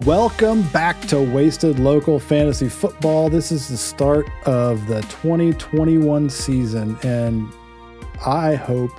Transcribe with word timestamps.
Welcome 0.00 0.62
back 0.70 1.00
to 1.08 1.20
Wasted 1.20 1.78
Local 1.78 2.18
Fantasy 2.18 2.68
Football. 2.68 3.28
This 3.28 3.52
is 3.52 3.68
the 3.68 3.76
start 3.76 4.26
of 4.46 4.84
the 4.88 5.00
2021 5.02 6.28
season, 6.28 6.98
and 7.04 7.48
I 8.26 8.56
hope 8.56 8.90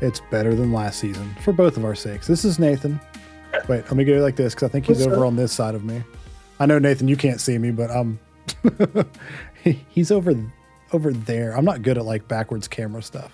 it's 0.00 0.20
better 0.30 0.54
than 0.54 0.72
last 0.72 1.00
season 1.00 1.34
for 1.42 1.52
both 1.52 1.76
of 1.76 1.84
our 1.84 1.96
sakes. 1.96 2.28
This 2.28 2.44
is 2.44 2.60
Nathan. 2.60 3.00
Wait, 3.68 3.82
let 3.82 3.94
me 3.94 4.04
get 4.04 4.16
it 4.16 4.20
like 4.22 4.36
this 4.36 4.54
because 4.54 4.68
I 4.68 4.70
think 4.70 4.86
he's 4.86 4.98
What's 4.98 5.08
over 5.08 5.24
up? 5.24 5.28
on 5.28 5.36
this 5.36 5.52
side 5.52 5.74
of 5.74 5.84
me. 5.84 6.04
I 6.60 6.66
know 6.66 6.78
Nathan, 6.78 7.08
you 7.08 7.16
can't 7.16 7.40
see 7.40 7.58
me, 7.58 7.72
but 7.72 7.90
um, 7.90 8.20
he's 9.88 10.12
over 10.12 10.32
over 10.92 11.12
there. 11.12 11.56
I'm 11.56 11.64
not 11.64 11.82
good 11.82 11.98
at 11.98 12.04
like 12.04 12.28
backwards 12.28 12.68
camera 12.68 13.02
stuff. 13.02 13.32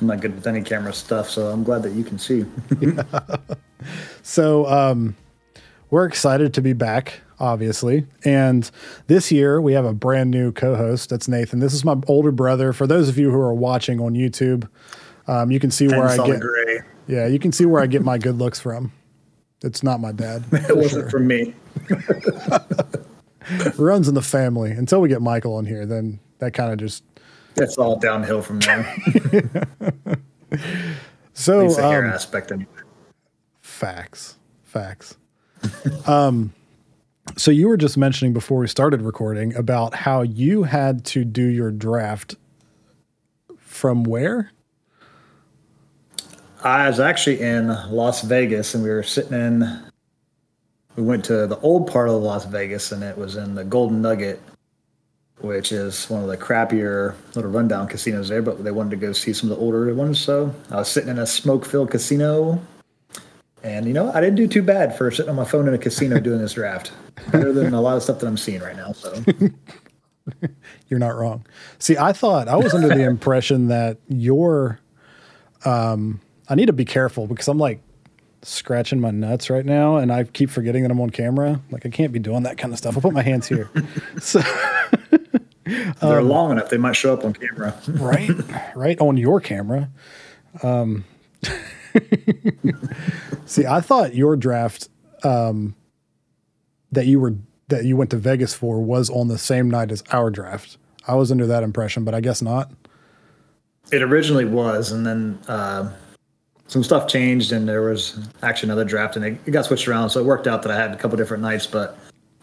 I'm 0.00 0.06
not 0.06 0.20
good 0.20 0.36
with 0.36 0.46
any 0.46 0.62
camera 0.62 0.92
stuff, 0.92 1.28
so 1.28 1.48
I'm 1.48 1.64
glad 1.64 1.82
that 1.82 1.92
you 1.94 2.04
can 2.04 2.20
see. 2.20 2.44
So 4.22 4.66
um, 4.66 5.16
we're 5.90 6.04
excited 6.04 6.54
to 6.54 6.60
be 6.60 6.72
back, 6.72 7.20
obviously. 7.40 8.06
And 8.24 8.70
this 9.06 9.30
year 9.32 9.60
we 9.60 9.72
have 9.72 9.84
a 9.84 9.92
brand 9.92 10.30
new 10.30 10.52
co-host. 10.52 11.10
That's 11.10 11.28
Nathan. 11.28 11.60
This 11.60 11.72
is 11.72 11.84
my 11.84 11.96
older 12.06 12.32
brother. 12.32 12.72
For 12.72 12.86
those 12.86 13.08
of 13.08 13.18
you 13.18 13.30
who 13.30 13.38
are 13.38 13.54
watching 13.54 14.00
on 14.00 14.14
YouTube, 14.14 14.68
um, 15.26 15.50
you 15.50 15.60
can 15.60 15.70
see 15.70 15.88
where 15.88 16.04
I 16.04 16.08
Hence 16.08 16.18
all 16.18 16.26
the 16.26 16.32
get. 16.34 16.40
gray. 16.40 16.80
Yeah, 17.06 17.26
you 17.26 17.38
can 17.38 17.52
see 17.52 17.64
where 17.66 17.82
I 17.82 17.86
get 17.86 18.02
my 18.02 18.18
good 18.18 18.36
looks 18.38 18.60
from. 18.60 18.92
It's 19.62 19.82
not 19.82 20.00
my 20.00 20.12
dad. 20.12 20.44
It 20.52 20.76
wasn't 20.76 21.10
sure. 21.10 21.10
from 21.10 21.26
me. 21.26 21.54
Runs 23.76 24.08
in 24.08 24.14
the 24.14 24.22
family. 24.22 24.70
Until 24.70 25.00
we 25.00 25.08
get 25.08 25.22
Michael 25.22 25.54
on 25.56 25.66
here, 25.66 25.86
then 25.86 26.20
that 26.38 26.52
kind 26.52 26.70
of 26.70 26.78
just. 26.78 27.02
It's 27.56 27.76
all 27.78 27.96
downhill 27.98 28.42
from 28.42 28.60
there. 28.60 28.84
So 31.32 31.60
At 31.60 31.64
least 31.64 31.76
the 31.76 31.88
hair 31.88 32.04
um, 32.04 32.12
aspect 32.12 32.52
anyway. 32.52 32.70
Facts. 33.78 34.34
Facts. 34.64 35.16
um, 36.08 36.52
so 37.36 37.52
you 37.52 37.68
were 37.68 37.76
just 37.76 37.96
mentioning 37.96 38.32
before 38.32 38.58
we 38.58 38.66
started 38.66 39.02
recording 39.02 39.54
about 39.54 39.94
how 39.94 40.22
you 40.22 40.64
had 40.64 41.04
to 41.04 41.24
do 41.24 41.44
your 41.44 41.70
draft 41.70 42.34
from 43.56 44.02
where? 44.02 44.50
I 46.64 46.88
was 46.88 46.98
actually 46.98 47.40
in 47.40 47.68
Las 47.68 48.22
Vegas, 48.22 48.74
and 48.74 48.82
we 48.82 48.90
were 48.90 49.04
sitting 49.04 49.38
in. 49.38 49.80
We 50.96 51.04
went 51.04 51.24
to 51.26 51.46
the 51.46 51.60
old 51.60 51.86
part 51.86 52.08
of 52.08 52.20
Las 52.20 52.46
Vegas, 52.46 52.90
and 52.90 53.04
it 53.04 53.16
was 53.16 53.36
in 53.36 53.54
the 53.54 53.62
Golden 53.62 54.02
Nugget, 54.02 54.40
which 55.36 55.70
is 55.70 56.10
one 56.10 56.24
of 56.24 56.28
the 56.28 56.36
crappier 56.36 57.14
little 57.36 57.52
rundown 57.52 57.86
casinos 57.86 58.28
there. 58.28 58.42
But 58.42 58.64
they 58.64 58.72
wanted 58.72 58.90
to 58.90 58.96
go 58.96 59.12
see 59.12 59.32
some 59.32 59.52
of 59.52 59.56
the 59.56 59.62
older 59.62 59.94
ones, 59.94 60.18
so 60.18 60.52
I 60.68 60.76
was 60.78 60.88
sitting 60.88 61.10
in 61.10 61.20
a 61.20 61.26
smoke-filled 61.28 61.92
casino, 61.92 62.60
and 63.62 63.86
you 63.86 63.92
know 63.92 64.10
I 64.12 64.20
didn't 64.20 64.36
do 64.36 64.46
too 64.46 64.62
bad 64.62 64.96
for 64.96 65.10
sitting 65.10 65.30
on 65.30 65.36
my 65.36 65.44
phone 65.44 65.68
in 65.68 65.74
a 65.74 65.78
casino 65.78 66.20
doing 66.20 66.40
this 66.40 66.54
draft. 66.54 66.92
Better 67.30 67.52
than 67.52 67.74
a 67.74 67.80
lot 67.80 67.96
of 67.96 68.02
stuff 68.02 68.20
that 68.20 68.26
I'm 68.26 68.36
seeing 68.36 68.60
right 68.60 68.76
now. 68.76 68.92
So 68.92 69.22
You're 70.88 71.00
not 71.00 71.16
wrong. 71.16 71.46
See, 71.78 71.96
I 71.96 72.12
thought 72.12 72.48
I 72.48 72.56
was 72.56 72.74
under 72.74 72.88
the 72.88 73.04
impression 73.08 73.68
that 73.68 73.98
your 74.08 74.78
um 75.64 76.20
I 76.48 76.54
need 76.54 76.66
to 76.66 76.72
be 76.72 76.84
careful 76.84 77.26
because 77.26 77.48
I'm 77.48 77.58
like 77.58 77.80
scratching 78.42 79.00
my 79.00 79.10
nuts 79.10 79.50
right 79.50 79.64
now 79.66 79.96
and 79.96 80.12
I 80.12 80.24
keep 80.24 80.48
forgetting 80.50 80.82
that 80.82 80.90
I'm 80.90 81.00
on 81.00 81.10
camera. 81.10 81.60
Like 81.70 81.84
I 81.86 81.88
can't 81.88 82.12
be 82.12 82.18
doing 82.18 82.44
that 82.44 82.58
kind 82.58 82.72
of 82.72 82.78
stuff. 82.78 82.96
I'll 82.96 83.02
put 83.02 83.12
my 83.14 83.22
hands 83.22 83.48
here. 83.48 83.70
so 84.20 84.40
they're 86.00 86.22
long 86.22 86.52
enough; 86.52 86.70
they 86.70 86.78
might 86.78 86.94
show 86.96 87.12
up 87.12 87.24
on 87.24 87.32
camera. 87.34 87.74
right 87.88 88.30
right 88.74 88.98
on 89.00 89.16
your 89.16 89.40
camera 89.40 89.90
um 90.62 91.04
see 93.46 93.66
i 93.66 93.80
thought 93.80 94.14
your 94.14 94.36
draft 94.36 94.88
um 95.24 95.74
that 96.92 97.06
you 97.06 97.20
were 97.20 97.34
that 97.68 97.84
you 97.84 97.96
went 97.96 98.10
to 98.10 98.16
vegas 98.16 98.54
for 98.54 98.80
was 98.80 99.10
on 99.10 99.28
the 99.28 99.38
same 99.38 99.70
night 99.70 99.90
as 99.90 100.02
our 100.12 100.30
draft 100.30 100.78
i 101.06 101.14
was 101.14 101.30
under 101.30 101.46
that 101.46 101.62
impression 101.62 102.04
but 102.04 102.14
i 102.14 102.20
guess 102.20 102.42
not 102.42 102.70
It 103.90 104.02
originally 104.02 104.44
was, 104.44 104.92
and 104.92 105.06
then 105.06 105.38
uh, 105.48 105.90
some 106.66 106.84
stuff 106.84 107.08
changed, 107.08 107.52
and 107.52 107.66
there 107.66 107.80
was 107.80 108.18
actually 108.42 108.66
another 108.66 108.84
draft, 108.84 109.16
and 109.16 109.24
it, 109.24 109.40
it 109.46 109.50
got 109.52 109.64
switched 109.64 109.88
around. 109.88 110.10
So 110.10 110.20
it 110.20 110.26
worked 110.26 110.46
out 110.46 110.60
that 110.62 110.70
I 110.70 110.76
had 110.76 110.92
a 110.92 110.96
couple 110.96 111.16
different 111.16 111.42
nights. 111.42 111.66
But 111.66 111.96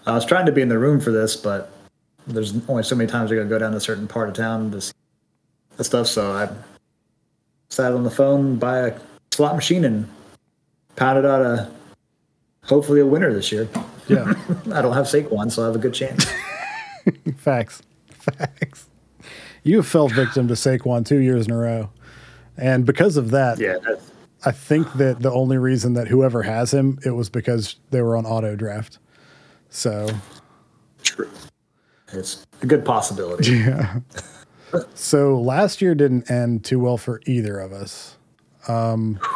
I 0.08 0.14
was 0.14 0.26
trying 0.26 0.48
to 0.48 0.52
be 0.52 0.64
in 0.64 0.70
the 0.70 0.80
room 0.80 1.00
for 1.00 1.12
this, 1.12 1.36
but 1.36 1.72
there's 2.26 2.56
only 2.68 2.82
so 2.82 2.96
many 2.96 3.08
times 3.08 3.32
I 3.32 3.36
gotta 3.36 3.48
go 3.48 3.60
down 3.60 3.72
to 3.72 3.78
a 3.78 3.80
certain 3.80 4.08
part 4.08 4.28
of 4.28 4.34
town 4.34 4.72
to 4.72 4.82
see 4.82 4.94
the 5.78 5.84
stuff. 5.84 6.08
So 6.08 6.32
I 6.32 6.50
sat 7.70 7.94
on 7.94 8.04
the 8.04 8.10
phone, 8.10 8.58
by 8.58 8.88
a 8.88 9.00
slot 9.36 9.56
machine, 9.56 9.86
and 9.86 10.10
pounded 10.96 11.26
out 11.26 11.42
a 11.42 11.70
hopefully 12.64 13.00
a 13.02 13.06
winner 13.06 13.32
this 13.34 13.52
year. 13.52 13.68
yeah 14.08 14.34
I 14.74 14.82
don't 14.82 14.94
have 14.94 15.06
Saquon, 15.06 15.52
so 15.52 15.64
I 15.64 15.66
have 15.68 15.76
a 15.76 15.80
good 15.80 15.94
chance. 15.94 16.26
facts 17.38 17.84
facts 18.08 18.88
you 19.62 19.78
have 19.78 19.88
fell 19.88 20.08
victim 20.08 20.48
to 20.48 20.56
saquon 20.56 21.06
two 21.06 21.20
years 21.20 21.46
in 21.46 21.52
a 21.52 21.58
row 21.58 21.88
and 22.58 22.84
because 22.84 23.16
of 23.16 23.30
that 23.30 23.60
yeah, 23.60 23.78
i 24.46 24.52
think 24.52 24.92
that 24.94 25.20
the 25.20 25.32
only 25.32 25.60
reason 25.60 25.94
that 25.94 26.08
whoever 26.08 26.42
has 26.42 26.74
him 26.74 26.98
it 27.06 27.12
was 27.12 27.30
because 27.30 27.76
they 27.92 28.02
were 28.02 28.18
on 28.18 28.26
auto 28.26 28.56
draft 28.56 28.98
so 29.70 30.08
true. 31.04 31.30
It's 32.14 32.46
a 32.62 32.66
good 32.66 32.86
possibility. 32.86 33.52
Yeah. 33.66 34.00
so 34.94 35.40
last 35.40 35.82
year 35.82 35.94
didn't 35.96 36.30
end 36.30 36.66
too 36.66 36.80
well 36.80 36.98
for 36.98 37.22
either 37.26 37.60
of 37.60 37.72
us. 37.72 38.18
Um, 38.68 39.20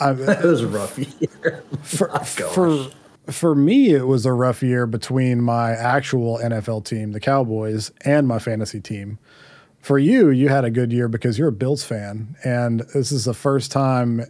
I, 0.00 0.10
it 0.12 0.44
was 0.44 0.60
a 0.62 0.68
rough 0.68 0.96
year. 1.20 1.64
for, 1.82 2.10
Oh, 2.14 2.18
for 2.24 2.86
for 3.32 3.54
me, 3.54 3.90
it 3.90 4.06
was 4.06 4.24
a 4.24 4.32
rough 4.32 4.62
year 4.62 4.86
between 4.86 5.42
my 5.42 5.72
actual 5.72 6.38
NFL 6.38 6.84
team, 6.86 7.12
the 7.12 7.20
Cowboys, 7.20 7.90
and 8.04 8.26
my 8.26 8.38
fantasy 8.38 8.80
team. 8.80 9.18
For 9.80 9.98
you, 9.98 10.30
you 10.30 10.48
had 10.48 10.64
a 10.64 10.70
good 10.70 10.92
year 10.92 11.08
because 11.08 11.38
you're 11.38 11.48
a 11.48 11.52
Bills 11.52 11.84
fan, 11.84 12.36
and 12.44 12.80
this 12.94 13.12
is 13.12 13.26
the 13.26 13.34
first 13.34 13.70
time 13.70 14.22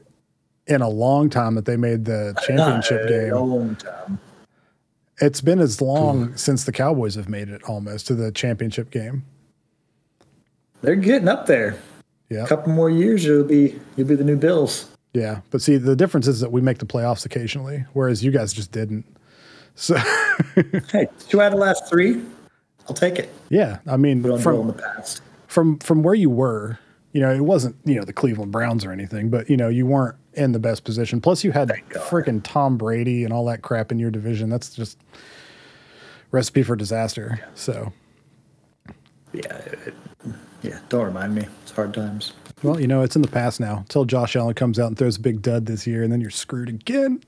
in 0.66 0.82
a 0.82 0.88
long 0.88 1.30
time 1.30 1.54
that 1.54 1.64
they 1.64 1.76
made 1.76 2.04
the 2.06 2.34
championship 2.46 3.02
a 3.04 3.08
game. 3.08 3.30
long 3.34 3.76
time. 3.76 4.18
It's 5.20 5.40
been 5.40 5.58
as 5.60 5.80
long 5.80 6.36
since 6.36 6.64
the 6.64 6.72
Cowboys 6.72 7.14
have 7.14 7.28
made 7.28 7.48
it 7.48 7.62
almost 7.64 8.06
to 8.08 8.14
the 8.14 8.30
championship 8.32 8.90
game. 8.90 9.24
They're 10.82 10.96
getting 10.96 11.28
up 11.28 11.46
there. 11.46 11.78
Yeah. 12.30 12.44
A 12.44 12.46
couple 12.46 12.72
more 12.72 12.90
years, 12.90 13.24
you'll 13.24 13.44
be 13.44 13.78
you'll 13.96 14.06
be 14.08 14.14
the 14.14 14.24
new 14.24 14.36
Bills. 14.36 14.90
Yeah, 15.14 15.40
but 15.50 15.62
see, 15.62 15.76
the 15.78 15.96
difference 15.96 16.26
is 16.28 16.40
that 16.40 16.52
we 16.52 16.60
make 16.60 16.78
the 16.78 16.86
playoffs 16.86 17.24
occasionally, 17.24 17.84
whereas 17.94 18.22
you 18.22 18.30
guys 18.30 18.52
just 18.52 18.70
didn't. 18.72 19.04
So, 19.74 19.96
Hey, 20.92 21.08
two 21.28 21.40
out 21.40 21.46
of 21.46 21.52
the 21.52 21.58
last 21.58 21.88
three, 21.88 22.20
I'll 22.88 22.94
take 22.94 23.18
it. 23.18 23.32
yeah, 23.48 23.78
I 23.86 23.96
mean, 23.96 24.22
from 24.40 24.66
the 24.66 24.72
past. 24.74 25.22
from 25.46 25.78
from 25.78 26.02
where 26.02 26.14
you 26.14 26.28
were, 26.30 26.78
you 27.12 27.20
know, 27.22 27.32
it 27.32 27.40
wasn't 27.40 27.76
you 27.84 27.94
know 27.94 28.04
the 28.04 28.12
Cleveland 28.12 28.52
Browns 28.52 28.84
or 28.84 28.92
anything, 28.92 29.30
but 29.30 29.48
you 29.48 29.56
know, 29.56 29.68
you 29.68 29.86
weren't 29.86 30.16
in 30.34 30.52
the 30.52 30.58
best 30.58 30.84
position. 30.84 31.20
Plus, 31.20 31.42
you 31.42 31.52
had 31.52 31.68
freaking 31.90 32.40
Tom 32.44 32.76
Brady 32.76 33.24
and 33.24 33.32
all 33.32 33.44
that 33.46 33.62
crap 33.62 33.90
in 33.90 33.98
your 33.98 34.10
division. 34.10 34.50
That's 34.50 34.70
just 34.74 34.98
recipe 36.30 36.62
for 36.62 36.76
disaster. 36.76 37.40
So, 37.54 37.92
Yeah, 39.32 39.56
it, 39.56 39.94
yeah. 40.62 40.78
Don't 40.88 41.04
remind 41.04 41.34
me. 41.34 41.46
It's 41.62 41.72
hard 41.72 41.94
times. 41.94 42.32
well, 42.62 42.80
you 42.80 42.86
know, 42.86 43.02
it's 43.02 43.16
in 43.16 43.22
the 43.22 43.28
past 43.28 43.60
now. 43.60 43.78
Until 43.78 44.04
Josh 44.04 44.36
Allen 44.36 44.54
comes 44.54 44.78
out 44.78 44.86
and 44.88 44.98
throws 44.98 45.16
a 45.16 45.20
big 45.20 45.42
dud 45.42 45.66
this 45.66 45.86
year, 45.86 46.02
and 46.02 46.12
then 46.12 46.20
you're 46.20 46.30
screwed 46.30 46.68
again. 46.68 47.20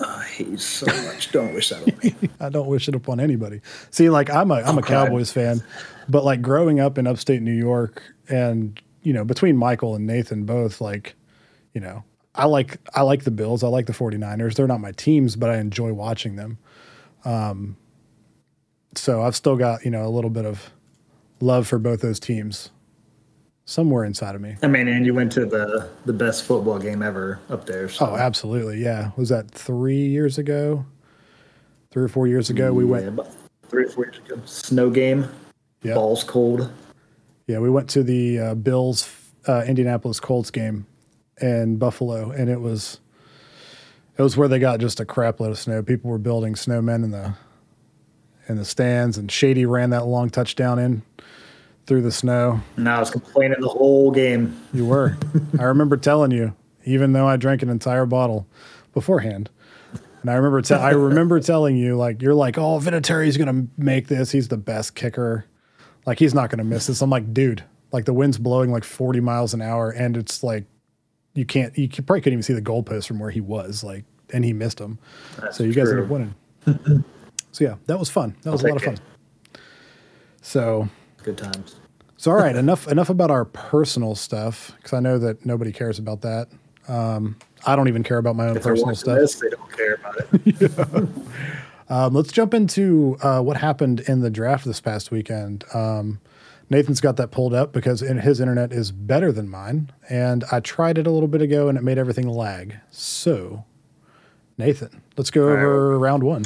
I 0.00 0.24
hate 0.24 0.60
so 0.60 0.86
much. 0.86 1.30
Don't 1.32 1.52
wish 1.52 1.68
that 1.70 1.82
on 1.82 1.98
me. 2.02 2.30
I 2.40 2.48
don't 2.48 2.68
wish 2.68 2.88
it 2.88 2.94
upon 2.94 3.20
anybody. 3.20 3.60
See, 3.90 4.08
like 4.08 4.30
I'm 4.30 4.50
a 4.50 4.56
I'm 4.56 4.78
a. 4.78 4.82
Cowboys 4.82 5.30
fan, 5.30 5.62
but 6.08 6.24
like 6.24 6.42
growing 6.42 6.80
up 6.80 6.98
in 6.98 7.06
upstate 7.06 7.42
New 7.42 7.52
York 7.54 8.02
and 8.28 8.80
you 9.02 9.12
know, 9.12 9.24
between 9.24 9.56
Michael 9.56 9.94
and 9.94 10.06
Nathan 10.06 10.44
both 10.44 10.80
like, 10.80 11.14
you 11.74 11.80
know, 11.80 12.04
I 12.34 12.46
like 12.46 12.78
I 12.94 13.02
like 13.02 13.24
the 13.24 13.30
Bills, 13.30 13.62
I 13.62 13.68
like 13.68 13.86
the 13.86 13.92
49ers. 13.92 14.54
They're 14.54 14.66
not 14.66 14.80
my 14.80 14.92
teams, 14.92 15.36
but 15.36 15.50
I 15.50 15.58
enjoy 15.58 15.92
watching 15.92 16.36
them. 16.36 16.58
Um 17.24 17.76
so 18.94 19.22
I've 19.22 19.36
still 19.36 19.56
got, 19.56 19.84
you 19.84 19.90
know, 19.90 20.04
a 20.06 20.10
little 20.10 20.30
bit 20.30 20.44
of 20.44 20.70
love 21.40 21.66
for 21.66 21.78
both 21.78 22.00
those 22.00 22.20
teams 22.20 22.70
somewhere 23.64 24.04
inside 24.04 24.34
of 24.34 24.40
me. 24.40 24.56
I 24.62 24.66
mean, 24.66 24.88
and 24.88 25.06
you 25.06 25.14
went 25.14 25.32
to 25.32 25.46
the 25.46 25.88
the 26.04 26.12
best 26.12 26.44
football 26.44 26.78
game 26.78 27.02
ever 27.02 27.38
up 27.48 27.66
there. 27.66 27.88
So. 27.88 28.06
Oh, 28.10 28.16
absolutely. 28.16 28.82
Yeah. 28.82 29.10
Was 29.16 29.28
that 29.28 29.50
3 29.50 29.94
years 29.96 30.38
ago? 30.38 30.84
3 31.90 32.04
or 32.04 32.08
4 32.08 32.26
years 32.26 32.50
ago 32.50 32.72
we 32.72 32.84
Yeah, 32.84 33.08
went 33.08 33.28
three 33.68 33.84
or 33.84 33.88
four 33.88 34.04
years 34.04 34.18
ago. 34.18 34.40
Snow 34.44 34.90
game. 34.90 35.28
Yeah. 35.82 35.94
Balls 35.94 36.24
cold. 36.24 36.70
Yeah, 37.46 37.58
we 37.60 37.70
went 37.70 37.88
to 37.90 38.02
the 38.02 38.38
uh, 38.38 38.54
Bills 38.54 39.08
uh, 39.48 39.64
Indianapolis 39.66 40.20
Colts 40.20 40.50
game 40.50 40.86
in 41.40 41.76
Buffalo, 41.76 42.30
and 42.30 42.50
it 42.50 42.60
was 42.60 43.00
it 44.18 44.22
was 44.22 44.36
where 44.36 44.48
they 44.48 44.58
got 44.58 44.80
just 44.80 45.00
a 45.00 45.04
crap 45.04 45.40
load 45.40 45.50
of 45.50 45.58
snow. 45.58 45.82
People 45.82 46.10
were 46.10 46.18
building 46.18 46.54
snowmen 46.54 47.02
in 47.04 47.10
the 47.12 47.34
in 48.48 48.56
the 48.56 48.64
stands, 48.64 49.18
and 49.18 49.30
Shady 49.30 49.66
ran 49.66 49.90
that 49.90 50.06
long 50.06 50.30
touchdown 50.30 50.78
in 50.78 51.02
through 51.86 52.02
the 52.02 52.12
snow. 52.12 52.60
And 52.76 52.88
I 52.88 52.98
was 52.98 53.10
complaining 53.10 53.60
the 53.60 53.68
whole 53.68 54.10
game. 54.10 54.60
You 54.72 54.86
were. 54.86 55.16
I 55.58 55.64
remember 55.64 55.96
telling 55.96 56.30
you 56.30 56.54
even 56.84 57.12
though 57.12 57.26
I 57.26 57.36
drank 57.36 57.62
an 57.62 57.68
entire 57.68 58.06
bottle 58.06 58.46
beforehand. 58.92 59.50
And 60.22 60.30
I 60.30 60.34
remember, 60.34 60.60
te- 60.60 60.74
I 60.74 60.90
remember 60.90 61.40
telling 61.40 61.76
you, 61.76 61.96
like, 61.96 62.20
you're 62.20 62.34
like, 62.34 62.58
oh, 62.58 62.78
Vinatieri's 62.78 63.36
gonna 63.36 63.66
make 63.78 64.08
this. 64.08 64.30
He's 64.30 64.48
the 64.48 64.56
best 64.56 64.94
kicker. 64.94 65.46
Like, 66.06 66.18
he's 66.18 66.34
not 66.34 66.50
gonna 66.50 66.64
miss 66.64 66.86
this. 66.86 67.00
I'm 67.00 67.10
like, 67.10 67.32
dude, 67.32 67.64
like 67.92 68.04
the 68.04 68.12
wind's 68.12 68.38
blowing 68.38 68.70
like 68.70 68.84
40 68.84 69.20
miles 69.20 69.54
an 69.54 69.62
hour, 69.62 69.90
and 69.90 70.16
it's 70.16 70.42
like 70.42 70.64
you 71.34 71.46
can't, 71.46 71.76
you 71.78 71.88
probably 71.88 72.20
couldn't 72.20 72.34
even 72.34 72.42
see 72.42 72.52
the 72.52 72.62
goalpost 72.62 73.06
from 73.06 73.18
where 73.18 73.30
he 73.30 73.40
was, 73.40 73.82
like, 73.82 74.04
and 74.32 74.44
he 74.44 74.52
missed 74.52 74.78
him. 74.78 74.98
That's 75.40 75.56
so 75.56 75.64
you 75.64 75.72
guys 75.72 75.88
true. 75.88 76.02
ended 76.02 76.04
up 76.04 76.10
winning. 76.10 77.04
so 77.52 77.64
yeah, 77.64 77.76
that 77.86 77.98
was 77.98 78.10
fun. 78.10 78.36
That 78.42 78.52
was 78.52 78.62
a 78.62 78.68
lot 78.68 78.76
of 78.76 78.82
fun. 78.82 78.98
So 80.42 80.88
Good 81.22 81.38
times. 81.38 81.76
so 82.16 82.30
all 82.30 82.36
right, 82.38 82.56
enough 82.56 82.88
enough 82.88 83.10
about 83.10 83.30
our 83.30 83.44
personal 83.44 84.14
stuff 84.14 84.72
because 84.76 84.92
I 84.92 85.00
know 85.00 85.18
that 85.18 85.44
nobody 85.44 85.72
cares 85.72 85.98
about 85.98 86.22
that. 86.22 86.48
Um, 86.88 87.36
I 87.66 87.76
don't 87.76 87.88
even 87.88 88.02
care 88.02 88.18
about 88.18 88.36
my 88.36 88.48
own 88.48 88.56
If 88.56 88.62
personal 88.62 88.94
stuff. 88.94 89.18
this, 89.18 89.34
they 89.36 89.48
don't 89.50 89.72
care 89.72 89.94
about 89.94 90.16
it. 90.32 91.10
Um, 91.90 92.14
let's 92.14 92.30
jump 92.30 92.54
into 92.54 93.18
uh, 93.20 93.42
what 93.42 93.56
happened 93.56 94.00
in 94.06 94.20
the 94.20 94.30
draft 94.30 94.64
this 94.64 94.80
past 94.80 95.10
weekend. 95.10 95.64
Um, 95.74 96.20
Nathan's 96.70 97.00
got 97.00 97.16
that 97.16 97.32
pulled 97.32 97.52
up 97.52 97.72
because 97.72 98.00
in, 98.00 98.18
his 98.18 98.38
internet 98.38 98.72
is 98.72 98.92
better 98.92 99.32
than 99.32 99.48
mine, 99.48 99.90
and 100.08 100.44
I 100.52 100.60
tried 100.60 100.98
it 100.98 101.08
a 101.08 101.10
little 101.10 101.28
bit 101.28 101.42
ago 101.42 101.68
and 101.68 101.76
it 101.76 101.82
made 101.82 101.98
everything 101.98 102.28
lag. 102.28 102.76
So, 102.92 103.64
Nathan, 104.56 105.02
let's 105.16 105.32
go 105.32 105.46
right. 105.46 105.58
over 105.58 105.98
round 105.98 106.22
one. 106.22 106.44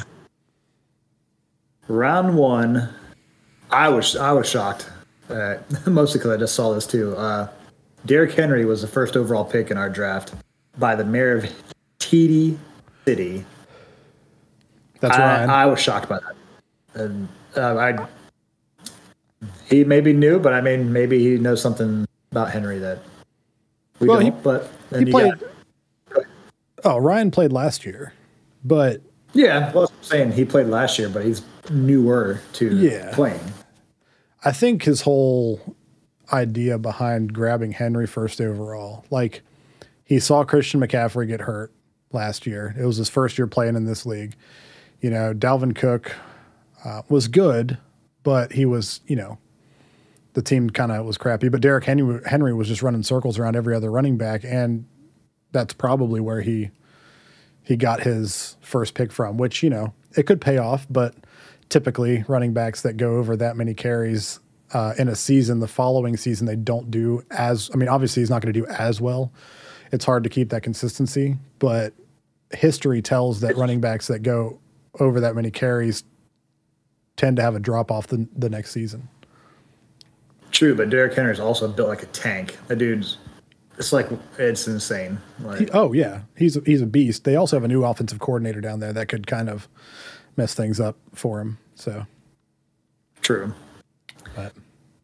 Round 1.88 2.36
one, 2.36 2.88
I 3.70 3.88
was 3.88 4.16
I 4.16 4.32
was 4.32 4.48
shocked, 4.48 4.88
uh, 5.28 5.56
mostly 5.86 6.18
because 6.18 6.32
I 6.32 6.36
just 6.38 6.54
saw 6.54 6.72
this 6.72 6.86
too. 6.86 7.14
Uh, 7.16 7.48
Derrick 8.06 8.32
Henry 8.32 8.64
was 8.64 8.80
the 8.82 8.88
first 8.88 9.16
overall 9.16 9.44
pick 9.44 9.70
in 9.70 9.76
our 9.76 9.90
draft 9.90 10.34
by 10.78 10.94
the 10.94 11.04
mayor 11.04 11.36
of 11.38 11.50
TD 12.00 12.56
City. 13.04 13.44
That's 15.00 15.16
I, 15.16 15.20
Ryan. 15.20 15.50
I 15.50 15.66
was 15.66 15.80
shocked 15.80 16.08
by 16.08 16.18
that. 16.20 17.02
And 17.02 17.28
uh, 17.56 17.76
I, 17.76 18.06
he 19.68 19.84
maybe 19.84 20.12
knew, 20.12 20.38
but 20.38 20.52
I 20.54 20.60
mean, 20.60 20.92
maybe 20.92 21.18
he 21.18 21.36
knows 21.38 21.60
something 21.60 22.06
about 22.32 22.50
Henry 22.50 22.78
that 22.78 22.98
we 24.00 24.08
Well, 24.08 24.20
don't. 24.20 24.32
he- 24.34 24.42
but 24.42 24.70
he 24.96 25.04
played. 25.10 25.38
got- 25.38 25.50
Oh, 26.86 26.98
Ryan 26.98 27.30
played 27.30 27.50
last 27.50 27.86
year, 27.86 28.12
but 28.62 29.00
yeah, 29.32 29.72
well, 29.72 29.84
I'm 29.96 30.02
saying 30.02 30.32
he 30.32 30.44
played 30.44 30.66
last 30.66 30.98
year, 30.98 31.08
but 31.08 31.24
he's 31.24 31.40
newer 31.70 32.40
to 32.54 32.76
Yeah. 32.76 33.12
playing. 33.14 33.40
I 34.44 34.52
think 34.52 34.82
his 34.84 35.02
whole 35.02 35.76
idea 36.32 36.78
behind 36.78 37.32
grabbing 37.32 37.72
Henry 37.72 38.06
first 38.06 38.40
overall, 38.40 39.04
like 39.10 39.42
he 40.04 40.18
saw 40.18 40.44
Christian 40.44 40.80
McCaffrey 40.80 41.26
get 41.26 41.42
hurt 41.42 41.72
last 42.12 42.46
year. 42.46 42.74
It 42.78 42.84
was 42.84 42.96
his 42.98 43.08
first 43.08 43.38
year 43.38 43.46
playing 43.46 43.76
in 43.76 43.84
this 43.86 44.04
league. 44.04 44.34
You 45.00 45.10
know, 45.10 45.32
Dalvin 45.34 45.74
Cook 45.74 46.14
uh, 46.84 47.02
was 47.08 47.28
good, 47.28 47.78
but 48.22 48.52
he 48.52 48.64
was, 48.66 49.00
you 49.06 49.16
know, 49.16 49.38
the 50.34 50.42
team 50.42 50.68
kind 50.70 50.92
of 50.92 51.04
was 51.06 51.16
crappy. 51.16 51.48
But 51.48 51.60
Derrick 51.60 51.84
Henry, 51.84 52.20
Henry 52.26 52.52
was 52.52 52.68
just 52.68 52.82
running 52.82 53.02
circles 53.02 53.38
around 53.38 53.56
every 53.56 53.74
other 53.74 53.90
running 53.90 54.16
back, 54.18 54.44
and 54.44 54.84
that's 55.52 55.72
probably 55.74 56.20
where 56.20 56.40
he 56.40 56.70
he 57.62 57.76
got 57.76 58.00
his 58.02 58.56
first 58.60 58.94
pick 58.94 59.12
from. 59.12 59.36
Which 59.38 59.62
you 59.62 59.70
know 59.70 59.94
it 60.16 60.24
could 60.24 60.40
pay 60.40 60.58
off, 60.58 60.86
but 60.90 61.14
typically 61.74 62.24
running 62.28 62.52
backs 62.52 62.82
that 62.82 62.96
go 62.96 63.16
over 63.16 63.36
that 63.36 63.56
many 63.56 63.74
carries 63.74 64.38
uh, 64.74 64.94
in 64.96 65.08
a 65.08 65.16
season, 65.16 65.58
the 65.58 65.66
following 65.66 66.16
season 66.16 66.46
they 66.46 66.54
don't 66.54 66.88
do 66.88 67.20
as. 67.32 67.68
I 67.74 67.76
mean, 67.76 67.88
obviously 67.88 68.22
he's 68.22 68.30
not 68.30 68.42
going 68.42 68.54
to 68.54 68.60
do 68.60 68.64
as 68.66 69.00
well. 69.00 69.32
It's 69.90 70.04
hard 70.04 70.22
to 70.22 70.30
keep 70.30 70.50
that 70.50 70.62
consistency, 70.62 71.36
but 71.58 71.92
history 72.52 73.02
tells 73.02 73.40
that 73.40 73.56
running 73.56 73.80
backs 73.80 74.06
that 74.06 74.20
go 74.20 74.60
over 75.00 75.18
that 75.18 75.34
many 75.34 75.50
carries 75.50 76.04
tend 77.16 77.38
to 77.38 77.42
have 77.42 77.56
a 77.56 77.60
drop 77.60 77.90
off 77.90 78.06
the, 78.06 78.28
the 78.36 78.48
next 78.48 78.70
season. 78.70 79.08
True, 80.52 80.76
but 80.76 80.90
Derrick 80.90 81.14
Henry's 81.14 81.40
also 81.40 81.66
built 81.66 81.88
like 81.88 82.04
a 82.04 82.06
tank. 82.06 82.56
That 82.68 82.76
dude's 82.76 83.18
it's 83.78 83.92
like 83.92 84.08
it's 84.38 84.68
insane. 84.68 85.18
Like 85.40 85.70
Oh 85.74 85.92
yeah, 85.92 86.20
he's 86.36 86.56
a, 86.56 86.60
he's 86.64 86.82
a 86.82 86.86
beast. 86.86 87.24
They 87.24 87.34
also 87.34 87.56
have 87.56 87.64
a 87.64 87.68
new 87.68 87.84
offensive 87.84 88.20
coordinator 88.20 88.60
down 88.60 88.78
there 88.78 88.92
that 88.92 89.08
could 89.08 89.26
kind 89.26 89.50
of 89.50 89.68
mess 90.36 90.54
things 90.54 90.78
up 90.78 90.96
for 91.12 91.40
him. 91.40 91.58
So, 91.74 92.04
true. 93.20 93.52
but 94.34 94.52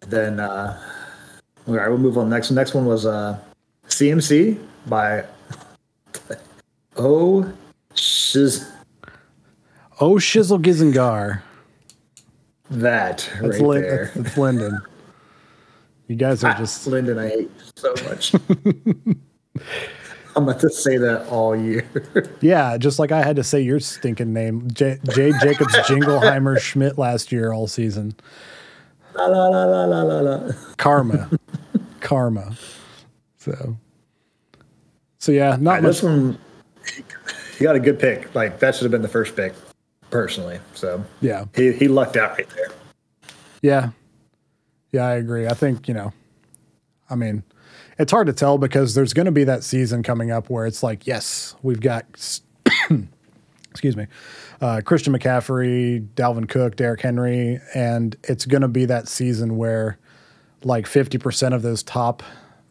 Then 0.07 0.41
uh 0.41 0.81
all 1.67 1.75
right, 1.75 1.89
we'll 1.89 1.99
move 1.99 2.17
on. 2.19 2.29
Next 2.31 2.51
next 2.51 2.75
one 2.75 2.87
was 2.87 3.07
uh 3.07 3.39
CMC 3.89 4.59
by 4.87 5.25
Oh 6.97 7.51
Shiz 7.95 8.67
oh 10.01 10.15
shizzle 10.15 10.61
gizengar, 10.63 11.43
that 12.71 13.29
that's, 13.41 13.59
right 13.59 13.61
Lin- 13.61 13.83
there. 13.83 14.05
that's, 14.15 14.27
that's 14.29 14.39
Linden. 14.39 14.81
You 16.09 16.17
guys 16.17 16.43
are 16.45 16.53
Ah, 16.53 16.59
just 16.59 16.87
Lyndon, 16.87 17.19
I 17.19 17.29
hate 17.29 17.51
so 17.77 17.95
much. 18.09 18.33
I'm 20.37 20.45
about 20.45 20.61
to 20.61 20.71
say 20.71 20.97
that 20.97 21.27
all 21.29 21.57
year. 21.57 21.87
yeah, 22.41 22.77
just 22.77 22.99
like 22.99 23.13
I 23.13 23.23
had 23.23 23.37
to 23.37 23.45
say 23.45 23.61
your 23.61 23.81
stinking 23.81 24.33
name, 24.33 24.69
J. 24.73 24.99
J. 25.13 25.33
Jacobs 25.43 25.75
Jingleheimer 25.79 26.59
Schmidt 26.59 26.99
last 26.99 27.33
year 27.33 27.53
all 27.53 27.67
season. 27.67 28.15
la 29.15 29.27
la 29.27 29.49
la 29.49 29.65
la 29.65 29.85
la 29.85 30.03
la 30.03 30.21
la. 30.21 30.53
Karma, 30.77 31.29
karma. 32.01 32.57
So, 33.39 33.77
so 35.19 35.33
yeah, 35.33 35.57
not 35.61 35.83
much. 35.83 35.83
This 35.83 36.03
one, 36.03 36.39
he 37.59 37.65
got 37.65 37.77
a 37.77 37.81
good 37.81 37.99
pick. 37.99 38.35
Like 38.35 38.61
that 38.61 38.75
should 38.75 38.85
have 38.85 38.93
been 38.93 39.03
the 39.03 39.09
first 39.09 39.35
pick, 39.35 39.55
personally. 40.11 40.61
So 40.75 41.05
Yeah, 41.21 41.47
he 41.55 41.73
he 41.73 41.89
lucked 41.89 42.17
out 42.17 42.37
right 42.39 42.49
there. 42.51 42.69
Yeah. 43.63 43.91
Yeah, 44.93 45.07
I 45.07 45.15
agree. 45.15 45.47
I 45.47 45.55
think, 45.55 45.87
you 45.87 45.95
know, 45.95 46.13
I 47.09 47.15
mean, 47.15 47.45
it's 48.01 48.13
hard 48.13 48.27
to 48.27 48.33
tell 48.33 48.57
because 48.57 48.95
there's 48.95 49.13
going 49.13 49.27
to 49.27 49.33
be 49.33 49.45
that 49.45 49.63
season 49.63 50.03
coming 50.03 50.31
up 50.31 50.49
where 50.49 50.65
it's 50.67 50.83
like, 50.83 51.07
yes, 51.07 51.55
we've 51.63 51.83
got, 51.83 52.07
excuse 53.71 53.95
me, 53.95 54.07
uh, 54.63 54.81
Christian 54.83 55.13
McCaffrey, 55.13 56.09
Dalvin 56.15 56.49
Cook, 56.49 56.77
Derrick 56.77 57.03
Henry, 57.03 57.61
and 57.75 58.17
it's 58.25 58.47
going 58.47 58.63
to 58.63 58.69
be 58.69 58.87
that 58.87 59.07
season 59.07 59.59
where 59.59 59.99
like 60.65 60.87
50% 60.87 61.55
of 61.55 61.61
those 61.61 61.83
top 61.83 62.23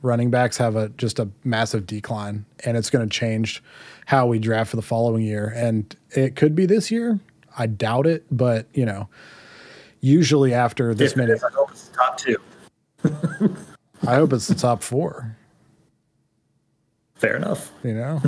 running 0.02 0.32
backs 0.32 0.58
have 0.58 0.76
a 0.76 0.90
just 0.90 1.20
a 1.20 1.30
massive 1.44 1.86
decline 1.86 2.46
and 2.66 2.76
it's 2.78 2.90
going 2.90 3.08
to 3.08 3.14
change 3.14 3.62
how 4.06 4.26
we 4.26 4.40
draft 4.40 4.72
for 4.72 4.78
the 4.78 4.82
following 4.82 5.22
year 5.22 5.54
and 5.58 5.94
it 6.12 6.38
could 6.38 6.56
be 6.56 6.66
this 6.66 6.90
year 6.90 7.20
i 7.58 7.68
doubt 7.68 8.08
it 8.08 8.24
but 8.32 8.66
you 8.74 8.86
know 8.86 9.10
usually 10.00 10.54
after 10.54 10.94
this 10.96 11.12
If 11.12 11.18
many 11.18 11.34
is, 11.34 11.44
I 11.44 11.50
hope 11.52 11.72
it's 11.72 11.90
the 11.90 11.96
top 11.98 12.18
two. 12.18 12.38
I 14.08 14.16
hope 14.16 14.34
it's 14.34 14.48
the 14.48 14.56
top 14.56 14.82
four. 14.84 15.36
Fair 17.16 17.36
enough. 17.36 17.72
You 17.84 17.96
know, 17.96 18.20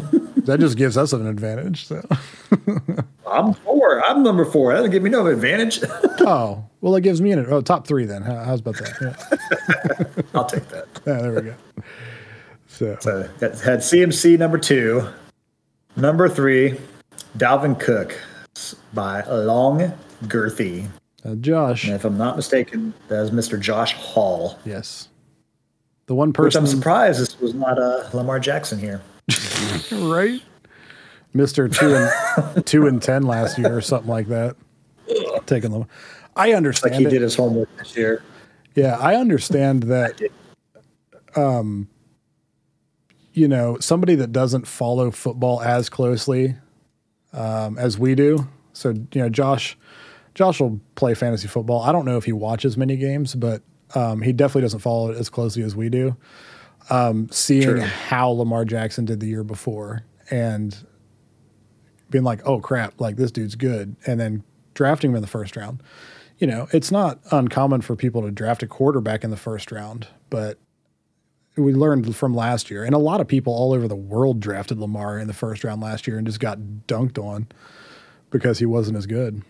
that 0.45 0.59
just 0.59 0.77
gives 0.77 0.97
us 0.97 1.13
an 1.13 1.25
advantage. 1.25 1.87
So, 1.87 2.05
I'm 3.29 3.53
four. 3.53 4.03
I'm 4.05 4.21
number 4.21 4.43
four. 4.43 4.71
That 4.73 4.79
doesn't 4.79 4.91
give 4.91 5.01
me 5.03 5.09
no 5.09 5.25
advantage. 5.27 5.79
oh 6.19 6.65
well, 6.81 6.95
it 6.95 7.01
gives 7.01 7.21
me 7.21 7.31
an 7.31 7.45
oh 7.49 7.61
top 7.61 7.87
three 7.87 8.03
then. 8.05 8.21
How, 8.21 8.43
how's 8.43 8.59
about 8.59 8.75
that? 8.75 8.97
Yeah. 9.01 10.23
I'll 10.35 10.45
take 10.45 10.67
that. 10.69 10.87
Yeah, 11.07 11.21
there 11.21 11.33
we 11.33 11.41
go. 11.41 11.55
So, 12.67 12.97
So 12.99 13.23
that 13.39 13.59
had 13.61 13.79
CMC 13.79 14.37
number 14.37 14.57
two, 14.57 15.07
number 15.95 16.27
three, 16.27 16.77
Dalvin 17.37 17.79
Cook 17.79 18.19
by 18.93 19.23
Long 19.23 19.93
Girthy. 20.25 20.87
uh, 21.23 21.35
Josh, 21.35 21.85
And 21.85 21.93
if 21.93 22.03
I'm 22.03 22.17
not 22.17 22.35
mistaken, 22.35 22.93
that 23.07 23.21
is 23.23 23.31
Mr. 23.31 23.57
Josh 23.59 23.93
Hall. 23.93 24.59
yes, 24.65 25.07
the 26.07 26.15
one 26.15 26.33
person. 26.33 26.63
Which 26.63 26.71
I'm 26.71 26.77
surprised 26.77 27.19
this 27.19 27.39
was 27.39 27.53
not 27.53 27.79
uh, 27.79 28.09
Lamar 28.13 28.39
Jackson 28.39 28.79
here. 28.79 29.01
right? 29.91 30.41
Mister 31.33 31.67
two 31.67 31.95
and 31.95 32.65
two 32.65 32.87
and 32.87 33.01
ten 33.01 33.23
last 33.23 33.57
year 33.57 33.75
or 33.75 33.81
something 33.81 34.09
like 34.09 34.27
that. 34.27 34.55
Taking 35.45 35.71
them, 35.71 35.87
I 36.35 36.53
understand. 36.53 36.93
Like 36.93 37.01
he 37.01 37.07
it. 37.07 37.09
did 37.09 37.21
his 37.21 37.35
homework 37.35 37.69
this 37.77 37.95
year. 37.95 38.23
Yeah, 38.75 38.97
I 38.97 39.15
understand 39.15 39.83
that. 39.83 40.17
did. 40.17 40.31
Um, 41.35 41.87
you 43.33 43.47
know, 43.47 43.77
somebody 43.79 44.15
that 44.15 44.31
doesn't 44.31 44.67
follow 44.67 45.11
football 45.11 45.61
as 45.61 45.89
closely 45.89 46.55
um, 47.33 47.77
as 47.77 47.97
we 47.97 48.15
do. 48.15 48.47
So, 48.73 48.89
you 48.89 49.21
know, 49.21 49.29
Josh, 49.29 49.77
Josh 50.35 50.59
will 50.59 50.79
play 50.95 51.13
fantasy 51.13 51.47
football. 51.47 51.81
I 51.81 51.91
don't 51.91 52.05
know 52.05 52.17
if 52.17 52.25
he 52.25 52.33
watches 52.33 52.77
many 52.77 52.97
games, 52.97 53.35
but 53.35 53.61
um, 53.95 54.21
he 54.21 54.31
definitely 54.33 54.61
doesn't 54.61 54.79
follow 54.79 55.11
it 55.11 55.17
as 55.17 55.29
closely 55.29 55.63
as 55.63 55.75
we 55.75 55.89
do. 55.89 56.15
Um, 56.89 57.29
seeing 57.31 57.63
True. 57.63 57.81
how 57.81 58.29
Lamar 58.29 58.65
Jackson 58.65 59.05
did 59.05 59.19
the 59.19 59.27
year 59.27 59.43
before 59.43 60.03
and 60.29 60.75
being 62.09 62.23
like, 62.23 62.45
oh 62.45 62.59
crap, 62.59 62.99
like 62.99 63.15
this 63.15 63.31
dude's 63.31 63.55
good, 63.55 63.95
and 64.05 64.19
then 64.19 64.43
drafting 64.73 65.11
him 65.11 65.15
in 65.15 65.21
the 65.21 65.27
first 65.27 65.55
round. 65.55 65.81
You 66.37 66.47
know, 66.47 66.67
it's 66.71 66.91
not 66.91 67.19
uncommon 67.31 67.81
for 67.81 67.95
people 67.95 68.23
to 68.23 68.31
draft 68.31 68.63
a 68.63 68.67
quarterback 68.67 69.23
in 69.23 69.29
the 69.29 69.37
first 69.37 69.71
round, 69.71 70.07
but 70.29 70.57
we 71.55 71.73
learned 71.73 72.15
from 72.15 72.33
last 72.33 72.71
year, 72.71 72.83
and 72.83 72.95
a 72.95 72.99
lot 72.99 73.21
of 73.21 73.27
people 73.27 73.53
all 73.53 73.73
over 73.73 73.87
the 73.87 73.95
world 73.95 74.39
drafted 74.39 74.79
Lamar 74.79 75.19
in 75.19 75.27
the 75.27 75.33
first 75.33 75.63
round 75.63 75.81
last 75.81 76.07
year 76.07 76.17
and 76.17 76.25
just 76.25 76.39
got 76.39 76.57
dunked 76.87 77.17
on 77.17 77.47
because 78.31 78.57
he 78.59 78.65
wasn't 78.65 78.97
as 78.97 79.05
good. 79.05 79.41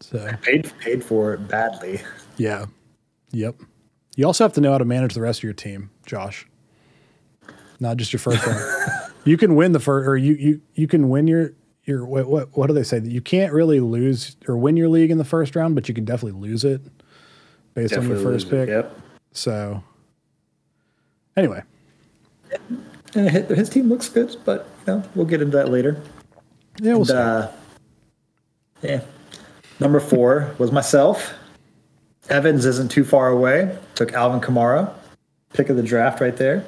So 0.00 0.28
paid 0.42 0.70
paid 0.80 1.02
for 1.02 1.34
it 1.34 1.48
badly. 1.48 2.00
Yeah. 2.36 2.66
Yep. 3.30 3.56
You 4.16 4.26
also 4.26 4.44
have 4.44 4.52
to 4.54 4.60
know 4.60 4.72
how 4.72 4.78
to 4.78 4.84
manage 4.84 5.14
the 5.14 5.20
rest 5.20 5.40
of 5.40 5.44
your 5.44 5.52
team, 5.52 5.90
Josh. 6.06 6.46
Not 7.80 7.96
just 7.96 8.12
your 8.12 8.20
first 8.20 8.46
one. 8.46 8.56
you 9.24 9.36
can 9.36 9.56
win 9.56 9.72
the 9.72 9.80
first, 9.80 10.08
or 10.08 10.16
you 10.16 10.34
you 10.34 10.60
you 10.74 10.86
can 10.86 11.08
win 11.08 11.26
your 11.26 11.52
your 11.84 12.04
what 12.06 12.26
what 12.26 12.56
what 12.56 12.66
do 12.68 12.72
they 12.72 12.82
say 12.82 12.98
that 12.98 13.10
you 13.10 13.20
can't 13.20 13.52
really 13.52 13.80
lose 13.80 14.36
or 14.48 14.56
win 14.56 14.76
your 14.76 14.88
league 14.88 15.10
in 15.10 15.18
the 15.18 15.24
first 15.24 15.56
round, 15.56 15.74
but 15.74 15.88
you 15.88 15.94
can 15.94 16.04
definitely 16.04 16.40
lose 16.40 16.64
it 16.64 16.80
based 17.74 17.90
definitely 17.90 18.16
on 18.16 18.22
your 18.22 18.32
first 18.32 18.50
pick. 18.50 18.68
Yep. 18.68 19.00
So 19.32 19.82
anyway, 21.36 21.62
and 23.14 23.48
his 23.48 23.68
team 23.68 23.88
looks 23.88 24.08
good, 24.08 24.36
but 24.44 24.68
you 24.86 24.94
know 24.94 25.04
we'll 25.14 25.26
get 25.26 25.42
into 25.42 25.56
that 25.56 25.70
later. 25.70 26.00
Yeah, 26.80 26.94
we'll 26.94 27.02
and, 27.02 27.10
uh, 27.10 27.50
yeah. 28.82 29.00
Number 29.80 29.98
four 29.98 30.54
was 30.58 30.70
myself. 30.70 31.34
Evans 32.28 32.64
isn't 32.64 32.90
too 32.90 33.04
far 33.04 33.28
away. 33.28 33.76
Took 33.94 34.12
Alvin 34.12 34.40
Kamara, 34.40 34.92
pick 35.52 35.68
of 35.68 35.76
the 35.76 35.82
draft 35.82 36.20
right 36.20 36.36
there. 36.36 36.64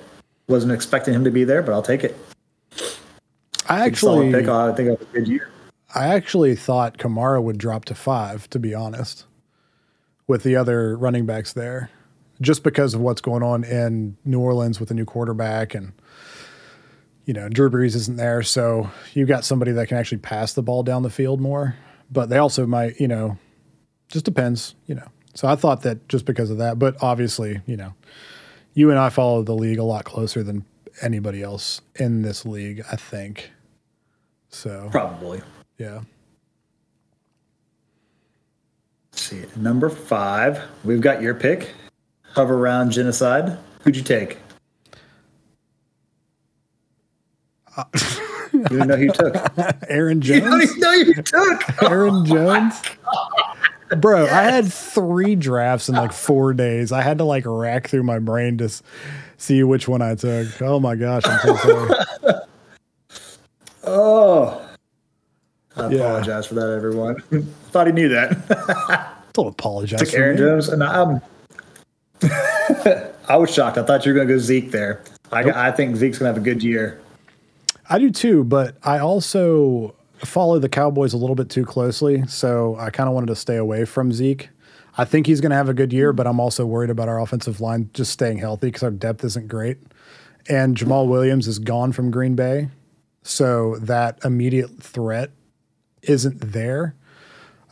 Wasn't 0.48 0.72
expecting 0.72 1.14
him 1.14 1.24
to 1.24 1.30
be 1.30 1.44
there, 1.44 1.62
but 1.62 1.72
I'll 1.72 1.82
take 1.82 2.04
it. 2.04 2.16
I 3.68 3.84
actually 3.84 4.30
pick. 4.30 4.46
Oh, 4.46 4.70
I 4.70 4.74
think 4.74 4.88
it 4.88 4.98
was 4.98 5.08
a 5.08 5.12
good 5.12 5.28
year. 5.28 5.50
I 5.94 6.08
actually 6.08 6.54
thought 6.54 6.98
Kamara 6.98 7.42
would 7.42 7.58
drop 7.58 7.84
to 7.86 7.94
five, 7.94 8.48
to 8.50 8.58
be 8.58 8.74
honest, 8.74 9.24
with 10.26 10.42
the 10.42 10.56
other 10.56 10.96
running 10.96 11.26
backs 11.26 11.52
there, 11.52 11.90
just 12.40 12.62
because 12.62 12.94
of 12.94 13.00
what's 13.00 13.20
going 13.20 13.42
on 13.42 13.64
in 13.64 14.16
New 14.24 14.40
Orleans 14.40 14.78
with 14.78 14.90
the 14.90 14.94
new 14.94 15.04
quarterback 15.04 15.74
and 15.74 15.92
you 17.24 17.34
know 17.34 17.48
Drew 17.48 17.70
Brees 17.70 17.96
isn't 17.96 18.16
there, 18.16 18.42
so 18.42 18.90
you've 19.14 19.28
got 19.28 19.44
somebody 19.44 19.72
that 19.72 19.88
can 19.88 19.96
actually 19.96 20.18
pass 20.18 20.52
the 20.52 20.62
ball 20.62 20.82
down 20.82 21.02
the 21.02 21.10
field 21.10 21.40
more. 21.40 21.74
But 22.10 22.28
they 22.28 22.38
also 22.38 22.66
might, 22.66 23.00
you 23.00 23.08
know, 23.08 23.36
just 24.08 24.24
depends, 24.24 24.76
you 24.86 24.94
know. 24.94 25.08
So 25.36 25.46
I 25.46 25.54
thought 25.54 25.82
that 25.82 26.08
just 26.08 26.24
because 26.24 26.50
of 26.50 26.56
that, 26.58 26.78
but 26.78 26.96
obviously, 27.02 27.60
you 27.66 27.76
know, 27.76 27.92
you 28.72 28.88
and 28.90 28.98
I 28.98 29.10
follow 29.10 29.42
the 29.42 29.54
league 29.54 29.78
a 29.78 29.84
lot 29.84 30.06
closer 30.06 30.42
than 30.42 30.64
anybody 31.02 31.42
else 31.42 31.82
in 31.96 32.22
this 32.22 32.46
league, 32.46 32.82
I 32.90 32.96
think. 32.96 33.50
So 34.48 34.88
probably, 34.90 35.42
yeah. 35.76 36.00
Let's 39.12 39.22
see, 39.22 39.44
number 39.56 39.90
five, 39.90 40.62
we've 40.84 41.02
got 41.02 41.20
your 41.20 41.34
pick. 41.34 41.74
Hover 42.32 42.54
around 42.54 42.92
genocide. 42.92 43.58
Who'd 43.82 43.96
you 43.96 44.02
take? 44.02 44.38
Uh, 47.76 47.84
you 48.54 48.62
didn't 48.64 48.88
know 48.88 48.96
who 48.96 49.04
you 49.04 49.12
took. 49.12 49.36
Aaron 49.90 50.22
Jones. 50.22 50.44
You 50.44 50.50
don't 50.50 50.62
even 50.62 50.80
know 50.80 50.92
who 50.92 51.04
you 51.04 51.22
took. 51.22 51.82
Aaron 51.82 52.14
oh 52.14 52.24
Jones. 52.24 52.74
Bro, 53.88 54.24
yes. 54.24 54.32
I 54.32 54.42
had 54.42 54.72
three 54.72 55.36
drafts 55.36 55.88
in 55.88 55.94
like 55.94 56.12
four 56.12 56.52
days. 56.52 56.90
I 56.90 57.02
had 57.02 57.18
to 57.18 57.24
like 57.24 57.44
rack 57.46 57.88
through 57.88 58.02
my 58.02 58.18
brain 58.18 58.58
to 58.58 58.68
see 59.36 59.62
which 59.62 59.86
one 59.86 60.02
I 60.02 60.14
took. 60.14 60.60
Oh 60.60 60.80
my 60.80 60.96
gosh, 60.96 61.22
I'm 61.24 61.38
so 61.40 61.56
sorry. 61.56 61.94
oh, 63.84 64.68
I 65.76 65.88
yeah. 65.88 65.98
apologize 65.98 66.46
for 66.46 66.54
that, 66.54 66.72
everyone. 66.72 67.20
Thought 67.70 67.86
he 67.86 67.92
knew 67.92 68.08
that. 68.08 69.14
Don't 69.32 69.48
apologize. 69.48 70.00
Took 70.00 70.14
Aaron. 70.14 70.36
Jones, 70.36 70.68
and 70.68 70.82
I'm. 70.82 71.20
I 73.28 73.36
was 73.36 73.52
shocked. 73.52 73.76
I 73.76 73.82
thought 73.82 74.06
you 74.06 74.12
were 74.12 74.16
going 74.16 74.28
to 74.28 74.34
go 74.34 74.38
Zeke 74.38 74.70
there. 74.70 75.02
I, 75.32 75.42
nope. 75.42 75.56
I 75.56 75.72
think 75.72 75.96
Zeke's 75.96 76.18
going 76.18 76.32
to 76.32 76.34
have 76.34 76.42
a 76.42 76.44
good 76.44 76.62
year. 76.62 77.00
I 77.90 77.98
do 77.98 78.10
too, 78.10 78.44
but 78.44 78.76
I 78.84 79.00
also 79.00 79.95
follow 80.24 80.58
the 80.58 80.68
Cowboys 80.68 81.12
a 81.12 81.16
little 81.16 81.36
bit 81.36 81.50
too 81.50 81.64
closely, 81.64 82.26
so 82.26 82.76
I 82.76 82.90
kind 82.90 83.08
of 83.08 83.14
wanted 83.14 83.28
to 83.28 83.36
stay 83.36 83.56
away 83.56 83.84
from 83.84 84.12
Zeke. 84.12 84.50
I 84.98 85.04
think 85.04 85.26
he's 85.26 85.40
going 85.40 85.50
to 85.50 85.56
have 85.56 85.68
a 85.68 85.74
good 85.74 85.92
year, 85.92 86.12
but 86.12 86.26
I'm 86.26 86.40
also 86.40 86.64
worried 86.64 86.90
about 86.90 87.08
our 87.08 87.20
offensive 87.20 87.60
line 87.60 87.90
just 87.92 88.12
staying 88.12 88.38
healthy 88.38 88.68
because 88.68 88.82
our 88.82 88.90
depth 88.90 89.24
isn't 89.24 89.48
great. 89.48 89.78
And 90.48 90.76
Jamaal 90.76 91.06
Williams 91.08 91.48
is 91.48 91.58
gone 91.58 91.92
from 91.92 92.10
Green 92.10 92.34
Bay, 92.34 92.68
so 93.22 93.76
that 93.80 94.18
immediate 94.24 94.82
threat 94.82 95.30
isn't 96.02 96.52
there. 96.52 96.94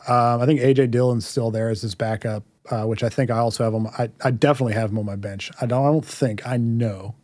Um, 0.07 0.41
I 0.41 0.45
think 0.45 0.59
AJ 0.59 0.91
Dillon's 0.91 1.25
still 1.25 1.51
there 1.51 1.69
as 1.69 1.81
his 1.81 1.95
backup, 1.95 2.43
uh, 2.69 2.83
which 2.83 3.01
I 3.01 3.09
think 3.09 3.31
I 3.31 3.37
also 3.37 3.63
have 3.63 3.73
him. 3.73 3.87
I, 3.87 4.09
I 4.23 4.31
definitely 4.31 4.73
have 4.73 4.91
him 4.91 4.99
on 4.99 5.05
my 5.05 5.15
bench. 5.15 5.51
I 5.61 5.65
don't. 5.65 5.83
I 5.83 5.91
don't 5.91 6.05
think 6.05 6.45
I 6.45 6.57
know 6.57 7.15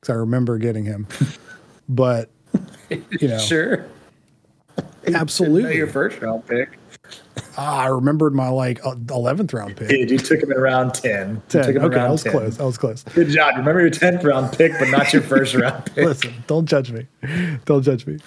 because 0.00 0.12
I 0.14 0.16
remember 0.16 0.56
getting 0.58 0.84
him, 0.84 1.06
but 1.88 2.30
you 2.88 3.28
know, 3.28 3.38
sure. 3.40 3.84
Absolutely. 5.06 5.76
your 5.76 5.86
first 5.86 6.20
round 6.20 6.46
pick. 6.46 6.78
Ah, 7.56 7.80
I 7.82 7.86
remembered 7.86 8.34
my 8.34 8.48
like 8.48 8.80
eleventh 9.10 9.52
round 9.52 9.76
pick. 9.76 9.90
You, 9.90 9.98
did. 10.06 10.10
you 10.10 10.18
took 10.18 10.42
him 10.42 10.52
in 10.52 10.58
round 10.58 10.94
ten. 10.94 11.42
Ten. 11.48 11.60
You 11.60 11.66
took 11.66 11.76
him 11.76 11.84
okay, 11.90 12.00
I 12.00 12.10
was 12.10 12.22
10. 12.22 12.32
close. 12.32 12.60
I 12.60 12.64
was 12.64 12.78
close. 12.78 13.02
Good 13.02 13.28
job. 13.28 13.56
Remember 13.56 13.80
your 13.80 13.90
tenth 13.90 14.22
round 14.24 14.56
pick, 14.56 14.72
but 14.78 14.88
not 14.88 15.12
your 15.12 15.22
first 15.22 15.54
round 15.56 15.86
pick. 15.86 16.04
Listen, 16.04 16.34
don't 16.46 16.66
judge 16.66 16.92
me. 16.92 17.06
Don't 17.64 17.82
judge 17.82 18.06
me. 18.06 18.18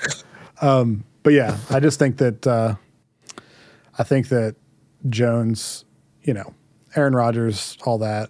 Um, 0.62 1.04
but 1.24 1.34
yeah, 1.34 1.58
I 1.70 1.80
just 1.80 2.00
think 2.00 2.18
that 2.18 2.46
uh, 2.46 2.76
I 3.98 4.04
think 4.04 4.30
that 4.30 4.56
Jones, 5.10 5.86
you 6.24 6.34
know, 6.34 6.54
Aaron 6.96 7.16
Rodgers, 7.16 7.78
all 7.86 7.98
that, 8.00 8.30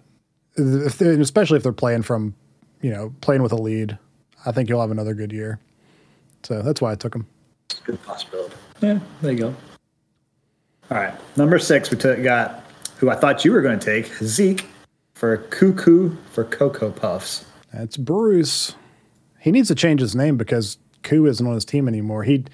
if 0.56 1.00
especially 1.00 1.56
if 1.56 1.62
they're 1.62 1.72
playing 1.72 2.02
from, 2.02 2.34
you 2.80 2.90
know, 2.90 3.14
playing 3.20 3.42
with 3.42 3.52
a 3.52 3.60
lead, 3.60 3.98
I 4.46 4.52
think 4.52 4.68
you'll 4.68 4.80
have 4.80 4.90
another 4.90 5.14
good 5.14 5.32
year. 5.32 5.58
So 6.44 6.62
that's 6.62 6.80
why 6.80 6.92
I 6.92 6.94
took 6.94 7.14
him. 7.14 7.26
Good 7.84 8.02
possibility. 8.02 8.54
Yeah, 8.80 8.98
there 9.22 9.32
you 9.32 9.38
go. 9.38 9.56
All 10.90 10.98
right, 10.98 11.14
number 11.36 11.58
six, 11.58 11.90
we 11.90 11.96
took, 11.96 12.22
got 12.22 12.64
who 12.96 13.10
I 13.10 13.16
thought 13.16 13.44
you 13.44 13.52
were 13.52 13.62
going 13.62 13.78
to 13.78 13.84
take 13.84 14.06
Zeke 14.22 14.66
for 15.14 15.38
Cuckoo 15.38 16.16
for 16.32 16.44
Cocoa 16.44 16.90
Puffs. 16.90 17.44
That's 17.72 17.96
Bruce. 17.96 18.74
He 19.40 19.50
needs 19.50 19.68
to 19.68 19.74
change 19.74 20.00
his 20.00 20.14
name 20.14 20.36
because 20.36 20.78
Koo 21.02 21.26
isn't 21.26 21.46
on 21.46 21.54
his 21.54 21.64
team 21.64 21.86
anymore. 21.88 22.22
He 22.24 22.44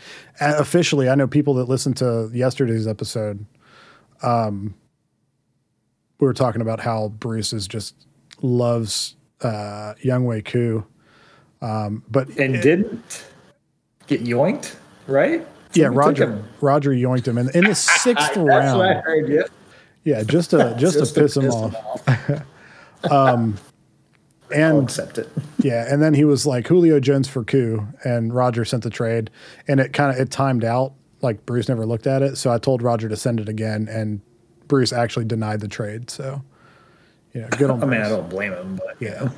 officially, 0.41 1.09
I 1.09 1.15
know 1.15 1.27
people 1.27 1.55
that 1.55 1.69
listened 1.69 1.97
to 1.99 2.31
yesterday's 2.33 2.87
episode. 2.87 3.45
Um, 4.23 4.75
we 6.19 6.27
were 6.27 6.35
talking 6.35 6.61
about 6.61 6.81
how 6.81 7.09
Bruce 7.09 7.53
is 7.53 7.67
just 7.67 7.95
loves 8.43 9.17
uh, 9.41 9.95
Younghoe 10.05 10.45
Koo, 10.45 10.85
um, 11.63 12.03
but 12.11 12.29
and 12.39 12.57
it, 12.57 12.63
didn't 12.63 13.25
get 14.07 14.23
yoinked 14.25 14.75
right? 15.07 15.47
yeah, 15.75 15.89
Roger 15.91 16.43
Roger 16.61 16.91
yoinked 16.91 17.27
him 17.27 17.39
in, 17.39 17.51
in 17.51 17.65
the 17.65 17.75
sixth 17.75 18.37
round. 18.37 18.83
I 18.83 19.01
heard, 19.01 19.29
yeah. 19.29 19.43
Yeah, 20.05 20.23
just 20.23 20.51
to 20.51 20.75
just, 20.79 20.99
just 20.99 21.15
to, 21.15 21.21
piss 21.21 21.37
him 21.37 21.51
off. 21.51 22.09
off. 22.09 23.11
um, 23.11 23.59
and 24.53 24.65
I'll 24.65 24.81
accept 24.81 25.19
it. 25.19 25.29
yeah, 25.59 25.93
and 25.93 26.03
then 26.03 26.15
he 26.15 26.25
was 26.25 26.47
like 26.47 26.67
Julio 26.67 26.99
Jones 26.99 27.29
for 27.29 27.45
Koo, 27.45 27.87
and 28.05 28.35
Roger 28.35 28.65
sent 28.65 28.83
the 28.83 28.91
trade, 28.91 29.31
and 29.69 29.79
it 29.79 29.93
kind 29.93 30.15
of 30.15 30.21
it 30.21 30.31
timed 30.31 30.65
out. 30.65 30.95
Like 31.23 31.45
Bruce 31.45 31.69
never 31.69 31.85
looked 31.85 32.07
at 32.07 32.23
it, 32.23 32.37
so 32.37 32.51
I 32.51 32.59
told 32.59 32.83
Roger 32.83 33.09
to 33.09 33.17
send 33.17 33.41
it 33.41 33.49
again, 33.49 33.89
and 33.89 34.21
Bruce 34.67 34.93
actually 34.93 35.27
denied 35.27 35.61
the 35.61 35.69
trade. 35.69 36.09
So, 36.11 36.43
you 37.35 37.43
know, 37.43 37.49
good 37.49 37.71
on. 37.71 37.83
I 37.83 37.87
mean, 37.87 38.01
I 38.01 38.09
don't 38.09 38.29
blame 38.29 38.55
him, 38.55 38.77
but 38.77 38.97
yeah, 38.99 39.29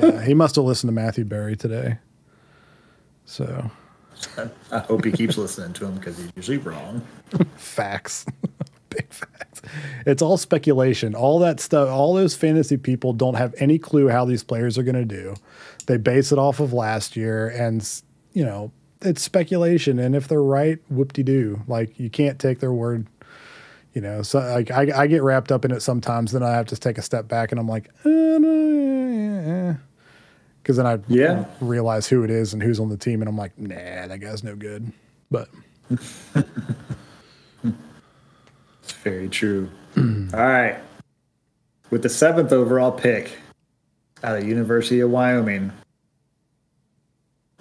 yeah, 0.00 0.24
he 0.24 0.34
must 0.34 0.54
have 0.54 0.64
listened 0.64 0.88
to 0.88 0.92
Matthew 0.92 1.24
Berry 1.24 1.56
today. 1.56 1.98
So 3.24 3.70
I 4.70 4.78
hope 4.78 5.04
he 5.04 5.12
keeps 5.12 5.36
listening 5.36 5.72
to 5.74 5.86
him 5.86 5.94
because 5.94 6.18
he's 6.18 6.32
usually 6.36 6.58
wrong. 6.58 7.06
facts. 7.56 8.24
Big 8.90 9.10
facts. 9.12 9.62
It's 10.04 10.20
all 10.20 10.36
speculation. 10.36 11.14
All 11.14 11.38
that 11.38 11.60
stuff, 11.60 11.88
all 11.88 12.14
those 12.14 12.34
fantasy 12.34 12.76
people 12.76 13.12
don't 13.12 13.34
have 13.34 13.54
any 13.58 13.78
clue 13.78 14.08
how 14.08 14.24
these 14.24 14.42
players 14.42 14.76
are 14.76 14.82
going 14.82 14.96
to 14.96 15.04
do. 15.04 15.34
They 15.86 15.96
base 15.96 16.30
it 16.30 16.38
off 16.38 16.60
of 16.60 16.72
last 16.72 17.16
year 17.16 17.48
and, 17.48 17.88
you 18.34 18.44
know, 18.44 18.70
it's 19.00 19.22
speculation. 19.22 19.98
And 19.98 20.14
if 20.14 20.28
they're 20.28 20.42
right, 20.42 20.78
whoop 20.90 21.12
de 21.12 21.22
doo. 21.22 21.62
Like, 21.66 21.98
you 21.98 22.10
can't 22.10 22.38
take 22.38 22.60
their 22.60 22.72
word. 22.72 23.06
You 23.94 24.00
know, 24.00 24.22
so 24.22 24.38
like 24.38 24.70
I, 24.70 25.02
I 25.02 25.06
get 25.06 25.22
wrapped 25.22 25.52
up 25.52 25.66
in 25.66 25.70
it 25.70 25.80
sometimes. 25.80 26.32
Then 26.32 26.42
I 26.42 26.52
have 26.52 26.64
to 26.66 26.76
take 26.76 26.96
a 26.96 27.02
step 27.02 27.28
back 27.28 27.52
and 27.52 27.60
I'm 27.60 27.68
like, 27.68 27.90
eh, 28.06 28.38
no, 28.38 29.76
because 30.62 30.76
then 30.76 30.86
I 30.86 30.98
yeah 31.08 31.44
realize 31.60 32.06
who 32.06 32.22
it 32.22 32.30
is 32.30 32.52
and 32.52 32.62
who's 32.62 32.78
on 32.78 32.88
the 32.88 32.96
team, 32.96 33.20
and 33.20 33.28
I'm 33.28 33.36
like, 33.36 33.58
nah, 33.58 33.74
that 33.74 34.20
guy's 34.20 34.44
no 34.44 34.54
good. 34.54 34.92
But 35.30 35.48
it's 35.90 36.52
very 39.02 39.28
true. 39.28 39.68
All 39.96 40.04
right, 40.32 40.78
with 41.90 42.02
the 42.02 42.08
seventh 42.08 42.52
overall 42.52 42.92
pick 42.92 43.32
out 44.22 44.38
of 44.38 44.46
University 44.46 45.00
of 45.00 45.10
Wyoming, 45.10 45.72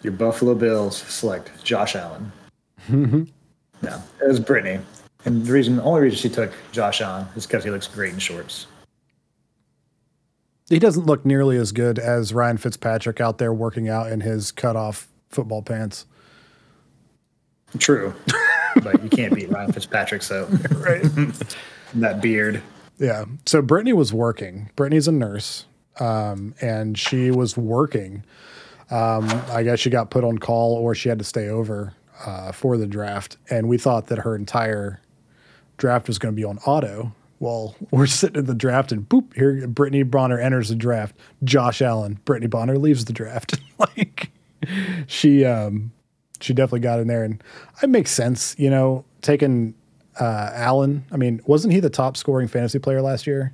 your 0.04 0.14
Buffalo 0.14 0.54
Bills 0.54 0.98
select 0.98 1.64
Josh 1.64 1.96
Allen. 1.96 2.32
no, 2.90 3.26
it 3.82 4.28
was 4.28 4.40
Brittany, 4.40 4.80
and 5.26 5.46
the 5.46 5.52
reason, 5.52 5.78
the 5.78 5.84
only 5.84 6.02
reason 6.02 6.20
she 6.20 6.30
took 6.30 6.54
Josh 6.72 7.02
Allen 7.02 7.26
is 7.36 7.48
because 7.48 7.64
he 7.64 7.72
looks 7.72 7.88
great 7.88 8.14
in 8.14 8.20
shorts. 8.20 8.68
He 10.72 10.80
doesn't 10.80 11.06
look 11.06 11.26
nearly 11.26 11.58
as 11.58 11.74
good 11.74 12.00
as 12.00 12.34
Ryan 12.34 12.56
Fitzpatrick 12.56 13.20
out 13.20 13.40
there 13.40 13.54
working 13.54 13.90
out 13.90 14.10
in 14.10 14.22
his 14.22 14.54
cutoff 14.54 15.10
football 15.30 15.62
pants. 15.62 16.06
True, 17.78 18.14
but 18.82 19.04
you 19.04 19.10
can't 19.10 19.36
beat 19.36 19.50
Ryan 19.50 19.74
Fitzpatrick. 19.74 20.24
So 20.24 20.46
Right. 20.72 21.04
that 21.96 22.22
beard. 22.22 22.64
Yeah. 23.00 23.26
So 23.46 23.62
Brittany 23.62 23.92
was 23.92 24.14
working. 24.14 24.70
Brittany's 24.78 25.10
a 25.10 25.12
nurse, 25.12 25.66
um, 26.00 26.56
and 26.62 26.98
she 26.98 27.32
was 27.32 27.58
working. 27.58 28.24
Um, 28.90 29.30
I 29.50 29.64
guess 29.64 29.80
she 29.80 29.90
got 29.90 30.10
put 30.10 30.24
on 30.24 30.38
call 30.38 30.76
or 30.76 30.96
she 30.96 31.10
had 31.10 31.20
to 31.20 31.26
stay 31.26 31.50
over 31.50 31.94
uh, 32.26 32.54
for 32.54 32.78
the 32.78 32.88
draft. 32.88 33.36
And 33.50 33.68
we 33.68 33.78
thought 33.78 34.08
that 34.08 34.20
her 34.20 34.36
entire 34.36 35.02
draft 35.78 36.08
was 36.08 36.18
going 36.18 36.34
to 36.34 36.36
be 36.36 36.46
on 36.46 36.60
auto. 36.60 37.14
Well, 37.42 37.76
we're 37.90 38.06
sitting 38.06 38.38
in 38.38 38.46
the 38.46 38.54
draft 38.54 38.92
and 38.92 39.10
boop, 39.10 39.34
here 39.36 39.68
Brittany 39.68 40.04
Bonner 40.04 40.40
enters 40.40 40.70
the 40.70 40.76
draft. 40.76 41.16
Josh 41.44 41.82
Allen, 41.82 42.20
Brittany 42.24 42.46
Bonner 42.46 42.78
leaves 42.78 43.06
the 43.06 43.14
draft. 43.14 43.60
like 43.80 44.30
she 45.08 45.44
um 45.44 45.92
she 46.40 46.54
definitely 46.54 46.82
got 46.82 47.00
in 47.00 47.08
there 47.08 47.24
and 47.24 47.44
it 47.82 47.90
makes 47.90 48.12
sense, 48.12 48.56
you 48.60 48.70
know, 48.70 49.04
taking 49.24 49.74
uh 50.20 50.52
Allen. 50.54 51.04
I 51.12 51.18
mean, 51.18 51.42
wasn't 51.48 51.74
he 51.74 51.80
the 51.80 51.90
top 51.90 52.16
scoring 52.16 52.48
fantasy 52.48 52.78
player 52.78 53.02
last 53.02 53.26
year? 53.26 53.52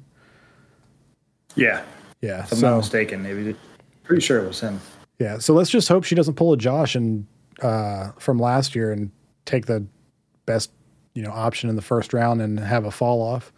Yeah, 1.56 1.82
Yeah. 2.22 2.44
if 2.44 2.52
I'm 2.52 2.58
so 2.58 2.70
not 2.72 2.78
mistaken. 2.80 3.24
Maybe 3.24 3.56
pretty 4.04 4.22
sure 4.22 4.44
it 4.44 4.48
was 4.50 4.60
him. 4.60 4.82
Yeah, 5.18 5.38
so 5.38 5.54
let's 5.54 5.70
just 5.70 5.88
hope 5.88 6.04
she 6.04 6.14
doesn't 6.14 6.36
pull 6.36 6.52
a 6.52 6.58
Josh 6.58 6.94
and 6.94 7.26
uh, 7.62 8.12
from 8.20 8.38
last 8.38 8.76
year 8.76 8.92
and 8.92 9.12
take 9.46 9.66
the 9.66 9.86
best 10.46 10.72
you 11.16 11.24
know 11.24 11.32
option 11.32 11.70
in 11.70 11.78
the 11.78 11.82
first 11.82 12.14
round 12.14 12.42
and 12.42 12.60
have 12.60 12.84
a 12.84 12.92
fall 12.92 13.22
off 13.22 13.54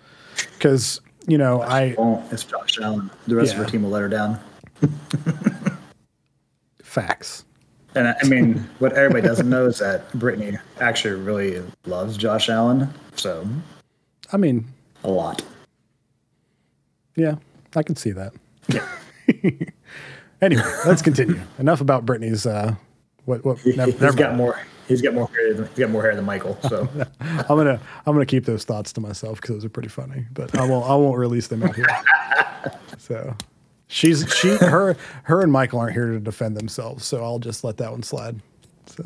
because 0.54 1.02
you 1.28 1.38
know 1.38 1.62
I 1.62 1.96
won't. 1.98 2.32
it's 2.32 2.44
Josh 2.44 2.80
Allen. 2.80 3.10
The 3.28 3.36
rest 3.36 3.52
of 3.54 3.58
Yeah. 3.60 3.64
her 3.66 3.70
team 3.70 3.84
will 3.84 3.90
let 3.92 4.02
her 4.02 4.10
down. 4.10 4.40
facts. 6.84 7.46
And 7.96 8.08
I 8.08 8.16
I 8.22 8.28
mean, 8.28 8.56
what 8.80 8.94
everybody 8.94 9.28
doesn't 9.28 9.50
know 9.50 9.66
is 9.66 9.80
that 9.80 10.12
Brittany 10.14 10.58
actually 10.80 11.16
really 11.20 11.64
loves 11.86 12.18
Josh 12.18 12.50
Allen. 12.50 12.90
So 13.16 13.48
I 14.32 14.38
mean, 14.38 14.66
a 15.04 15.10
lot. 15.10 15.42
yeah, 17.16 17.36
I 17.76 17.84
can 17.84 17.96
see 17.96 18.12
that. 18.12 18.34
Yeah. 18.68 18.88
Anyway, 20.42 20.64
let's 20.88 21.02
continue. 21.02 21.38
Enough 21.58 21.82
about 21.82 22.06
Brittany's. 22.06 22.46
Uh, 22.46 22.74
what? 23.26 23.44
What? 23.44 23.58
Never- 23.66 23.92
never 23.92 24.14
got 24.16 24.28
mind. 24.30 24.38
more. 24.38 24.58
He's 24.90 25.04
got 25.04 25.14
more 25.14 25.30
hair. 25.30 25.54
Than, 25.54 25.68
he's 25.68 25.78
got 25.78 25.92
more 25.92 26.02
hair 26.02 26.16
than 26.16 26.26
Michael. 26.26 26.58
So 26.68 26.90
I'm 27.22 27.46
gonna 27.46 27.80
I'm 28.06 28.14
gonna 28.14 28.26
keep 28.26 28.46
those 28.46 28.66
thoughts 28.66 28.92
to 28.94 29.02
myself 29.02 29.40
because 29.40 29.58
those 29.58 29.66
are 29.66 29.70
pretty 29.70 29.88
funny. 29.88 30.26
But 30.34 30.58
I 30.58 30.68
won't 30.68 30.90
I 30.90 30.96
won't 30.96 31.18
release 31.18 31.48
them 31.48 31.64
out 31.64 31.76
here. 31.76 31.86
So 32.98 33.34
she's 33.88 34.32
she 34.36 34.50
her 34.58 34.96
her 35.24 35.42
and 35.42 35.52
Michael 35.52 35.80
aren't 35.80 35.94
here 35.94 36.12
to 36.12 36.20
defend 36.20 36.58
themselves. 36.58 37.06
So 37.06 37.24
I'll 37.24 37.40
just 37.40 37.64
let 37.64 37.78
that 37.78 37.90
one 37.90 38.04
slide. 38.04 38.40
So. 38.86 39.04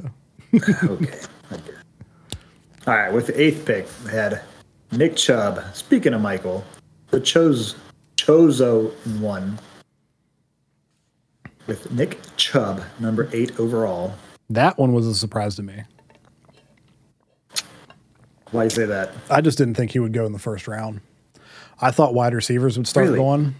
okay. 0.56 1.20
All 2.88 2.96
right. 2.96 3.13
With 3.13 3.28
the 3.28 3.40
eighth 3.40 3.66
pick, 3.66 3.88
we 4.04 4.12
had 4.12 4.42
Nick 4.92 5.16
Chubb. 5.16 5.63
Speaking 5.74 6.13
of 6.13 6.22
Michael, 6.22 6.66
the 7.12 7.20
chose 7.22 7.75
Chozo 8.18 8.92
one 9.20 9.60
with 11.68 11.92
Nick 11.92 12.20
Chubb, 12.36 12.84
number 13.00 13.30
eight 13.32 13.60
overall. 13.60 14.13
That 14.50 14.77
one 14.77 14.93
was 14.93 15.07
a 15.07 15.15
surprise 15.15 15.55
to 15.55 15.63
me. 15.63 15.83
Why 18.51 18.62
do 18.62 18.65
you 18.65 18.69
say 18.69 18.85
that? 18.85 19.12
I 19.29 19.41
just 19.41 19.57
didn't 19.57 19.75
think 19.75 19.91
he 19.91 20.00
would 20.00 20.13
go 20.13 20.25
in 20.25 20.31
the 20.31 20.39
first 20.39 20.67
round. 20.67 21.01
I 21.81 21.91
thought 21.91 22.13
wide 22.13 22.33
receivers 22.33 22.77
would 22.77 22.88
start 22.88 23.07
Really? 23.07 23.17
going. 23.17 23.55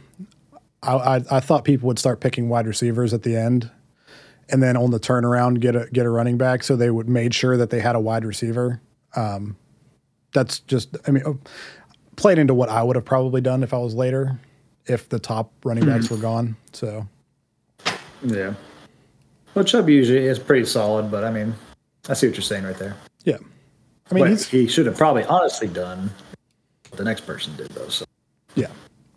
I, 0.83 0.93
I 0.95 1.15
I 1.31 1.39
thought 1.39 1.63
people 1.63 1.87
would 1.87 1.97
start 1.99 2.19
picking 2.19 2.48
wide 2.50 2.67
receivers 2.67 3.13
at 3.13 3.24
the 3.24 3.35
end, 3.35 3.72
and 4.50 4.61
then 4.61 4.77
on 4.77 4.91
the 4.91 5.00
turnaround 5.00 5.59
get 5.61 5.75
a 5.75 5.87
get 5.91 6.05
a 6.05 6.09
running 6.09 6.37
back. 6.37 6.63
So 6.63 6.75
they 6.75 6.91
would 6.91 7.09
made 7.09 7.33
sure 7.33 7.57
that 7.57 7.69
they 7.69 7.79
had 7.79 7.96
a 7.96 8.00
wide 8.00 8.24
receiver. 8.25 8.81
Um, 9.15 9.55
that's 10.33 10.59
just 10.59 10.96
I 11.07 11.11
mean, 11.11 11.24
uh, 11.25 11.33
played 12.17 12.37
into 12.37 12.53
what 12.53 12.69
I 12.69 12.83
would 12.83 12.96
have 12.96 13.05
probably 13.05 13.41
done 13.41 13.63
if 13.63 13.74
I 13.74 13.77
was 13.77 13.96
later, 13.96 14.37
if 14.85 15.09
the 15.09 15.19
top 15.19 15.51
running 15.65 15.85
backs 15.85 16.09
were 16.11 16.17
gone. 16.17 16.55
So 16.74 17.07
Yeah. 18.22 18.53
Well, 19.55 19.63
Chubb 19.66 19.89
usually 19.89 20.25
is 20.25 20.39
pretty 20.39 20.66
solid, 20.66 21.11
but 21.11 21.24
I 21.24 21.31
mean, 21.31 21.53
I 22.09 22.13
see 22.13 22.27
what 22.27 22.35
you're 22.35 22.42
saying 22.44 22.63
right 22.63 22.77
there. 22.77 22.96
yeah, 23.24 23.37
I 24.11 24.16
mean 24.16 24.37
he 24.37 24.68
should 24.68 24.85
have 24.87 24.98
probably 24.98 25.24
honestly 25.25 25.68
done 25.68 26.09
what 26.89 26.98
the 26.98 27.03
next 27.03 27.22
person 27.22 27.55
did, 27.55 27.70
though. 27.70 27.87
So, 27.89 28.05
yeah, 28.55 28.68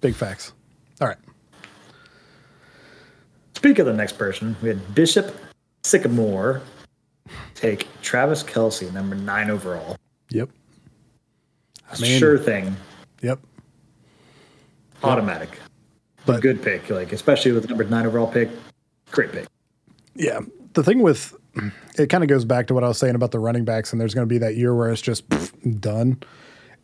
big 0.01 0.15
facts. 0.15 0.53
All 1.01 1.09
right. 1.09 1.17
speak 3.55 3.79
of 3.79 3.87
the 3.87 3.93
next 3.93 4.19
person, 4.19 4.57
we 4.63 4.69
had 4.69 4.95
Bishop 4.95 5.35
Sycamore 5.83 6.61
take 7.55 7.89
Travis 8.03 8.43
Kelce, 8.43 8.93
number 8.93 9.17
nine 9.17 9.51
overall. 9.51 9.97
Yep. 10.31 10.51
I 11.93 11.99
mean, 12.01 12.19
sure 12.19 12.39
thing, 12.39 12.77
Yep. 13.23 13.41
automatic. 15.03 15.59
But 16.27 16.43
Good 16.43 16.63
pick, 16.63 16.91
like 16.91 17.13
especially 17.13 17.53
with 17.53 17.63
the 17.63 17.69
number 17.69 17.85
nine 17.85 18.07
overall 18.07 18.27
pick. 18.27 18.51
Great 19.11 19.33
pick. 19.33 19.47
Yeah. 20.17 20.41
The 20.75 20.83
thing 20.83 21.01
with 21.01 21.35
it 21.97 22.09
kind 22.09 22.23
of 22.23 22.29
goes 22.29 22.45
back 22.45 22.67
to 22.67 22.75
what 22.75 22.85
I 22.85 22.89
was 22.89 22.99
saying 22.99 23.15
about 23.15 23.31
the 23.31 23.39
running 23.39 23.65
backs, 23.65 23.93
and 23.93 24.01
there's 24.01 24.15
going 24.15 24.27
to 24.27 24.33
be 24.33 24.39
that 24.39 24.57
year 24.57 24.75
where 24.75 24.91
it's 24.91 25.01
just 25.01 25.29
pff, 25.29 25.81
done. 25.81 26.23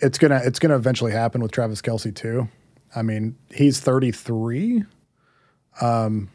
It's 0.00 0.18
gonna 0.18 0.40
it's 0.44 0.58
gonna 0.58 0.76
eventually 0.76 1.12
happen 1.12 1.42
with 1.42 1.52
Travis 1.52 1.80
Kelce 1.80 2.14
too. 2.14 2.48
I 2.94 3.02
mean, 3.02 3.36
he's 3.50 3.80
33. 3.80 4.84
Um, 5.80 6.28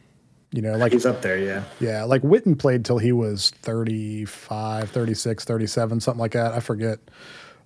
you 0.51 0.61
know, 0.61 0.77
like 0.77 0.93
He's 0.93 1.05
up 1.05 1.21
there, 1.21 1.37
yeah. 1.37 1.63
yeah, 1.79 2.03
like 2.03 2.21
Witten 2.21 2.57
played 2.57 2.85
till 2.85 2.97
he 2.97 3.11
was 3.11 3.49
35, 3.61 4.89
36, 4.89 5.43
37, 5.43 5.99
something 5.99 6.19
like 6.19 6.31
that. 6.31 6.53
I 6.53 6.61
forget. 6.61 6.99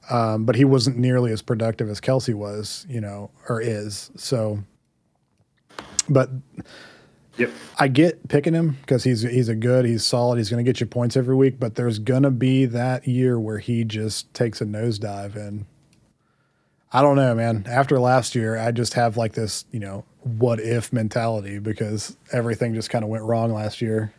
Um, 0.10 0.46
but 0.46 0.56
he 0.56 0.66
wasn't 0.66 0.98
nearly 0.98 1.32
as 1.32 1.42
productive 1.44 1.90
as 1.90 2.02
Kelce 2.02 2.34
was, 2.34 2.86
you 2.90 3.00
know, 3.00 3.30
or 3.48 3.62
is. 3.62 4.10
So, 4.18 4.64
but 6.10 6.30
Yep. 7.42 7.52
I 7.80 7.88
get 7.88 8.28
picking 8.30 8.54
him 8.54 8.78
because 8.82 9.04
he's 9.04 9.22
he's 9.22 9.50
a 9.50 9.56
good, 9.56 9.86
he's 9.86 10.06
solid, 10.06 10.38
he's 10.38 10.50
going 10.50 10.64
to 10.64 10.70
get 10.70 10.80
you 10.80 10.86
points 10.86 11.18
every 11.18 11.36
week. 11.36 11.60
But 11.60 11.76
there's 11.76 12.00
going 12.00 12.24
to 12.24 12.32
be 12.32 12.66
that 12.66 13.08
year 13.08 13.40
where 13.40 13.60
he 13.60 13.84
just 13.84 14.34
takes 14.34 14.62
a 14.62 14.66
nosedive, 14.66 15.36
and 15.36 15.66
I 16.94 17.02
don't 17.02 17.16
know, 17.16 17.34
man. 17.36 17.66
After 17.68 18.00
last 18.00 18.36
year, 18.36 18.58
I 18.58 18.72
just 18.72 18.94
have 18.94 19.18
like 19.18 19.34
this, 19.34 19.66
you 19.72 19.80
know, 19.80 20.06
what 20.24 20.60
if 20.60 20.94
mentality 20.94 21.58
because 21.60 22.16
everything 22.32 22.74
just 22.74 22.90
kind 22.90 23.04
of 23.04 23.10
went 23.10 23.24
wrong 23.24 23.54
last 23.54 23.82
year. 23.82 24.14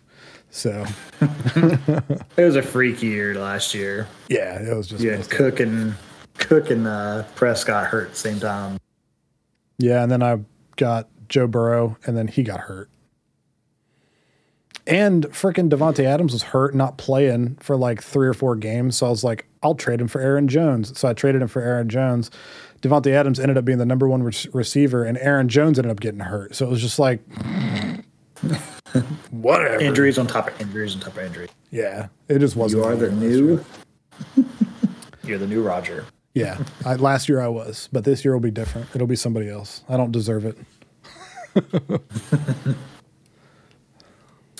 So 0.50 0.84
It 1.56 2.44
was 2.44 2.56
a 2.56 2.62
freaky 2.62 3.06
year 3.06 3.34
last 3.36 3.72
year. 3.72 4.06
yeah, 4.28 4.60
it 4.60 4.76
was 4.76 4.86
just 4.86 5.02
Yeah. 5.02 5.22
Cook 5.22 5.60
and 5.60 5.94
Cook 6.38 6.70
and 6.70 6.86
uh, 6.86 7.22
Prescott 7.34 7.86
hurt 7.86 8.06
at 8.06 8.10
the 8.12 8.18
same 8.18 8.40
time. 8.40 8.78
Yeah, 9.78 10.02
and 10.02 10.10
then 10.10 10.22
I 10.22 10.40
got 10.76 11.08
Joe 11.28 11.46
Burrow, 11.46 11.96
and 12.06 12.16
then 12.16 12.28
he 12.28 12.42
got 12.42 12.60
hurt. 12.60 12.90
And 14.86 15.26
freaking 15.26 15.70
Davante 15.70 16.04
Adams 16.04 16.32
was 16.32 16.42
hurt, 16.42 16.74
not 16.74 16.98
playing 16.98 17.56
for 17.60 17.76
like 17.76 18.02
three 18.02 18.26
or 18.26 18.34
four 18.34 18.56
games. 18.56 18.96
So 18.96 19.06
I 19.06 19.10
was 19.10 19.22
like, 19.22 19.46
I'll 19.62 19.76
trade 19.76 20.00
him 20.00 20.08
for 20.08 20.20
Aaron 20.20 20.48
Jones. 20.48 20.98
So 20.98 21.08
I 21.08 21.12
traded 21.12 21.40
him 21.40 21.48
for 21.48 21.62
Aaron 21.62 21.88
Jones. 21.88 22.30
Davante 22.82 23.12
Adams 23.12 23.38
ended 23.38 23.56
up 23.56 23.64
being 23.64 23.78
the 23.78 23.86
number 23.86 24.08
one 24.08 24.24
re- 24.24 24.32
receiver, 24.52 25.04
and 25.04 25.16
Aaron 25.18 25.48
Jones 25.48 25.78
ended 25.78 25.92
up 25.92 26.00
getting 26.00 26.18
hurt. 26.18 26.56
So 26.56 26.66
it 26.66 26.70
was 26.70 26.80
just 26.80 26.98
like, 26.98 27.20
whatever. 29.30 29.78
Injuries 29.78 30.18
on 30.18 30.26
top 30.26 30.48
of 30.48 30.60
injuries 30.60 30.96
on 30.96 31.00
top 31.00 31.16
of 31.16 31.22
injuries. 31.22 31.50
Yeah, 31.70 32.08
it 32.28 32.40
just 32.40 32.56
wasn't. 32.56 32.82
You 32.82 32.88
are 32.88 32.96
the 32.96 33.08
fun 33.08 33.20
last 33.20 33.30
year. 33.30 33.40
new. 34.36 34.46
You're 35.24 35.38
the 35.38 35.46
new 35.46 35.62
Roger. 35.62 36.04
Yeah, 36.34 36.58
I, 36.84 36.96
last 36.96 37.28
year 37.28 37.40
I 37.40 37.46
was, 37.46 37.88
but 37.92 38.02
this 38.04 38.24
year 38.24 38.34
will 38.34 38.40
be 38.40 38.50
different. 38.50 38.88
It'll 38.94 39.06
be 39.06 39.14
somebody 39.14 39.48
else. 39.48 39.84
I 39.88 39.96
don't 39.96 40.10
deserve 40.10 40.44
it. 40.44 40.58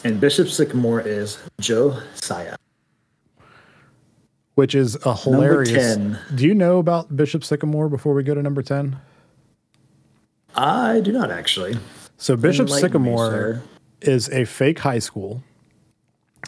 And 0.05 0.21
Bishop 0.21 0.49
Sycamore 0.49 1.01
is 1.01 1.39
Joe 1.61 1.99
Saya. 2.15 2.57
which 4.55 4.75
is 4.75 4.97
a 5.07 5.15
hilarious. 5.17 5.95
10. 5.97 6.19
Do 6.35 6.47
you 6.47 6.55
know 6.55 6.79
about 6.79 7.17
Bishop 7.17 7.43
Sycamore 7.45 7.89
before 7.89 8.13
we 8.15 8.23
go 8.23 8.35
to 8.35 8.43
number 8.43 8.63
10? 8.63 8.97
I 10.55 11.01
do 11.01 11.11
not 11.13 11.31
actually. 11.31 11.79
So, 12.19 12.37
Bishop 12.37 12.67
Enlighten 12.69 12.83
me, 13.03 13.09
Sycamore 13.11 13.31
sir. 13.31 13.63
is 14.03 14.29
a 14.29 14.45
fake 14.45 14.79
high 14.81 14.99
school 14.99 15.43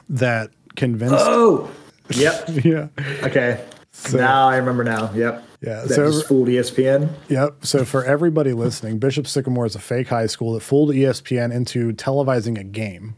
that 0.08 0.50
convinced. 0.76 1.14
Oh, 1.18 1.70
yep. 2.10 2.44
yeah. 2.64 2.88
Okay. 3.22 3.64
So- 3.92 4.18
now 4.18 4.48
I 4.48 4.56
remember 4.56 4.84
now. 4.84 5.10
Yep. 5.14 5.42
Yeah, 5.62 5.80
That 5.86 5.94
so- 5.94 6.10
just 6.10 6.26
fooled 6.26 6.48
ESPN. 6.48 7.08
Yep. 7.28 7.64
So, 7.64 7.84
for 7.86 8.04
everybody 8.04 8.52
listening, 8.52 8.98
Bishop 8.98 9.26
Sycamore 9.26 9.64
is 9.64 9.74
a 9.74 9.78
fake 9.80 10.08
high 10.08 10.26
school 10.26 10.52
that 10.52 10.60
fooled 10.60 10.90
ESPN 10.90 11.52
into 11.54 11.92
televising 11.94 12.58
a 12.60 12.64
game 12.64 13.14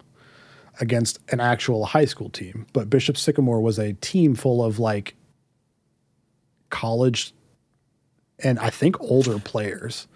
against 0.81 1.19
an 1.31 1.41
actual 1.41 1.87
high 1.87 2.05
school 2.05 2.29
team. 2.31 2.67
But 2.73 2.91
Bishop 2.91 3.17
Sycamore 3.17 3.61
was 3.61 3.79
a 3.79 3.95
team 3.95 4.35
full 4.35 4.65
of 4.65 4.79
like 4.79 5.15
college 6.71 7.33
and 8.39 8.59
I 8.59 8.71
think 8.71 9.01
older 9.01 9.39
players 9.39 10.07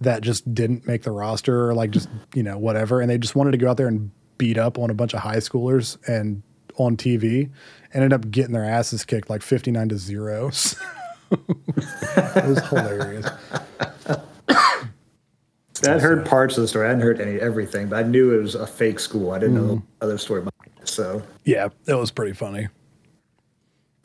that 0.00 0.22
just 0.22 0.54
didn't 0.54 0.86
make 0.86 1.02
the 1.02 1.10
roster 1.10 1.68
or 1.68 1.74
like 1.74 1.90
just, 1.90 2.08
you 2.34 2.42
know, 2.42 2.58
whatever. 2.58 3.00
And 3.00 3.10
they 3.10 3.18
just 3.18 3.34
wanted 3.34 3.52
to 3.52 3.58
go 3.58 3.70
out 3.70 3.76
there 3.76 3.88
and 3.88 4.10
beat 4.38 4.58
up 4.58 4.78
on 4.78 4.90
a 4.90 4.94
bunch 4.94 5.14
of 5.14 5.20
high 5.20 5.36
schoolers 5.36 5.96
and 6.08 6.42
on 6.76 6.96
TV 6.96 7.50
ended 7.92 8.12
up 8.12 8.30
getting 8.30 8.52
their 8.52 8.64
asses 8.64 9.04
kicked 9.04 9.28
like 9.28 9.42
59 9.42 9.90
to 9.90 9.98
0. 9.98 10.46
it 11.30 12.48
was 12.48 12.68
hilarious. 12.68 13.26
I 15.86 15.92
had 15.92 16.00
heard 16.02 16.26
parts 16.26 16.56
of 16.56 16.62
the 16.62 16.68
story. 16.68 16.86
I 16.86 16.88
hadn't 16.88 17.02
heard 17.02 17.20
any 17.20 17.40
everything, 17.40 17.88
but 17.88 18.04
I 18.04 18.06
knew 18.06 18.32
it 18.38 18.42
was 18.42 18.54
a 18.54 18.66
fake 18.66 18.98
school. 19.00 19.30
I 19.32 19.38
didn't 19.38 19.54
know 19.56 19.76
the 19.76 19.82
other 20.04 20.18
story 20.18 20.40
behind 20.40 20.78
it. 20.80 20.88
So 20.88 21.22
Yeah, 21.44 21.68
it 21.86 21.94
was 21.94 22.10
pretty 22.10 22.32
funny. 22.32 22.68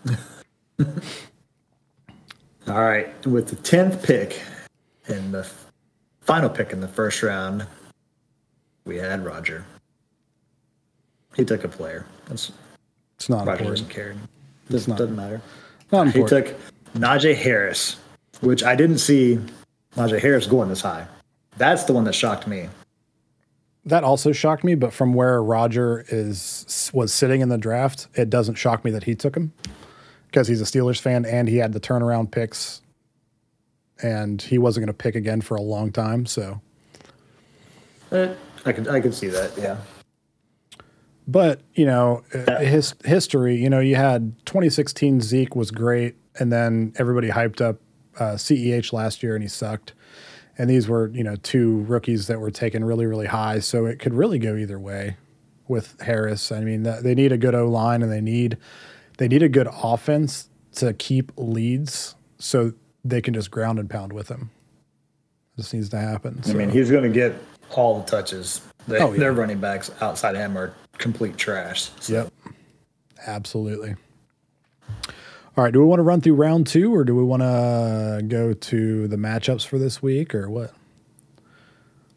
All 2.68 2.82
right, 2.82 3.26
with 3.28 3.48
the 3.50 3.56
tenth 3.58 4.02
pick 4.04 4.42
and 5.08 5.34
the 5.34 5.48
final 6.22 6.50
pick 6.50 6.72
in 6.72 6.80
the 6.82 6.88
first 6.88 7.22
round, 7.22 7.66
we 8.86 8.98
had 8.98 9.24
Roger. 9.24 9.64
He 11.36 11.46
took 11.46 11.64
a 11.64 11.68
player. 11.68 12.06
That's 12.28 12.52
It's 13.18 13.30
not 13.30 13.46
Roger 13.46 13.52
important. 13.64 13.78
doesn't 13.78 13.90
care. 13.94 14.16
Doesn't, 14.70 14.90
not- 14.90 14.98
doesn't 14.98 15.16
matter. 15.16 15.42
Not 15.92 16.08
He 16.12 16.24
took 16.24 16.56
Najee 16.96 17.36
Harris, 17.36 17.98
which 18.42 18.64
I 18.64 18.76
didn't 18.76 18.98
see 18.98 19.40
Najee 19.96 20.20
Harris 20.20 20.48
going 20.48 20.70
this 20.70 20.82
high. 20.82 21.06
That's 21.58 21.84
the 21.86 21.94
one 21.94 22.04
that 22.06 22.14
shocked 22.14 22.48
me. 22.48 22.70
that 23.86 24.04
also 24.04 24.32
shocked 24.32 24.64
me, 24.64 24.76
but 24.76 24.92
from 24.94 25.14
where 25.14 25.42
Roger 25.44 26.06
is 26.10 26.90
was 26.94 27.14
sitting 27.14 27.42
in 27.42 27.50
the 27.50 27.58
draft, 27.58 28.08
it 28.16 28.30
doesn't 28.30 28.56
shock 28.56 28.84
me 28.84 28.92
that 28.92 29.04
he 29.04 29.16
took 29.16 29.36
him 29.38 29.54
because 30.28 30.48
he's 30.48 30.60
a 30.62 30.66
Steelers 30.66 31.00
fan 31.00 31.24
and 31.26 31.48
he 31.48 31.58
had 31.58 31.72
the 31.74 31.80
turnaround 31.80 32.32
picks, 32.32 32.82
and 34.02 34.42
he 34.42 34.58
wasn't 34.58 34.86
going 34.86 34.94
to 34.96 35.04
pick 35.04 35.16
again 35.16 35.40
for 35.42 35.56
a 35.56 35.62
long 35.62 35.92
time. 35.92 36.26
So, 36.26 36.60
Uh, 38.12 38.34
I 38.66 38.74
could 38.74 38.88
I 38.88 39.00
could 39.00 39.14
see 39.14 39.28
that. 39.28 39.52
Yeah. 39.58 39.78
but 41.28 41.62
you 41.76 41.86
know, 41.86 42.24
his 42.60 42.96
history. 43.06 43.56
You 43.56 43.70
know, 43.70 43.80
you 43.80 43.96
had 43.96 44.34
2016 44.46 45.22
Zeke 45.22 45.56
was 45.56 45.72
great, 45.72 46.16
and 46.40 46.52
then 46.52 46.94
everybody 46.98 47.30
hyped 47.30 47.62
up 47.62 47.78
uh, 48.20 48.34
Ceh 48.36 48.92
last 48.94 49.22
year, 49.24 49.36
and 49.36 49.44
he 49.44 49.48
sucked. 49.48 49.94
And 50.58 50.70
these 50.70 50.88
were, 50.88 51.10
you 51.10 51.24
know, 51.24 51.36
two 51.36 51.82
rookies 51.82 52.28
that 52.28 52.40
were 52.40 52.52
taken 52.52 52.84
really, 52.84 53.06
really 53.06 53.26
high. 53.26 53.60
So 53.60 53.86
it 53.86 54.00
could 54.00 54.14
really 54.14 54.40
go 54.40 54.56
either 54.56 54.80
way 54.80 55.18
with 55.68 56.00
Harris. 56.02 56.52
I 56.52 56.62
mean, 56.62 56.84
they 56.84 57.16
need 57.16 57.32
a 57.32 57.38
good 57.38 57.56
O 57.56 57.68
line 57.68 58.02
and 58.02 58.12
they 58.12 58.22
need 58.22 58.58
they 59.18 59.28
need 59.28 59.44
a 59.44 59.50
good 59.50 59.68
offense 59.72 60.50
to 60.74 60.94
keep 60.94 61.32
leads 61.38 62.16
so 62.38 62.74
they 63.04 63.22
can 63.22 63.34
just 63.34 63.50
ground 63.52 63.80
and 63.80 63.90
pound 63.90 64.12
with 64.14 64.28
him. 64.30 64.50
This 65.56 65.74
needs 65.74 65.90
to 65.90 65.98
happen. 65.98 66.42
I 66.46 66.54
mean, 66.54 66.70
he's 66.70 66.92
going 66.92 67.04
to 67.04 67.10
get 67.10 67.34
all 67.72 68.02
the 68.02 68.06
touches. 68.06 68.62
They, 68.88 69.00
Oh, 69.00 69.14
yeah. 69.14 69.20
Their 69.20 69.34
running 69.34 69.60
backs 69.60 69.90
outside 70.02 70.36
of 70.36 70.42
him 70.42 70.58
are 70.58 70.74
complete 70.98 71.38
trash. 71.38 71.92
So 72.02 72.14
Yep. 72.14 72.34
Absolutely. 73.26 73.96
All 75.58 75.64
right. 75.64 75.72
Do 75.72 75.80
we 75.80 75.86
want 75.86 76.00
to 76.00 76.04
run 76.04 76.20
through 76.20 76.36
round 76.36 76.68
two 76.68 76.94
or 76.94 77.06
do 77.06 77.16
we 77.16 77.24
want 77.24 77.42
to 77.42 78.22
go 78.28 78.54
to 78.54 79.08
the 79.08 79.16
matchups 79.16 79.66
for 79.66 79.80
this 79.80 80.02
week 80.02 80.36
or 80.36 80.50
what? 80.50 80.74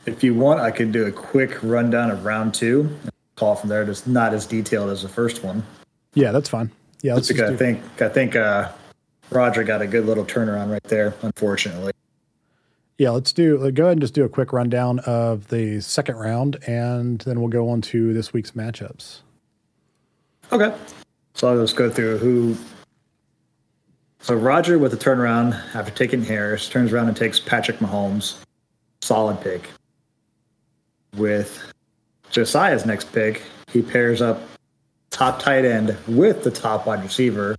If 0.07 0.25
you 0.25 0.35
want, 0.35 0.59
I 0.61 0.71
could 0.71 0.91
do 0.91 1.07
a 1.07 1.13
quick 1.13 1.63
rundown 1.63 2.11
of 2.11 2.25
round 2.25 2.55
two. 2.55 2.97
Call 3.37 3.55
from 3.55 3.69
there. 3.69 3.85
Just 3.85 4.09
not 4.09 4.35
as 4.35 4.47
detailed 4.47 4.91
as 4.91 5.03
the 5.03 5.09
first 5.09 5.45
one. 5.45 5.63
Yeah, 6.15 6.33
that's 6.33 6.49
fine. 6.49 6.73
Yeah, 7.03 7.15
let's 7.15 7.29
just 7.29 7.39
Because 7.39 7.53
I 7.53 7.57
think 7.57 8.03
I 8.03 8.09
think 8.09 8.35
uh, 8.35 8.73
Roger 9.31 9.63
got 9.63 9.83
a 9.83 9.87
good 9.87 10.05
little 10.05 10.25
turnaround 10.25 10.73
right 10.73 10.83
there. 10.85 11.15
Unfortunately, 11.23 11.93
yeah, 12.97 13.11
let's 13.11 13.33
do 13.33 13.71
go 13.71 13.85
ahead 13.85 13.93
and 13.93 14.01
just 14.01 14.15
do 14.15 14.25
a 14.25 14.29
quick 14.29 14.53
rundown 14.53 14.99
of 15.01 15.47
the 15.49 15.81
second 15.81 16.17
round 16.17 16.57
and 16.67 17.21
then 17.21 17.39
we'll 17.39 17.51
go 17.51 17.69
on 17.69 17.81
to 17.83 18.13
this 18.13 18.33
week's 18.33 18.53
matchups. 18.53 19.21
okay. 20.51 20.75
So 21.35 21.49
I'll 21.49 21.61
just 21.63 21.77
go 21.77 21.89
through 21.89 22.19
who. 22.19 22.57
So 24.29 24.35
Roger 24.35 24.79
with 24.79 24.91
the 24.91 24.99
turnaround 24.99 25.55
after 25.75 25.91
taking 25.91 26.23
Harris 26.23 26.69
turns 26.69 26.93
around 26.93 27.09
and 27.09 27.17
takes 27.17 27.41
Patrick 27.41 27.79
Mahomes, 27.79 28.37
solid 29.01 29.41
pick. 29.41 29.71
With 31.17 31.59
Josiah's 32.31 32.85
next 32.85 33.11
pick, 33.11 33.43
he 33.73 33.81
pairs 33.81 34.21
up 34.21 34.43
top 35.09 35.41
tight 35.41 35.65
end 35.65 35.97
with 36.07 36.45
the 36.45 36.51
top 36.51 36.87
wide 36.87 37.03
receiver, 37.03 37.57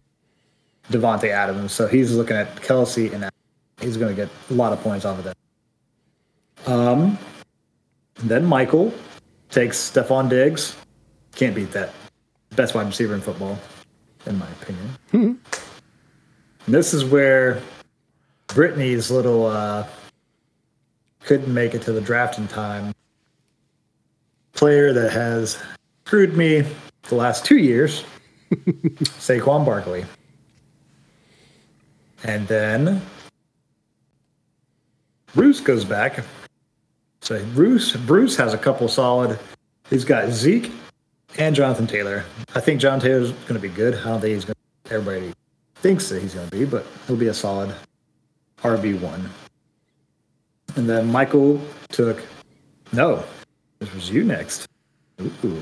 Davante 0.91 1.29
Adams. 1.29 1.71
So 1.71 1.87
he's 1.87 2.15
looking 2.15 2.37
at 2.37 2.55
Kelce 2.57 3.11
and 3.13 3.27
he's 3.81 3.97
going 3.97 4.15
to 4.15 4.21
get 4.21 4.29
a 4.51 4.53
lot 4.53 4.71
of 4.71 4.79
points 4.81 5.05
off 5.05 5.17
of 5.17 5.23
that. 5.23 5.37
Um, 6.71 7.17
then 8.17 8.45
Michael 8.45 8.93
takes 9.49 9.79
Stefon 9.79 10.29
Diggs. 10.29 10.77
Can't 11.33 11.55
beat 11.55 11.71
that. 11.71 11.95
Best 12.51 12.75
wide 12.75 12.85
receiver 12.85 13.15
in 13.15 13.21
football, 13.21 13.57
in 14.27 14.37
my 14.37 14.47
opinion. 14.61 15.39
And 16.69 16.75
this 16.75 16.93
is 16.93 17.03
where 17.03 17.63
Brittany's 18.45 19.09
little 19.09 19.47
uh, 19.47 19.87
couldn't 21.21 21.51
make 21.51 21.73
it 21.73 21.81
to 21.81 21.91
the 21.91 21.99
draft 21.99 22.37
in 22.37 22.47
time. 22.47 22.93
Player 24.53 24.93
that 24.93 25.11
has 25.11 25.57
screwed 26.05 26.37
me 26.37 26.63
the 27.07 27.15
last 27.15 27.43
two 27.43 27.57
years, 27.57 28.03
Saquon 28.51 29.65
Barkley. 29.65 30.05
And 32.23 32.47
then 32.47 33.01
Bruce 35.33 35.61
goes 35.61 35.83
back. 35.83 36.23
So 37.21 37.43
Bruce 37.55 37.95
Bruce 37.95 38.35
has 38.35 38.53
a 38.53 38.59
couple 38.59 38.87
solid. 38.87 39.39
He's 39.89 40.05
got 40.05 40.29
Zeke 40.29 40.71
and 41.39 41.55
Jonathan 41.55 41.87
Taylor. 41.87 42.25
I 42.53 42.59
think 42.59 42.79
John 42.79 42.99
Taylor's 42.99 43.31
going 43.31 43.59
to 43.59 43.59
be 43.59 43.69
good. 43.69 43.95
I 43.95 44.03
don't 44.03 44.21
think 44.21 44.35
he's 44.35 44.45
going. 44.45 44.53
to 44.53 44.93
Everybody 44.93 45.33
thinks 45.81 46.09
that 46.09 46.21
he's 46.21 46.33
going 46.33 46.49
to 46.49 46.57
be, 46.57 46.65
but 46.65 46.85
he'll 47.07 47.15
be 47.15 47.27
a 47.27 47.33
solid 47.33 47.73
RB 48.61 48.99
one. 48.99 49.29
And 50.75 50.89
then 50.89 51.11
Michael 51.11 51.61
took. 51.89 52.23
No, 52.91 53.23
this 53.79 53.93
was 53.93 54.09
you 54.09 54.23
next. 54.23 54.67
Ooh. 55.21 55.61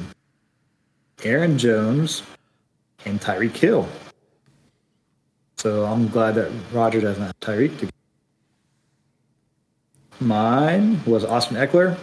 Aaron 1.23 1.58
Jones 1.58 2.23
and 3.06 3.19
Tyreek 3.19 3.56
Hill. 3.56 3.88
So 5.58 5.86
I'm 5.86 6.08
glad 6.08 6.36
that 6.36 6.51
Roger 6.71 7.01
doesn't 7.01 7.23
have 7.23 7.39
Tyreek 7.39 7.80
to 7.80 7.89
Mine 10.19 11.03
was 11.06 11.23
Austin 11.23 11.58
Ekeler. 11.58 11.97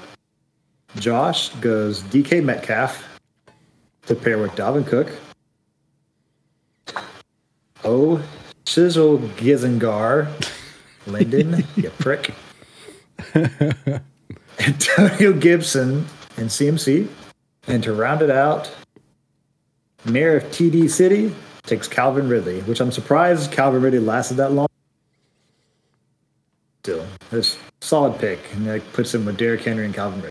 Josh 0.96 1.48
goes 1.56 2.02
DK 2.04 2.44
Metcalf 2.44 3.04
to 4.06 4.14
pair 4.14 4.38
with 4.38 4.52
Dalvin 4.52 4.86
Cook. 4.86 5.10
Oh, 7.84 8.22
Chisel 8.64 9.18
Gizengar. 9.36 10.28
Lyndon, 11.06 11.64
you 11.76 11.90
prick. 11.98 12.34
Antonio 14.58 15.32
Gibson 15.34 16.06
and 16.36 16.48
CMC. 16.48 17.08
And 17.66 17.82
to 17.82 17.92
round 17.92 18.22
it 18.22 18.30
out, 18.30 18.74
Mayor 20.04 20.38
of 20.38 20.44
TD 20.44 20.88
City 20.88 21.34
takes 21.64 21.88
Calvin 21.88 22.28
Ridley, 22.28 22.60
which 22.62 22.80
I'm 22.80 22.92
surprised 22.92 23.52
Calvin 23.52 23.82
Ridley 23.82 23.98
lasted 23.98 24.34
that 24.34 24.52
long. 24.52 24.68
Still, 26.82 27.06
it's 27.32 27.58
solid 27.80 28.18
pick, 28.18 28.38
and 28.54 28.66
that 28.66 28.92
puts 28.92 29.14
him 29.14 29.24
with 29.24 29.38
Derrick 29.38 29.62
Henry 29.62 29.86
and 29.86 29.94
Calvin 29.94 30.20
Ridley. 30.20 30.30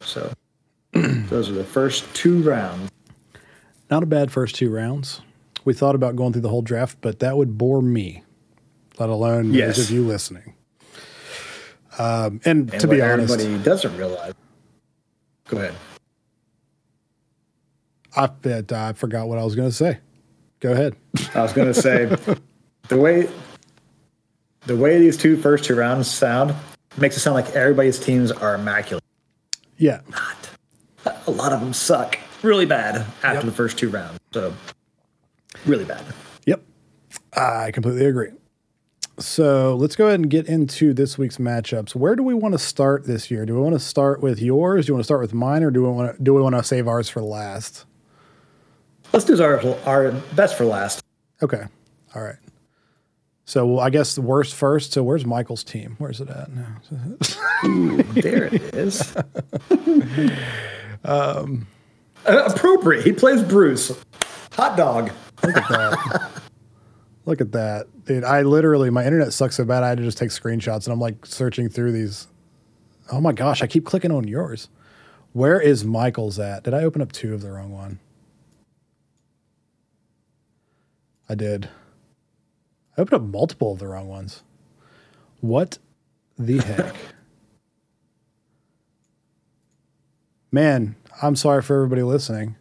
So 0.00 0.32
those 0.92 1.50
are 1.50 1.54
the 1.54 1.64
first 1.64 2.12
two 2.14 2.42
rounds. 2.42 2.90
Not 3.90 4.02
a 4.02 4.06
bad 4.06 4.32
first 4.32 4.54
two 4.54 4.70
rounds. 4.70 5.20
We 5.64 5.74
thought 5.74 5.94
about 5.94 6.16
going 6.16 6.32
through 6.32 6.42
the 6.42 6.48
whole 6.48 6.62
draft, 6.62 6.98
but 7.00 7.20
that 7.20 7.36
would 7.36 7.56
bore 7.56 7.82
me, 7.82 8.22
let 8.98 9.08
alone 9.08 9.52
Yes. 9.52 9.76
those 9.76 9.86
of 9.86 9.94
you 9.94 10.06
listening. 10.06 10.54
Um, 11.98 12.40
and, 12.44 12.70
And 12.72 12.80
to 12.80 12.88
be 12.88 13.00
honest, 13.02 13.32
everybody 13.34 13.62
doesn't 13.62 13.96
realize. 13.96 14.32
Go 15.48 15.58
ahead. 15.58 15.74
I, 18.16 18.26
bet 18.26 18.72
I 18.72 18.92
forgot 18.92 19.28
what 19.28 19.38
I 19.38 19.44
was 19.44 19.54
going 19.54 19.68
to 19.68 19.74
say. 19.74 19.98
Go 20.60 20.72
ahead. 20.72 20.96
I 21.34 21.42
was 21.42 21.52
going 21.52 21.72
to 21.72 21.74
say 21.74 22.06
the 22.88 22.96
way 22.98 23.28
the 24.66 24.76
way 24.76 24.98
these 25.00 25.16
two 25.16 25.36
first 25.36 25.64
two 25.64 25.74
rounds 25.74 26.08
sound 26.08 26.54
makes 26.96 27.16
it 27.16 27.20
sound 27.20 27.34
like 27.34 27.50
everybody's 27.50 27.98
teams 27.98 28.30
are 28.30 28.54
immaculate. 28.54 29.02
Yeah. 29.76 30.00
Not. 30.10 31.16
A 31.26 31.30
lot 31.30 31.52
of 31.52 31.60
them 31.60 31.72
suck 31.72 32.16
really 32.42 32.66
bad 32.66 33.04
after 33.24 33.44
the 33.44 33.52
first 33.52 33.76
two 33.78 33.88
rounds. 33.88 34.20
So 34.32 34.54
really 35.66 35.84
bad. 35.84 36.04
Yep. 36.46 36.62
I 37.34 37.70
completely 37.70 38.06
agree. 38.06 38.30
So 39.18 39.76
let's 39.76 39.94
go 39.94 40.06
ahead 40.06 40.20
and 40.20 40.30
get 40.30 40.46
into 40.46 40.94
this 40.94 41.18
week's 41.18 41.36
matchups. 41.36 41.94
Where 41.94 42.16
do 42.16 42.22
we 42.22 42.34
want 42.34 42.52
to 42.52 42.58
start 42.58 43.06
this 43.06 43.30
year? 43.30 43.44
Do 43.44 43.54
we 43.54 43.60
want 43.60 43.74
to 43.74 43.80
start 43.80 44.20
with 44.20 44.40
yours? 44.40 44.86
Do 44.86 44.90
you 44.90 44.94
want 44.94 45.02
to 45.02 45.04
start 45.04 45.20
with 45.20 45.34
mine, 45.34 45.62
or 45.62 45.70
do 45.70 45.82
we 45.82 45.88
want 45.88 46.16
to 46.16 46.22
do 46.22 46.32
we 46.34 46.40
want 46.40 46.56
to 46.56 46.64
save 46.64 46.88
ours 46.88 47.08
for 47.08 47.20
last? 47.20 47.84
Let's 49.12 49.26
do 49.26 49.40
our 49.42 49.60
our 49.86 50.12
best 50.34 50.56
for 50.56 50.64
last. 50.64 51.04
Okay. 51.42 51.64
All 52.14 52.22
right. 52.22 52.36
So 53.44 53.78
I 53.78 53.90
guess 53.90 54.14
the 54.14 54.22
worst 54.22 54.54
first. 54.54 54.92
So 54.92 55.02
where's 55.02 55.26
Michael's 55.26 55.62
team? 55.62 55.96
Where's 55.98 56.20
it 56.20 56.30
at 56.30 56.50
now? 56.52 56.76
Ooh, 57.66 58.02
there 58.14 58.44
it 58.46 58.74
is. 58.74 59.14
um, 61.04 61.66
uh, 62.24 62.44
appropriate. 62.46 63.04
He 63.04 63.12
plays 63.12 63.42
Bruce. 63.42 63.92
Hot 64.52 64.76
dog. 64.76 65.10
Look 65.42 65.56
at 65.56 65.68
that. 65.68 66.30
Look 67.24 67.40
at 67.40 67.52
that. 67.52 67.86
Dude, 68.04 68.24
I 68.24 68.42
literally, 68.42 68.90
my 68.90 69.04
internet 69.04 69.32
sucks 69.32 69.56
so 69.56 69.64
bad, 69.64 69.82
I 69.82 69.90
had 69.90 69.98
to 69.98 70.04
just 70.04 70.18
take 70.18 70.30
screenshots 70.30 70.86
and 70.86 70.92
I'm 70.92 71.00
like 71.00 71.24
searching 71.24 71.68
through 71.68 71.92
these. 71.92 72.26
Oh 73.10 73.20
my 73.20 73.32
gosh, 73.32 73.62
I 73.62 73.66
keep 73.66 73.84
clicking 73.84 74.10
on 74.10 74.26
yours. 74.26 74.68
Where 75.32 75.60
is 75.60 75.84
Michael's 75.84 76.38
at? 76.38 76.64
Did 76.64 76.74
I 76.74 76.84
open 76.84 77.00
up 77.00 77.12
two 77.12 77.34
of 77.34 77.42
the 77.42 77.50
wrong 77.50 77.72
one? 77.72 78.00
I 81.28 81.34
did. 81.34 81.68
I 82.96 83.00
opened 83.00 83.14
up 83.14 83.22
multiple 83.22 83.72
of 83.72 83.78
the 83.78 83.88
wrong 83.88 84.08
ones. 84.08 84.42
What 85.40 85.78
the 86.38 86.58
heck? 86.58 86.94
Man, 90.52 90.96
I'm 91.22 91.36
sorry 91.36 91.62
for 91.62 91.76
everybody 91.76 92.02
listening. 92.02 92.56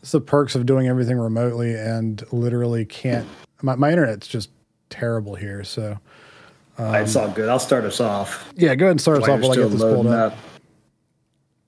It's 0.00 0.12
the 0.12 0.20
perks 0.20 0.54
of 0.54 0.66
doing 0.66 0.88
everything 0.88 1.18
remotely 1.18 1.74
and 1.74 2.22
literally 2.32 2.84
can't. 2.84 3.28
My, 3.62 3.74
my 3.76 3.90
internet's 3.90 4.26
just 4.26 4.50
terrible 4.88 5.34
here. 5.34 5.62
So, 5.64 5.98
um, 6.78 6.94
it's 6.94 7.14
all 7.16 7.28
good. 7.28 7.48
I'll 7.48 7.58
start 7.58 7.84
us 7.84 8.00
off. 8.00 8.50
Yeah, 8.56 8.74
go 8.74 8.86
ahead 8.86 8.92
and 8.92 9.00
start 9.00 9.22
us 9.22 9.28
off 9.28 9.40
while 9.40 9.52
I 9.52 9.56
get 9.56 9.70
this 9.70 9.80
pulled 9.80 10.06
up. 10.06 10.32
up. 10.32 10.38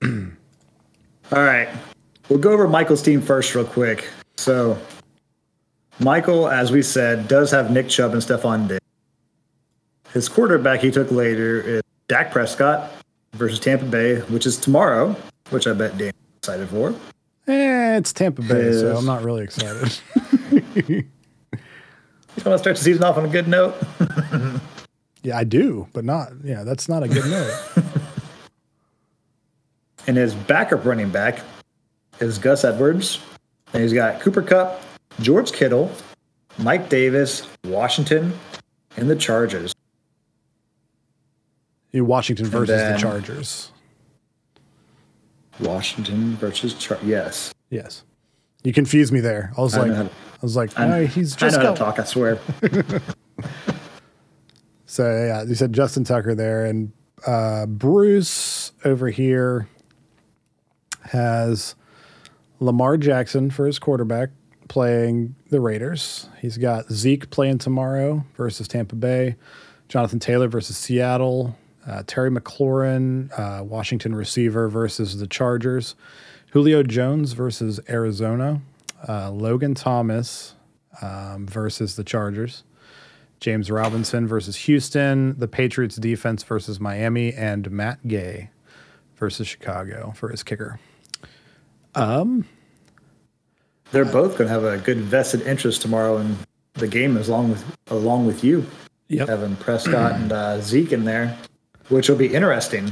all 1.31 1.43
right. 1.43 1.69
We'll 2.29 2.39
go 2.39 2.51
over 2.51 2.67
Michael's 2.67 3.03
team 3.03 3.21
first, 3.21 3.53
real 3.53 3.65
quick. 3.65 4.07
So, 4.37 4.77
Michael, 5.99 6.47
as 6.49 6.71
we 6.71 6.81
said, 6.81 7.27
does 7.27 7.51
have 7.51 7.69
Nick 7.69 7.89
Chubb 7.89 8.13
and 8.13 8.21
Stefon 8.21 8.67
Diggs. 8.67 8.79
His 10.11 10.27
quarterback 10.27 10.79
he 10.79 10.89
took 10.89 11.11
later 11.11 11.61
is 11.61 11.81
Dak 12.07 12.31
Prescott 12.31 12.91
versus 13.33 13.59
Tampa 13.59 13.85
Bay, 13.85 14.19
which 14.21 14.45
is 14.45 14.57
tomorrow, 14.57 15.15
which 15.49 15.67
I 15.67 15.73
bet 15.73 15.97
Dan's 15.97 16.13
excited 16.37 16.69
for. 16.69 16.95
Eh, 17.45 17.97
it's 17.97 18.13
Tampa 18.13 18.41
Bay, 18.41 18.71
so 18.71 18.95
I'm 18.95 19.05
not 19.05 19.23
really 19.23 19.43
excited. 19.43 19.99
you 20.87 21.03
want 22.45 22.53
to 22.53 22.57
start 22.57 22.63
the 22.63 22.75
season 22.75 23.03
off 23.03 23.17
on 23.17 23.25
a 23.25 23.29
good 23.29 23.49
note? 23.49 23.75
yeah, 25.23 25.37
I 25.37 25.43
do, 25.43 25.87
but 25.91 26.05
not. 26.05 26.29
Yeah, 26.41 26.63
that's 26.63 26.87
not 26.87 27.03
a 27.03 27.09
good 27.09 27.25
note. 27.25 27.53
and 30.07 30.15
his 30.15 30.33
backup 30.33 30.85
running 30.85 31.09
back 31.09 31.41
is 32.21 32.37
Gus 32.37 32.63
Edwards, 32.63 33.19
and 33.73 33.83
he's 33.83 33.93
got 33.93 34.21
Cooper 34.21 34.41
Kupp, 34.41 34.81
George 35.19 35.51
Kittle, 35.51 35.91
Mike 36.57 36.87
Davis, 36.87 37.45
Washington, 37.65 38.39
and 38.95 39.09
the 39.09 39.17
Chargers. 39.17 39.73
Washington 41.93 42.45
versus 42.45 42.81
the 42.81 42.97
Chargers. 42.97 43.72
Washington 45.59 46.35
versus 46.35 46.73
Char- 46.73 46.99
yes. 47.03 47.53
Yes. 47.69 48.03
You 48.63 48.73
confused 48.73 49.11
me 49.11 49.19
there. 49.19 49.51
I 49.57 49.61
was 49.61 49.75
I 49.75 49.81
like, 49.81 49.91
to, 49.91 50.03
I 50.05 50.41
was 50.41 50.55
like, 50.55 50.77
no, 50.77 51.05
he's 51.05 51.35
just 51.35 51.57
I 51.57 51.61
know 51.61 51.67
how 51.69 51.73
to 51.73 51.79
talk. 51.79 51.99
I 51.99 52.03
swear. 52.03 52.39
so 54.85 55.03
yeah, 55.03 55.43
you 55.43 55.55
said 55.55 55.73
Justin 55.73 56.03
Tucker 56.03 56.33
there, 56.33 56.65
and 56.65 56.91
uh, 57.27 57.65
Bruce 57.65 58.71
over 58.85 59.09
here 59.09 59.67
has 61.05 61.75
Lamar 62.59 62.97
Jackson 62.97 63.51
for 63.51 63.65
his 63.65 63.79
quarterback 63.79 64.29
playing 64.69 65.35
the 65.49 65.59
Raiders. 65.59 66.29
He's 66.41 66.57
got 66.57 66.89
Zeke 66.91 67.29
playing 67.29 67.57
tomorrow 67.59 68.25
versus 68.35 68.67
Tampa 68.67 68.95
Bay, 68.95 69.35
Jonathan 69.89 70.19
Taylor 70.19 70.47
versus 70.47 70.77
Seattle, 70.77 71.57
uh, 71.87 72.03
Terry 72.07 72.29
McLaurin, 72.29 73.31
uh, 73.37 73.63
Washington 73.63 74.15
receiver 74.15 74.69
versus 74.69 75.17
the 75.17 75.27
Chargers, 75.27 75.95
Julio 76.51 76.83
Jones 76.83 77.33
versus 77.33 77.79
Arizona, 77.89 78.61
uh, 79.07 79.31
Logan 79.31 79.73
Thomas 79.73 80.55
um, 81.01 81.47
versus 81.47 81.95
the 81.95 82.03
Chargers, 82.03 82.63
James 83.39 83.69
Robinson 83.69 84.27
versus 84.27 84.55
Houston, 84.55 85.37
the 85.37 85.47
Patriots 85.47 85.97
defense 85.97 86.43
versus 86.43 86.79
Miami, 86.79 87.33
and 87.33 87.69
Matt 87.71 88.07
Gay 88.07 88.49
versus 89.17 89.47
Chicago 89.47 90.13
for 90.15 90.29
his 90.29 90.43
kicker. 90.43 90.79
Um, 91.95 92.45
they're 93.91 94.05
both 94.05 94.37
going 94.37 94.47
to 94.47 94.49
have 94.49 94.63
a 94.63 94.77
good 94.77 94.97
vested 94.97 95.41
interest 95.41 95.81
tomorrow 95.81 96.17
in 96.17 96.37
the 96.75 96.87
game, 96.87 97.17
as 97.17 97.29
long 97.29 97.49
with 97.49 97.77
along 97.87 98.25
with 98.25 98.43
you, 98.43 98.65
yep. 99.07 99.27
having 99.27 99.55
Prescott 99.57 100.13
and 100.13 100.31
uh, 100.31 100.59
Zeke 100.61 100.93
in 100.93 101.05
there, 101.05 101.37
which 101.89 102.09
will 102.09 102.15
be 102.15 102.33
interesting. 102.33 102.91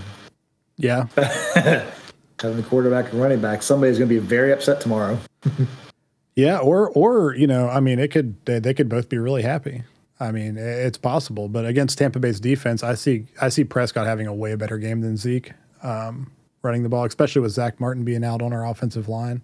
Yeah, 0.78 1.08
having 1.16 2.58
the 2.58 2.64
quarterback 2.64 3.12
and 3.12 3.22
running 3.22 3.40
back, 3.40 3.62
somebody's 3.62 3.98
going 3.98 4.10
to 4.10 4.14
be 4.16 4.20
very 4.20 4.52
upset 4.52 4.82
tomorrow. 4.82 5.20
yeah, 6.36 6.58
or 6.58 6.90
or 6.90 7.36
you 7.36 7.48
know, 7.48 7.70
I 7.70 7.80
mean, 7.80 8.00
it 8.00 8.10
could 8.10 8.44
they, 8.46 8.60
they 8.60 8.74
could 8.74 8.90
both 8.90 9.10
be 9.10 9.18
really 9.18 9.44
happy. 9.44 9.84
I 10.20 10.32
mean, 10.32 10.56
it's 10.58 11.00
possible, 11.00 11.50
but 11.50 11.66
against 11.66 11.98
Tampa 11.98 12.20
Bay's 12.20 12.40
defense, 12.40 12.84
I 12.84 12.94
see 12.96 13.26
I 13.42 13.50
see 13.50 13.64
Prescott 13.64 14.06
having 14.06 14.28
a 14.28 14.34
way 14.34 14.56
better 14.56 14.78
game 14.78 15.02
than 15.02 15.18
Zeke 15.18 15.54
um, 15.84 16.32
running 16.62 16.84
the 16.84 16.90
ball, 16.90 17.06
especially 17.06 17.42
with 17.42 17.52
Zack 17.52 17.80
Martin 17.80 18.04
being 18.04 18.24
out 18.24 18.42
on 18.42 18.54
our 18.54 18.66
offensive 18.66 19.10
line. 19.10 19.42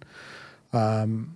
Um, 0.72 1.34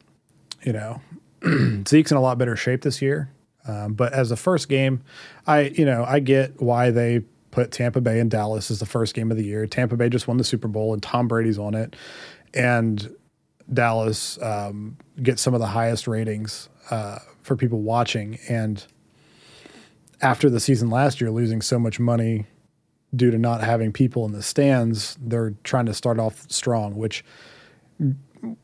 you 0.62 0.72
know, 0.72 1.00
Zeke's 1.88 2.10
in 2.10 2.16
a 2.16 2.20
lot 2.20 2.38
better 2.38 2.54
shape 2.54 2.82
this 2.82 3.02
year. 3.02 3.30
Um, 3.66 3.94
but 3.94 4.12
as 4.12 4.28
the 4.28 4.36
first 4.36 4.68
game, 4.68 5.02
I 5.46 5.72
you 5.74 5.84
know 5.84 6.04
I 6.04 6.20
get 6.20 6.60
why 6.60 6.90
they 6.90 7.22
put 7.52 7.70
Tampa 7.70 8.00
Bay 8.00 8.18
and 8.18 8.28
Dallas 8.28 8.70
as 8.70 8.80
the 8.80 8.86
first 8.86 9.14
game 9.14 9.30
of 9.30 9.36
the 9.36 9.44
year. 9.44 9.66
Tampa 9.66 9.96
Bay 9.96 10.08
just 10.08 10.26
won 10.26 10.38
the 10.38 10.44
Super 10.44 10.66
Bowl 10.66 10.92
and 10.92 11.00
Tom 11.02 11.28
Brady's 11.28 11.58
on 11.58 11.74
it, 11.74 11.94
and 12.52 13.14
Dallas 13.72 14.40
um, 14.42 14.96
gets 15.22 15.40
some 15.40 15.54
of 15.54 15.60
the 15.60 15.66
highest 15.66 16.08
ratings 16.08 16.68
uh, 16.90 17.18
for 17.42 17.54
people 17.56 17.80
watching. 17.80 18.38
And 18.48 18.84
after 20.20 20.50
the 20.50 20.60
season 20.60 20.90
last 20.90 21.20
year, 21.20 21.30
losing 21.30 21.62
so 21.62 21.78
much 21.78 22.00
money 22.00 22.46
due 23.14 23.30
to 23.30 23.38
not 23.38 23.62
having 23.62 23.92
people 23.92 24.24
in 24.24 24.32
the 24.32 24.42
stands, 24.42 25.16
they're 25.20 25.54
trying 25.64 25.86
to 25.86 25.94
start 25.94 26.18
off 26.18 26.50
strong, 26.50 26.96
which 26.96 27.24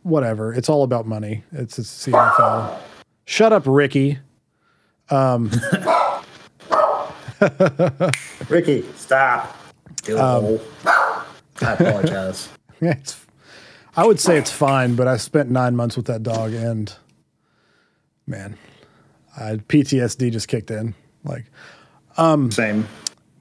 whatever. 0.02 0.52
It's 0.52 0.68
all 0.68 0.82
about 0.82 1.06
money. 1.06 1.44
It's, 1.52 1.76
the 1.76 2.12
NFL. 2.12 2.78
Shut 3.24 3.52
up, 3.52 3.64
Ricky. 3.66 4.18
Um, 5.10 5.50
Ricky, 8.48 8.84
stop. 8.96 9.56
Um, 10.10 10.58
I 10.84 11.72
apologize. 11.72 12.48
It's, 12.80 13.26
I 13.96 14.06
would 14.06 14.20
say 14.20 14.38
it's 14.38 14.52
fine, 14.52 14.94
but 14.94 15.08
I 15.08 15.16
spent 15.16 15.50
nine 15.50 15.74
months 15.74 15.96
with 15.96 16.06
that 16.06 16.22
dog, 16.22 16.52
and 16.52 16.94
man, 18.24 18.56
I, 19.36 19.56
PTSD 19.56 20.30
just 20.30 20.46
kicked 20.46 20.70
in. 20.70 20.94
Like, 21.24 21.46
um, 22.16 22.52
same. 22.52 22.86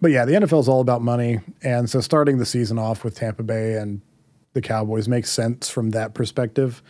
But 0.01 0.09
yeah, 0.09 0.25
the 0.25 0.33
NFL 0.33 0.61
is 0.61 0.67
all 0.67 0.81
about 0.81 1.03
money, 1.03 1.41
and 1.61 1.87
so 1.87 2.01
starting 2.01 2.39
the 2.39 2.47
season 2.47 2.79
off 2.79 3.03
with 3.03 3.15
Tampa 3.15 3.43
Bay 3.43 3.75
and 3.75 4.01
the 4.53 4.61
Cowboys 4.61 5.07
makes 5.07 5.29
sense 5.29 5.69
from 5.69 5.91
that 5.91 6.15
perspective. 6.15 6.81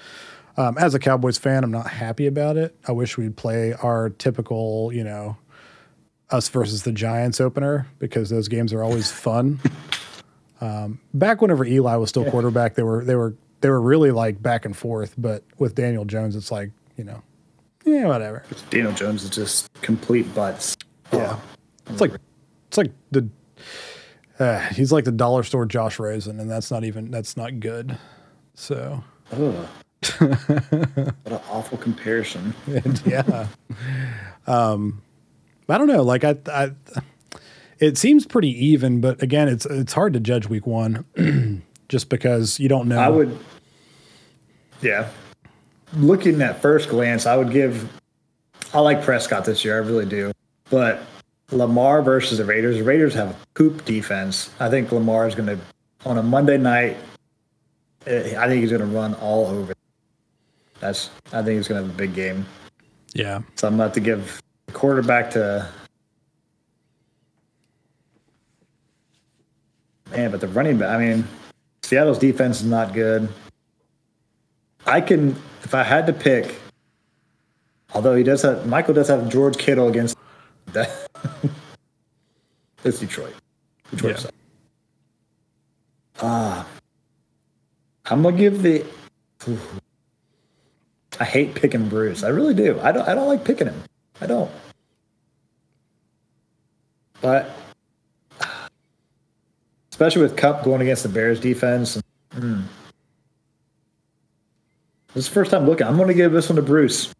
Um, 0.56 0.78
as 0.78 0.94
a 0.96 1.00
Cowboys 1.00 1.38
fan, 1.38 1.66
I'm 1.66 1.72
not 1.72 1.88
happy 1.88 2.28
about 2.28 2.56
it. 2.56 2.78
I 2.88 2.94
wish 2.94 3.18
we'd 3.18 3.36
play 3.36 3.74
our 3.74 4.10
typical, 4.10 4.94
you 4.94 5.04
know, 5.04 5.36
us 6.30 6.50
versus 6.50 6.84
the 6.84 6.92
Giants 6.92 7.40
opener 7.40 7.88
because 8.00 8.30
those 8.30 8.48
games 8.48 8.74
are 8.74 8.84
always 8.84 9.12
fun. 9.12 9.60
Um, 10.60 11.00
back 11.14 11.42
whenever 11.42 11.66
Eli 11.66 11.96
was 11.98 12.10
still 12.10 12.26
quarterback, 12.30 12.76
they 12.76 12.84
were 12.84 13.04
they 13.04 13.16
were 13.16 13.36
they 13.62 13.70
were 13.70 13.82
really 13.82 14.12
like 14.12 14.42
back 14.42 14.66
and 14.66 14.76
forth. 14.76 15.14
But 15.18 15.44
with 15.60 15.76
Daniel 15.76 16.06
Jones, 16.06 16.36
it's 16.36 16.52
like 16.52 16.72
you 16.98 17.04
know, 17.04 17.22
yeah, 17.86 18.08
whatever. 18.08 18.44
Daniel 18.70 18.92
Jones 18.92 19.24
is 19.24 19.30
just 19.30 19.72
complete 19.82 20.34
butts. 20.34 20.76
Yeah, 21.14 21.38
it's 21.88 22.02
like 22.02 22.14
it's 22.70 22.78
like 22.78 22.92
the 23.12 23.30
uh, 24.40 24.60
he's 24.70 24.92
like 24.92 25.06
the 25.06 25.12
dollar 25.12 25.44
store 25.44 25.66
Josh 25.66 26.00
Rosen, 26.00 26.40
and 26.40 26.50
that's 26.50 26.72
not 26.72 26.84
even 26.84 27.12
that's 27.12 27.38
not 27.38 27.60
good. 27.60 27.98
So, 28.56 29.04
what 29.30 29.70
an 30.18 31.40
awful 31.50 31.78
comparison. 31.78 32.54
yeah. 33.06 33.48
Um, 34.48 35.02
I 35.70 35.78
don't 35.78 35.88
know. 35.88 36.04
Like 36.04 36.24
I, 36.24 36.36
I, 36.48 36.72
it 37.80 37.98
seems 37.98 38.26
pretty 38.26 38.50
even, 38.66 39.02
but 39.02 39.22
again, 39.22 39.48
it's 39.48 39.66
it's 39.66 39.94
hard 39.94 40.14
to 40.14 40.20
judge 40.20 40.48
week 40.48 40.66
one, 40.66 41.06
just 41.90 42.10
because 42.10 42.60
you 42.60 42.70
don't 42.70 42.88
know. 42.88 43.00
I 43.00 43.10
would, 43.10 43.38
yeah. 44.82 45.10
Looking 45.94 46.42
at 46.42 46.62
first 46.62 46.90
glance, 46.90 47.26
I 47.26 47.38
would 47.38 47.52
give. 47.52 47.90
I 48.74 48.80
like 48.80 49.02
Prescott 49.02 49.46
this 49.46 49.64
year. 49.64 49.76
I 49.76 49.86
really 49.86 50.06
do, 50.06 50.32
but 50.70 51.02
Lamar 51.52 52.02
versus 52.02 52.38
the 52.40 52.46
Raiders. 52.46 52.78
The 52.78 52.84
Raiders 52.84 53.14
have 53.14 53.30
a 53.32 53.36
poop 53.54 53.86
defense. 53.86 54.52
I 54.60 54.70
think 54.70 54.92
Lamar 54.92 55.28
is 55.28 55.36
going 55.36 55.48
to, 55.48 55.60
on 56.06 56.18
a 56.18 56.24
Monday 56.24 56.58
night, 56.58 56.98
eh, 58.06 58.36
I 58.38 58.48
think 58.48 58.62
he's 58.62 58.72
going 58.72 58.82
to 58.82 58.88
run 58.88 59.14
all 59.16 59.48
over. 59.48 59.74
That's. 60.80 61.10
I 61.32 61.42
think 61.42 61.58
he's 61.58 61.68
going 61.68 61.82
to 61.82 61.88
have 61.88 61.96
a 61.96 61.98
big 61.98 62.14
game. 62.14 62.46
Yeah. 63.14 63.42
So 63.56 63.68
I'm 63.68 63.78
going 63.78 63.78
to 63.78 63.84
have 63.86 63.94
to 63.94 64.00
give 64.02 64.42
quarterback 64.78 65.32
to. 65.32 65.68
Man, 70.12 70.32
but 70.32 70.40
the 70.40 70.48
running 70.48 70.78
back, 70.78 70.90
I 70.90 70.98
mean, 71.04 71.28
Seattle's 71.82 72.20
defense 72.20 72.62
is 72.62 72.68
not 72.68 72.94
good. 72.94 73.28
I 74.86 75.02
can, 75.02 75.32
if 75.64 75.74
I 75.74 75.84
had 75.84 76.08
to 76.08 76.14
pick, 76.14 76.56
although 77.94 78.16
he 78.16 78.24
does 78.24 78.42
have, 78.44 78.66
Michael 78.68 78.94
does 78.94 79.10
have 79.10 79.28
George 79.28 79.58
Kittle 79.58 79.90
against 79.90 80.16
that. 80.68 81.10
it's 82.86 83.00
Detroit. 83.00 83.34
Detroit 83.92 84.24
yeah. 84.24 84.32
Ah, 86.22 86.68
I'm 88.06 88.22
going 88.22 88.36
to 88.36 88.42
give 88.42 88.62
the. 88.62 88.86
I 91.20 91.26
hate 91.26 91.56
picking 91.56 91.90
Bruce. 91.90 92.24
I 92.24 92.30
really 92.30 92.54
do. 92.54 92.80
I 92.80 92.92
don't, 92.92 93.08
I 93.08 93.14
don't 93.16 93.28
like 93.28 93.44
picking 93.44 93.68
him. 93.68 93.84
I 94.22 94.28
don't. 94.28 94.52
But 97.28 97.52
especially 99.92 100.22
with 100.22 100.38
Kupp 100.38 100.64
going 100.64 100.80
against 100.80 101.04
the 101.04 101.10
Bears 101.10 101.42
defense. 101.42 102.02
mm. 102.34 102.64
This 105.14 105.26
is 105.26 105.28
the 105.28 105.34
first 105.34 105.52
time 105.52 105.66
looking. 105.66 105.86
I'm 105.86 105.98
going 105.98 106.08
to 106.08 106.14
give 106.14 106.32
this 106.32 106.48
one 106.48 106.56
to 106.56 106.62
Bruce. 106.62 107.14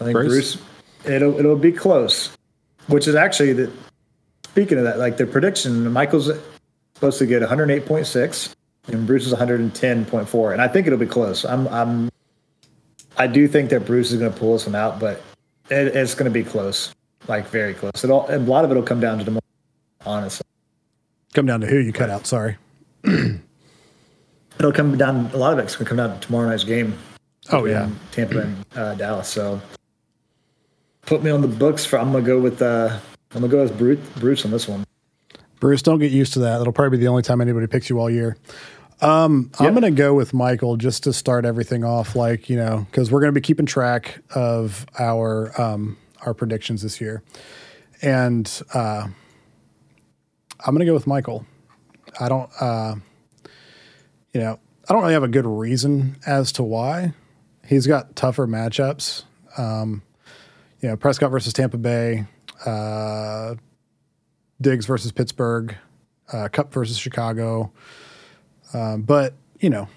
I 0.00 0.04
think 0.04 0.12
Bruce? 0.14 0.56
Bruce. 0.56 0.58
it'll 1.04 1.38
it'll 1.38 1.56
be 1.56 1.72
close, 1.72 2.30
which 2.86 3.06
is 3.06 3.14
actually 3.14 3.52
the. 3.52 3.70
Speaking 4.44 4.78
of 4.78 4.84
that, 4.84 4.98
like 4.98 5.18
the 5.18 5.26
prediction, 5.26 5.92
Michael's 5.92 6.30
supposed 6.94 7.18
to 7.18 7.26
get 7.26 7.42
108.6, 7.42 8.54
and 8.86 9.06
Bruce 9.06 9.26
is 9.26 9.34
110.4, 9.34 10.52
and 10.52 10.62
I 10.62 10.68
think 10.68 10.86
it'll 10.86 10.98
be 10.98 11.04
close. 11.04 11.44
I'm 11.44 11.68
I'm. 11.68 12.08
I 13.18 13.26
do 13.26 13.46
think 13.46 13.68
that 13.70 13.84
Bruce 13.84 14.10
is 14.10 14.18
going 14.18 14.32
to 14.32 14.38
pull 14.38 14.54
this 14.54 14.64
one 14.64 14.74
out, 14.74 14.98
but 14.98 15.22
it, 15.68 15.88
it's 15.88 16.14
going 16.14 16.32
to 16.32 16.34
be 16.34 16.44
close, 16.48 16.94
like 17.28 17.46
very 17.48 17.74
close. 17.74 18.02
It 18.02 18.10
all, 18.10 18.26
and 18.28 18.48
a 18.48 18.50
lot 18.50 18.64
of 18.64 18.70
it 18.70 18.74
will 18.74 18.82
come 18.82 19.00
down 19.00 19.18
to 19.18 19.24
the 19.24 19.40
honestly. 20.04 20.44
Come 21.34 21.46
down 21.46 21.60
to 21.60 21.66
who 21.66 21.78
you 21.78 21.92
cut 21.92 22.10
out. 22.10 22.26
Sorry. 22.26 22.56
It'll 23.04 24.72
come 24.72 24.96
down. 24.98 25.30
A 25.32 25.36
lot 25.36 25.52
of 25.52 25.58
it's 25.58 25.76
going 25.76 25.86
to 25.86 25.88
come 25.88 25.96
down 25.96 26.18
to 26.18 26.26
tomorrow 26.26 26.48
night's 26.48 26.64
game. 26.64 26.98
Oh 27.50 27.64
yeah. 27.64 27.88
Tampa 28.12 28.40
and 28.40 28.64
uh, 28.76 28.94
Dallas. 28.94 29.28
So 29.28 29.60
put 31.02 31.22
me 31.22 31.30
on 31.30 31.40
the 31.40 31.48
books 31.48 31.84
for. 31.84 31.98
I'm 31.98 32.12
gonna 32.12 32.24
go 32.24 32.38
with. 32.38 32.60
Uh, 32.60 32.98
I'm 33.32 33.40
gonna 33.40 33.50
go 33.50 33.62
with 33.62 33.78
Bruce, 33.78 33.98
Bruce 34.18 34.44
on 34.44 34.50
this 34.50 34.68
one. 34.68 34.84
Bruce, 35.60 35.82
don't 35.82 35.98
get 35.98 36.12
used 36.12 36.32
to 36.34 36.38
that. 36.40 36.58
That'll 36.58 36.72
probably 36.72 36.98
be 36.98 37.04
the 37.04 37.08
only 37.08 37.22
time 37.22 37.40
anybody 37.40 37.66
picks 37.66 37.90
you 37.90 37.98
all 37.98 38.10
year. 38.10 38.36
Um, 39.02 39.50
I'm 39.58 39.72
going 39.72 39.82
to 39.82 39.90
go 39.90 40.12
with 40.12 40.34
Michael 40.34 40.76
just 40.76 41.04
to 41.04 41.12
start 41.12 41.46
everything 41.46 41.84
off, 41.84 42.14
like 42.14 42.50
you 42.50 42.56
know, 42.56 42.86
because 42.90 43.10
we're 43.10 43.20
going 43.20 43.32
to 43.32 43.38
be 43.38 43.42
keeping 43.42 43.64
track 43.64 44.20
of 44.34 44.84
our 44.98 45.58
um, 45.60 45.96
our 46.22 46.34
predictions 46.34 46.82
this 46.82 47.00
year, 47.00 47.22
and 48.02 48.62
uh, 48.74 49.08
I'm 50.64 50.74
going 50.74 50.80
to 50.80 50.86
go 50.86 50.94
with 50.94 51.06
Michael. 51.06 51.46
I 52.18 52.28
don't, 52.28 52.50
uh, 52.60 52.94
you 54.34 54.40
know, 54.40 54.58
I 54.88 54.92
don't 54.92 55.02
really 55.02 55.14
have 55.14 55.22
a 55.22 55.28
good 55.28 55.46
reason 55.46 56.16
as 56.26 56.52
to 56.52 56.62
why. 56.62 57.12
He's 57.66 57.86
got 57.86 58.16
tougher 58.16 58.46
matchups. 58.46 59.24
Um, 59.56 60.02
you 60.80 60.88
know, 60.88 60.96
Prescott 60.96 61.30
versus 61.30 61.52
Tampa 61.52 61.78
Bay, 61.78 62.26
uh, 62.66 63.54
Diggs 64.60 64.86
versus 64.86 65.12
Pittsburgh, 65.12 65.74
uh, 66.32 66.48
Kupp 66.50 66.72
versus 66.72 66.96
Chicago. 66.98 67.72
Um, 68.72 69.02
but 69.02 69.34
you 69.60 69.70
know, 69.70 69.88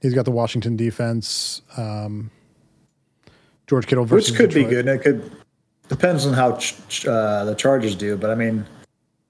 he's 0.00 0.14
got 0.14 0.24
the 0.24 0.30
Washington 0.30 0.76
defense. 0.76 1.62
Um, 1.76 2.30
George 3.66 3.86
Kittle 3.86 4.04
versus 4.04 4.30
which 4.30 4.38
could 4.38 4.54
be 4.54 4.64
good. 4.64 4.86
It 4.86 5.02
could 5.02 5.32
depends 5.88 6.26
on 6.26 6.32
how 6.34 6.56
ch- 6.56 6.76
ch- 6.88 7.06
uh, 7.06 7.44
the 7.44 7.54
Chargers 7.54 7.94
do. 7.94 8.16
But 8.16 8.30
I 8.30 8.34
mean, 8.34 8.64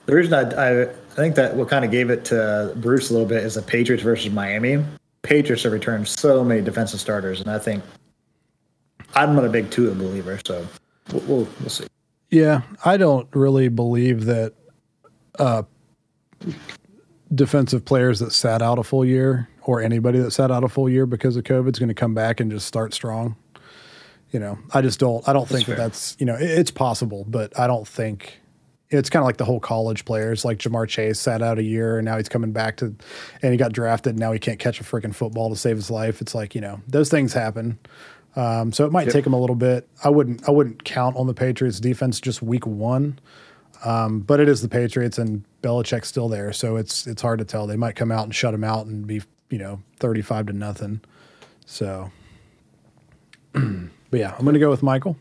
the 0.07 0.15
reason 0.15 0.35
I, 0.35 0.43
I 0.51 0.83
I 0.83 0.87
think 1.17 1.35
that 1.37 1.55
what 1.57 1.69
kind 1.69 1.85
of 1.85 1.91
gave 1.91 2.11
it 2.11 2.25
to 2.27 2.73
Bruce 2.77 3.11
a 3.11 3.13
little 3.13 3.29
bit 3.29 3.45
is 3.45 3.55
the 3.55 3.63
Patriots 3.63 4.03
versus 4.03 4.33
Miami. 4.33 4.85
Patriots 5.23 5.63
have 5.63 5.73
returned 5.73 6.09
so 6.09 6.45
many 6.45 6.61
defensive 6.61 7.01
starters, 7.01 7.41
and 7.41 7.49
I 7.51 7.59
think 7.59 7.83
I'm 9.15 9.35
not 9.35 9.45
a 9.45 9.49
big 9.49 9.71
Tua 9.71 9.95
believer. 9.95 10.41
So 10.47 10.67
we'll 11.13 11.23
we'll, 11.23 11.49
we'll 11.61 11.69
see. 11.71 11.87
Yeah, 12.31 12.63
I 12.85 12.97
don't 12.97 13.29
really 13.35 13.69
believe 13.69 14.25
that 14.25 14.55
uh, 15.39 15.63
defensive 17.35 17.85
players 17.85 18.19
that 18.21 18.33
sat 18.33 18.61
out 18.63 18.79
a 18.79 18.83
full 18.83 19.05
year 19.05 19.49
or 19.63 19.81
anybody 19.81 20.19
that 20.19 20.33
sat 20.33 20.51
out 20.51 20.65
a 20.65 20.69
full 20.69 20.89
year 20.89 21.07
because 21.07 21.37
of 21.37 21.45
COVID 21.45 21.73
is 21.73 21.79
going 21.79 21.89
to 21.89 21.95
come 21.95 22.15
back 22.15 22.41
and 22.41 22.51
just 22.51 22.67
start 22.67 22.93
strong. 22.93 23.37
You 24.33 24.41
know, 24.41 24.59
I 24.73 24.81
just 24.83 24.99
don't. 24.99 25.27
I 25.29 25.33
don't 25.33 25.49
think 25.49 25.67
that 25.67 25.77
that's 25.77 26.17
you 26.19 26.27
know 26.27 26.35
it- 26.35 26.43
it's 26.51 26.71
possible, 26.73 27.25
but 27.29 27.57
I 27.59 27.67
don't 27.69 27.87
think 27.87 28.41
it's 28.99 29.11
kind 29.11 29.23
of 29.23 29.27
like 29.27 29.37
the 29.37 29.45
whole 29.45 29.61
college 29.61 30.05
players. 30.05 30.45
Like 30.45 30.59
Ja'Marr 30.59 30.89
Chase 30.89 31.19
sat 31.19 31.43
out 31.43 31.59
a 31.59 31.63
year 31.63 31.99
and 31.99 32.05
now 32.05 32.17
he's 32.17 32.29
coming 32.29 32.53
back 32.53 32.77
to, 32.79 32.95
and 33.43 33.53
he 33.53 33.57
got 33.57 33.73
drafted. 33.73 34.11
And 34.11 34.21
now 34.21 34.33
he 34.33 34.39
can't 34.39 34.59
catch 34.59 34.81
a 34.81 34.85
freaking 34.85 35.15
football 35.15 35.51
to 35.51 35.57
save 35.57 35.77
his 35.77 35.91
life. 35.91 36.21
It's 36.21 36.35
like 36.35 36.55
you 36.55 36.61
know 36.61 36.81
those 36.87 37.09
things 37.09 37.33
happen. 37.33 37.79
Um, 38.37 38.73
so 38.73 38.85
it 38.85 38.93
might 38.93 39.11
take 39.11 39.27
him 39.27 39.33
a 39.33 39.41
little 39.41 39.57
bit. 39.57 39.89
I 40.03 40.09
wouldn't. 40.09 40.49
I 40.49 40.51
wouldn't 40.51 40.85
count 40.85 41.17
on 41.17 41.27
the 41.27 41.35
Patriots 41.35 41.81
defense 41.81 42.21
just 42.21 42.43
week 42.43 42.67
one. 42.67 43.19
Um, 43.85 44.21
but 44.21 44.41
it 44.41 44.49
is 44.49 44.63
the 44.63 44.69
Patriots 44.69 45.19
and 45.19 45.45
Belichick's 45.63 46.09
still 46.09 46.29
there, 46.29 46.53
so 46.53 46.77
it's 46.77 47.07
it's 47.07 47.23
hard 47.23 47.39
to 47.39 47.45
tell. 47.45 47.67
They 47.67 47.77
might 47.77 47.97
come 47.97 48.11
out 48.11 48.25
and 48.25 48.35
shut 48.35 48.55
him 48.55 48.65
out 48.65 48.87
and 48.87 49.07
be 49.07 49.23
you 49.51 49.59
know 49.59 49.81
thirty 49.99 50.23
five 50.23 50.47
to 50.47 50.53
nothing. 50.53 51.01
So, 51.67 52.11
but 53.53 53.63
yeah, 54.13 54.35
I'm 54.37 54.45
going 54.45 54.55
to 54.55 54.61
go 54.61 54.71
with 54.71 54.83
Michael. 54.83 55.17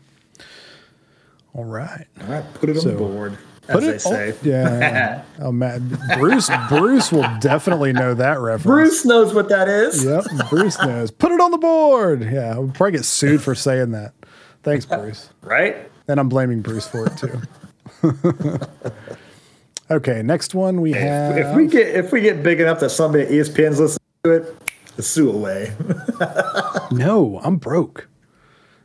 All 1.54 1.64
right. 1.64 2.06
All 2.20 2.26
right, 2.26 2.54
put 2.54 2.68
it 2.68 2.76
on 2.76 2.84
the 2.84 2.94
board, 2.94 3.38
as 3.68 3.74
Put 3.74 3.80
they 3.82 3.88
it. 3.88 4.00
say. 4.00 4.32
Oh, 4.32 4.38
yeah. 4.42 5.22
oh 5.40 5.52
man, 5.52 5.98
Bruce. 6.18 6.50
Bruce 6.68 7.10
will 7.12 7.28
definitely 7.40 7.92
know 7.92 8.14
that 8.14 8.38
reference. 8.40 8.64
Bruce 8.64 9.04
knows 9.04 9.32
what 9.34 9.48
that 9.48 9.68
is. 9.68 10.04
Yep, 10.04 10.24
Bruce 10.50 10.78
knows. 10.80 11.10
Put 11.10 11.32
it 11.32 11.40
on 11.40 11.50
the 11.50 11.58
board. 11.58 12.22
Yeah, 12.22 12.58
we'll 12.58 12.68
probably 12.72 12.92
get 12.92 13.04
sued 13.04 13.42
for 13.42 13.54
saying 13.54 13.92
that. 13.92 14.12
Thanks, 14.62 14.84
Bruce. 14.86 15.30
Right? 15.42 15.90
And 16.08 16.20
I'm 16.20 16.28
blaming 16.28 16.60
Bruce 16.60 16.86
for 16.86 17.06
it 17.06 17.16
too. 17.16 17.40
okay, 19.90 20.22
next 20.22 20.54
one 20.54 20.80
we 20.80 20.92
have. 20.92 21.36
If 21.36 21.56
we 21.56 21.66
get 21.66 21.88
if 21.94 22.12
we 22.12 22.20
get 22.20 22.42
big 22.42 22.60
enough 22.60 22.80
that 22.80 22.90
somebody 22.90 23.24
at 23.24 23.30
ESPN's 23.30 23.80
listening 23.80 23.98
to 24.24 24.30
it, 24.30 24.56
the 24.96 25.02
sue 25.02 25.30
away. 25.30 25.72
no, 26.92 27.40
I'm 27.42 27.56
broke. 27.56 28.08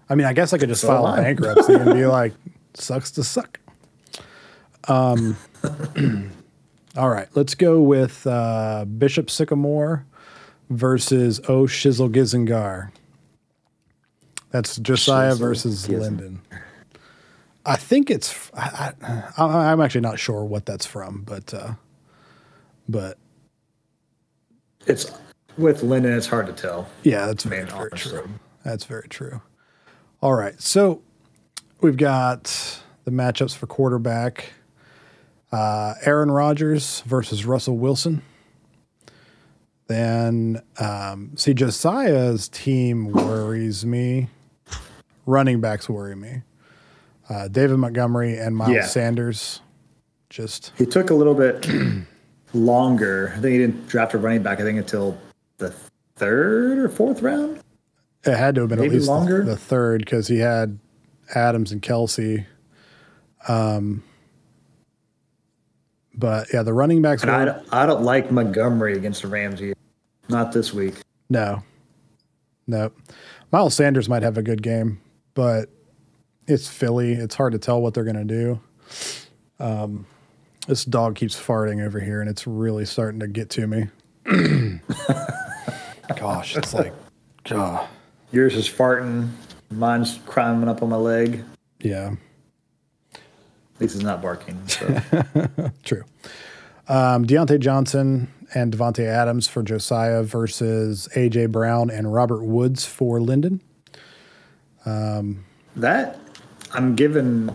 I 0.09 0.15
mean, 0.15 0.25
I 0.25 0.33
guess 0.33 0.53
I 0.53 0.57
could 0.57 0.69
just 0.69 0.81
So 0.81 0.87
file 0.87 1.15
bankruptcy 1.15 1.73
and 1.73 1.93
be 1.93 2.05
like, 2.05 2.33
sucks 2.73 3.11
to 3.11 3.23
suck. 3.23 3.59
Um, 4.87 5.35
all 6.97 7.09
right, 7.09 7.27
let's 7.35 7.55
go 7.55 7.81
with 7.81 8.25
uh, 8.25 8.85
Bishop 8.85 9.29
Sycamore 9.29 10.05
versus 10.69 11.39
O 11.47 11.63
Shizzle 11.63 12.11
Gizengar. 12.11 12.91
That's 14.51 14.77
Josiah 14.77 15.33
Shizzle 15.33 15.39
versus 15.39 15.87
Gizen- 15.87 15.99
Linden. 15.99 16.41
I 17.65 17.75
think 17.75 18.09
it's. 18.09 18.49
I, 18.53 18.93
I, 19.01 19.23
I- 19.37 19.71
I'm 19.71 19.81
actually 19.81 20.01
not 20.01 20.17
sure 20.19 20.43
what 20.43 20.65
that's 20.65 20.85
from, 20.85 21.23
but 21.23 21.53
uh, 21.53 21.73
but 22.87 23.17
it's 24.87 25.11
with 25.57 25.83
Linden. 25.83 26.13
It's 26.13 26.25
hard 26.25 26.47
to 26.47 26.53
tell. 26.53 26.87
Yeah, 27.03 27.25
that's 27.27 27.43
very, 27.43 27.65
very 27.69 27.91
true. 27.91 28.27
That's 28.63 28.85
very 28.85 29.07
true. 29.09 29.41
All 30.21 30.33
right. 30.33 30.59
So 30.61 31.01
we've 31.81 31.97
got 31.97 32.81
the 33.05 33.11
matchups 33.11 33.55
for 33.55 33.67
quarterback 33.67 34.53
uh, 35.51 35.95
Aaron 36.05 36.31
Rodgers 36.31 37.01
versus 37.01 37.45
Russell 37.45 37.77
Wilson. 37.77 38.21
Then, 39.87 40.61
um, 40.79 41.31
see, 41.35 41.53
Josiah's 41.53 42.47
team 42.47 43.11
worries 43.11 43.85
me. 43.85 44.29
Running 45.25 45.61
backs 45.61 45.89
worry 45.89 46.15
me. 46.15 46.43
Uh, 47.27 47.47
David 47.47 47.77
Montgomery 47.77 48.37
and 48.37 48.55
Miles 48.55 48.73
Yeah. 48.73 48.85
Sanders. 48.85 49.61
Just, 50.29 50.73
He 50.77 50.85
took 50.85 51.09
a 51.09 51.15
little 51.15 51.33
bit 51.33 51.67
longer. 52.53 53.33
I 53.35 53.39
think 53.39 53.51
he 53.53 53.57
didn't 53.57 53.87
draft 53.87 54.13
a 54.13 54.19
running 54.19 54.43
back. 54.43 54.59
I 54.59 54.63
think 54.63 54.77
until 54.77 55.17
the 55.57 55.71
third 56.15 56.77
or 56.77 56.89
fourth 56.89 57.21
round. 57.23 57.59
it 58.25 58.35
had 58.37 58.53
to 58.55 58.61
have 58.61 58.69
been 58.69 58.77
at 58.79 58.83
Maybe 58.83 58.95
least 58.95 59.07
the, 59.07 59.11
longer? 59.11 59.43
the 59.43 59.57
third 59.57 60.01
because 60.01 60.27
he 60.27 60.37
had 60.37 60.77
Adams 61.33 61.71
and 61.71 61.81
Kelce. 61.81 62.45
Um, 63.47 64.03
but 66.19 66.47
yeah, 66.53 66.61
the 66.63 66.73
running 66.73 67.01
backs 67.01 67.21
And 67.23 67.31
I, 67.31 67.39
were 67.39 67.45
don't- 67.45 67.67
I 67.73 67.85
don't 67.85 68.03
like 68.03 68.31
Montgomery 68.31 68.95
against 68.97 69.21
the 69.21 69.27
Rams 69.29 69.61
either. 69.61 69.73
Not 70.27 70.51
this 70.51 70.73
week. 70.73 70.95
no, 71.29 71.63
no. 72.67 72.91
Miles 73.51 73.73
Sanders 73.73 74.07
might 74.07 74.21
have 74.21 74.37
a 74.37 74.43
good 74.43 74.61
game, 74.61 75.01
but 75.33 75.69
it's 76.47 76.67
Philly. 76.67 77.13
It's 77.13 77.33
hard 77.33 77.53
to 77.53 77.59
tell 77.59 77.81
what 77.81 77.95
they're 77.95 78.03
going 78.03 78.15
to 78.15 78.23
do. 78.25 78.59
Um, 79.59 80.05
this 80.67 80.85
dog 80.85 81.15
keeps 81.15 81.35
farting 81.39 81.83
over 81.83 81.99
here, 81.99 82.21
and 82.21 82.29
it's 82.29 82.45
really 82.45 82.85
starting 82.85 83.19
to 83.21 83.27
get 83.27 83.49
to 83.51 83.65
me. 83.65 83.87
Gosh, 86.15 86.55
it's 86.57 86.73
like, 86.73 86.93
Yours 88.31 88.55
is 88.55 88.69
farting. 88.69 89.29
Mine's 89.71 90.19
climbing 90.27 90.69
up 90.69 90.83
on 90.83 90.89
my 90.89 90.95
leg. 90.95 91.43
yeah. 91.79 92.15
At 93.79 93.83
least 93.83 93.95
it's 93.95 94.03
not 94.03 94.21
barking. 94.21 94.59
So. 94.67 94.87
True. 95.85 96.03
Um, 96.89 97.25
Diontae 97.25 97.61
Johnson 97.61 98.27
and 98.53 98.75
Davante 98.75 99.05
Adams 99.05 99.47
for 99.47 99.63
Josiah 99.63 100.21
versus 100.21 101.07
AJ 101.15 101.51
Brown 101.53 101.89
and 101.89 102.13
Robert 102.13 102.43
Woods 102.43 102.85
for 102.85 103.21
Lyndon. 103.21 103.61
That 105.77 106.19
I'm 106.73 106.95
giving 106.95 107.49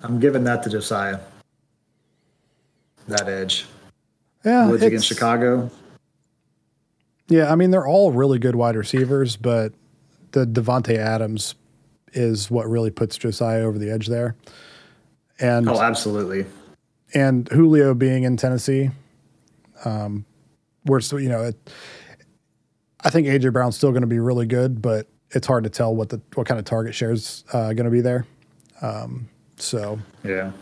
I'm 0.00 0.20
giving 0.20 0.44
that 0.44 0.62
to 0.62 0.70
Josiah. 0.70 1.20
That 3.08 3.28
edge. 3.28 3.66
Yeah, 4.44 4.68
Woods 4.68 4.82
against 4.82 5.06
Chicago. 5.06 5.70
Yeah, 7.28 7.52
I 7.52 7.56
mean 7.56 7.70
they're 7.70 7.86
all 7.86 8.12
really 8.12 8.38
good 8.38 8.56
wide 8.56 8.74
receivers, 8.74 9.36
but 9.36 9.74
the 10.32 10.46
Davante 10.46 10.96
Adams 10.96 11.54
is 12.14 12.50
what 12.50 12.66
really 12.68 12.90
puts 12.90 13.18
Josiah 13.18 13.64
over 13.64 13.78
the 13.78 13.90
edge 13.90 14.06
there. 14.06 14.34
And 15.40 15.68
Oh, 15.68 15.80
absolutely. 15.80 16.46
and 17.14 17.48
Julio 17.48 17.94
being 17.94 18.24
in 18.24 18.36
Tennessee, 18.36 18.90
um, 19.84 20.24
we're 20.84 21.00
still, 21.00 21.20
you 21.20 21.28
know, 21.28 21.44
it, 21.44 21.70
I 23.00 23.10
think 23.10 23.26
AJ 23.28 23.52
Brown's 23.52 23.76
still 23.76 23.90
going 23.90 24.00
to 24.02 24.06
be 24.08 24.18
really 24.18 24.46
good, 24.46 24.82
but 24.82 25.06
it's 25.30 25.46
hard 25.46 25.64
to 25.64 25.70
tell 25.70 25.94
what 25.94 26.08
the 26.08 26.20
what 26.34 26.46
kind 26.46 26.58
of 26.58 26.64
target 26.64 26.94
shares 26.94 27.44
uh, 27.52 27.72
going 27.74 27.84
to 27.84 27.90
be 27.90 28.00
there. 28.00 28.26
Um, 28.82 29.28
so 29.56 29.98
Yeah. 30.24 30.52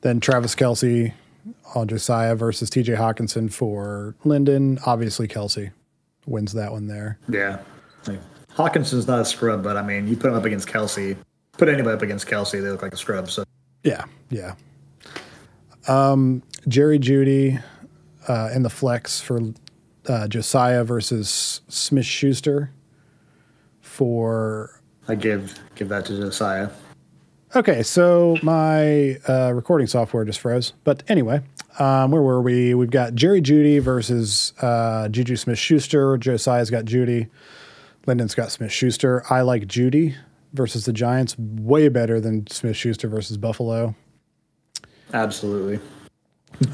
then 0.00 0.20
Travis 0.20 0.54
Kelce 0.54 1.12
on 1.74 1.86
Josiah 1.88 2.34
versus 2.34 2.70
TJ 2.70 2.96
Hockenson 2.96 3.52
for 3.52 4.14
Linden. 4.24 4.78
Obviously, 4.86 5.28
Kelce 5.28 5.70
wins 6.26 6.52
that 6.54 6.72
one 6.72 6.86
there. 6.88 7.18
Yeah. 7.28 7.58
Hockenson's 8.56 9.06
not 9.06 9.20
a 9.20 9.24
scrub, 9.24 9.62
but 9.62 9.76
I 9.76 9.82
mean, 9.82 10.08
you 10.08 10.16
put 10.16 10.30
him 10.30 10.34
up 10.36 10.44
against 10.46 10.66
Kelce. 10.68 11.16
Put 11.58 11.68
anybody 11.68 11.94
up 11.94 12.02
against 12.02 12.26
Kelce, 12.26 12.52
they 12.52 12.60
look 12.60 12.82
like 12.82 12.92
a 12.92 12.96
scrub. 12.96 13.30
So 13.30 13.44
Yeah, 13.82 14.04
yeah. 14.30 14.54
Um, 15.88 16.42
Jerry 16.68 16.98
Jeudy 16.98 17.62
uh, 18.28 18.50
in 18.54 18.62
the 18.62 18.70
flex 18.70 19.20
for 19.20 19.40
uh, 20.08 20.28
Josiah 20.28 20.84
versus 20.84 21.60
Smith 21.68 22.06
Schuster 22.06 22.72
for. 23.80 24.80
I 25.08 25.14
give 25.14 25.58
give 25.76 25.88
that 25.88 26.04
to 26.06 26.16
Josiah. 26.16 26.70
Okay, 27.54 27.82
so 27.82 28.36
my 28.42 29.16
uh, 29.28 29.52
recording 29.54 29.86
software 29.86 30.24
just 30.24 30.40
froze. 30.40 30.72
But 30.84 31.04
anyway, 31.08 31.40
um, 31.78 32.10
where 32.10 32.20
were 32.20 32.42
we? 32.42 32.74
We've 32.74 32.90
got 32.90 33.14
Jerry 33.14 33.40
Jeudy 33.40 33.80
versus 33.80 34.52
uh, 34.60 35.08
Juju 35.08 35.36
Smith 35.36 35.58
Schuster. 35.58 36.18
Josiah's 36.18 36.70
got 36.70 36.84
Jeudy. 36.84 37.30
Lyndon's 38.06 38.34
got 38.34 38.50
Smith 38.50 38.72
Schuster. 38.72 39.22
I 39.30 39.40
like 39.40 39.66
Jeudy 39.68 40.16
versus 40.56 40.84
the 40.84 40.92
Giants 40.92 41.38
way 41.38 41.88
better 41.88 42.20
than 42.20 42.46
Smith 42.48 42.76
Schuster 42.76 43.08
versus 43.08 43.36
Buffalo. 43.36 43.94
Absolutely. 45.12 45.78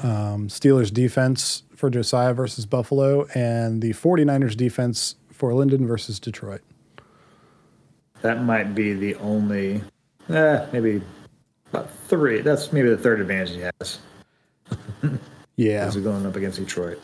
um, 0.02 0.48
Steelers 0.48 0.92
defense 0.92 1.64
for 1.76 1.90
Josiah 1.90 2.32
versus 2.32 2.64
Buffalo, 2.64 3.26
and 3.34 3.82
the 3.82 3.90
49ers 3.90 4.56
defense 4.56 5.16
for 5.30 5.52
Linden 5.52 5.86
versus 5.86 6.20
Detroit. 6.20 6.60
That 8.22 8.44
might 8.44 8.74
be 8.74 8.94
the 8.94 9.16
only 9.16 9.82
eh, 10.28 10.66
maybe 10.72 11.02
about 11.72 11.90
three. 12.06 12.40
That's 12.40 12.72
maybe 12.72 12.88
the 12.88 12.96
third 12.96 13.20
advantage 13.20 13.50
he 13.50 13.60
has. 13.60 13.98
Yeah. 15.56 15.86
As 15.86 15.96
we're 15.96 16.02
going 16.02 16.24
up 16.24 16.36
against 16.36 16.58
Detroit. 16.58 17.00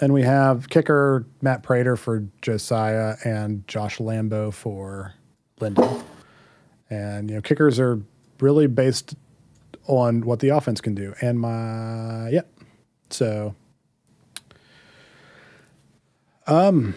And 0.00 0.14
we 0.14 0.22
have 0.22 0.68
kicker 0.70 1.26
Matt 1.42 1.62
Prater 1.62 1.94
for 1.94 2.26
Josiah 2.40 3.16
and 3.24 3.66
Josh 3.68 3.98
Lambo 3.98 4.52
for 4.52 5.14
Linden. 5.60 6.02
And, 6.88 7.28
you 7.28 7.36
know, 7.36 7.42
kickers 7.42 7.78
are 7.78 8.00
really 8.40 8.66
based 8.66 9.14
on 9.86 10.22
what 10.22 10.40
the 10.40 10.48
offense 10.48 10.80
can 10.80 10.94
do. 10.94 11.14
And 11.20 11.38
my, 11.38 12.30
yeah. 12.30 12.42
So, 13.10 13.54
um, 16.46 16.94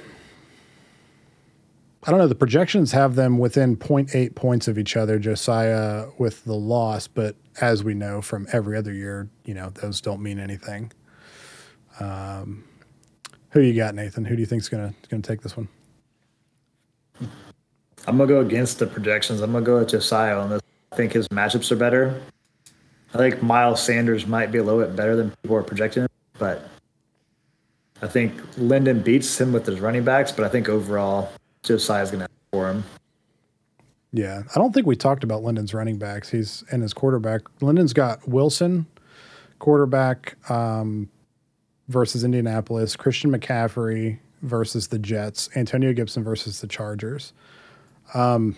I 2.06 2.12
don't 2.12 2.20
know. 2.20 2.28
The 2.28 2.36
projections 2.36 2.92
have 2.94 3.16
them 3.16 3.38
within 3.38 3.76
0.8 3.76 4.36
points 4.36 4.68
of 4.68 4.78
each 4.78 4.96
other, 4.96 5.20
Josiah 5.20 6.08
with 6.18 6.44
the 6.46 6.56
loss. 6.56 7.08
But 7.08 7.36
as 7.60 7.84
we 7.84 7.94
know 7.94 8.22
from 8.22 8.48
every 8.52 8.78
other 8.78 8.94
year, 8.94 9.30
you 9.46 9.54
know, 9.54 9.70
those 9.70 10.02
don't 10.02 10.22
mean 10.22 10.40
anything. 10.40 10.92
Um, 12.00 12.64
who 13.54 13.62
you 13.62 13.74
got, 13.76 13.94
Nathan? 13.94 14.26
Who 14.26 14.36
do 14.36 14.42
you 14.42 14.48
think's 14.48 14.68
gonna 14.68 14.94
gonna 15.10 15.22
take 15.22 15.42
this 15.42 15.56
one? 15.56 15.68
I'm 18.06 18.18
gonna 18.18 18.28
go 18.28 18.42
against 18.42 18.80
the 18.80 18.88
projections. 18.88 19.42
I'm 19.42 19.54
gonna 19.54 19.64
go 19.64 19.80
with 19.80 19.90
Josiah 19.90 20.38
on 20.38 20.50
this. 20.50 20.62
I 20.92 20.96
think 20.96 21.14
his 21.14 21.28
matchups 21.30 21.72
are 21.72 21.76
better. 21.76 22.20
I 23.14 23.18
think 23.18 23.44
Miles 23.44 23.82
Sanders 23.82 24.26
might 24.26 24.52
be 24.52 24.58
a 24.58 24.64
little 24.64 24.82
bit 24.82 24.96
better 24.96 25.16
than 25.16 25.32
people 25.44 25.56
are 25.56 25.64
projecting, 25.64 26.08
but 26.40 26.68
I 28.02 28.08
think 28.08 28.34
Linden 28.58 29.02
beats 29.02 29.40
him 29.40 29.54
with 29.54 29.68
his 29.68 29.80
running 29.80 30.04
backs. 30.04 30.32
But 30.32 30.46
I 30.46 30.50
think 30.50 30.68
overall, 30.68 31.32
Josiah's 31.62 32.10
gonna 32.10 32.24
have 32.24 32.32
for 32.52 32.70
him. 32.70 32.84
Yeah, 34.12 34.42
I 34.56 34.60
don't 34.60 34.74
think 34.74 34.88
we 34.88 34.96
talked 34.96 35.24
about 35.24 35.44
Linden's 35.44 35.76
running 35.76 35.98
backs. 35.98 36.30
He's 36.30 36.64
and 36.72 36.82
his 36.82 36.94
quarterback. 36.94 37.42
Linden's 37.62 37.94
got 37.94 38.28
Wilson, 38.28 38.88
quarterback 39.60 40.38
um, 40.50 41.08
versus 41.88 42.24
Indianapolis. 42.24 42.96
Christian 42.96 43.32
McCaffrey 43.32 44.20
versus 44.42 44.88
the 44.88 45.00
Jets. 45.00 45.50
Antonio 45.56 45.94
Gibson 45.94 46.24
versus 46.24 46.62
the 46.62 46.68
Chargers. 46.68 47.34
Um, 48.14 48.58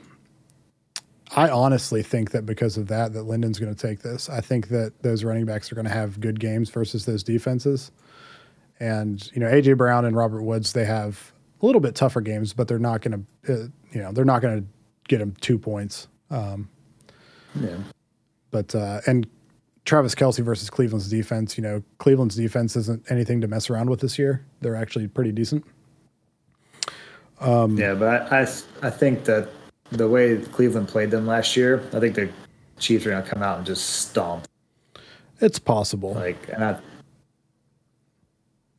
I 1.36 1.50
honestly 1.50 2.04
think 2.04 2.32
that 2.32 2.46
because 2.46 2.78
of 2.78 2.88
that, 2.88 3.14
that 3.14 3.24
Linden's 3.24 3.60
going 3.60 3.74
to 3.74 3.88
take 3.88 4.00
this. 4.02 4.30
I 4.30 4.42
think 4.42 4.70
that 4.70 4.94
those 5.02 5.24
running 5.24 5.46
backs 5.46 5.72
are 5.72 5.76
going 5.76 5.86
to 5.86 5.92
have 5.92 6.20
good 6.20 6.40
games 6.40 6.70
versus 6.70 7.06
those 7.06 7.24
defenses. 7.24 7.92
And 8.80 9.30
you 9.34 9.40
know, 9.40 9.48
AJ 9.48 9.78
Brown 9.78 10.06
and 10.06 10.16
Robert 10.16 10.44
Woods, 10.44 10.74
they 10.74 10.86
have 10.86 11.32
a 11.62 11.66
little 11.66 11.82
bit 11.82 11.96
tougher 11.96 12.22
games, 12.22 12.54
but 12.54 12.68
they're 12.68 12.78
not 12.80 13.02
going 13.02 13.26
to, 13.46 13.54
uh, 13.54 13.68
you 13.92 14.02
know, 14.02 14.12
they're 14.12 14.26
not 14.26 14.42
going 14.42 14.62
to 14.62 14.68
get 15.08 15.22
him 15.22 15.34
two 15.42 15.58
points. 15.58 16.08
Um, 16.30 16.70
Yeah. 17.60 17.78
but 18.52 18.76
uh, 18.76 19.02
and 19.08 19.28
Travis 19.86 20.16
Kelce 20.16 20.44
versus 20.44 20.70
Cleveland's 20.70 21.10
defense, 21.10 21.58
you 21.58 21.64
know, 21.64 21.82
Cleveland's 22.00 22.36
defense 22.36 22.76
isn't 22.76 23.10
anything 23.12 23.40
to 23.42 23.48
mess 23.48 23.70
around 23.70 23.90
with 23.90 24.00
this 24.02 24.18
year. 24.18 24.44
They're 24.62 24.76
actually 24.76 25.08
pretty 25.08 25.32
decent. 25.32 25.64
Yeah, 27.42 27.94
but 27.94 28.32
I, 28.32 28.42
I 28.42 28.48
I 28.82 28.90
think 28.90 29.26
that 29.26 29.50
the 29.92 30.08
way 30.10 30.38
Cleveland 30.38 30.88
played 30.88 31.12
them 31.12 31.28
last 31.28 31.56
year, 31.56 31.84
I 31.94 32.00
think 32.00 32.16
the 32.16 32.30
Chiefs 32.80 33.06
are 33.06 33.12
gonna 33.12 33.24
come 33.28 33.44
out 33.44 33.58
and 33.58 33.66
just 33.68 33.88
stomp. 33.88 34.48
It's 35.42 35.60
possible. 35.60 36.14
Like, 36.14 36.38
and 36.52 36.64
I, 36.64 36.80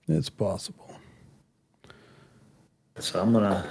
It's 0.08 0.28
possible. 0.30 0.98
so 2.98 3.20
I'm 3.20 3.32
gonna 3.32 3.64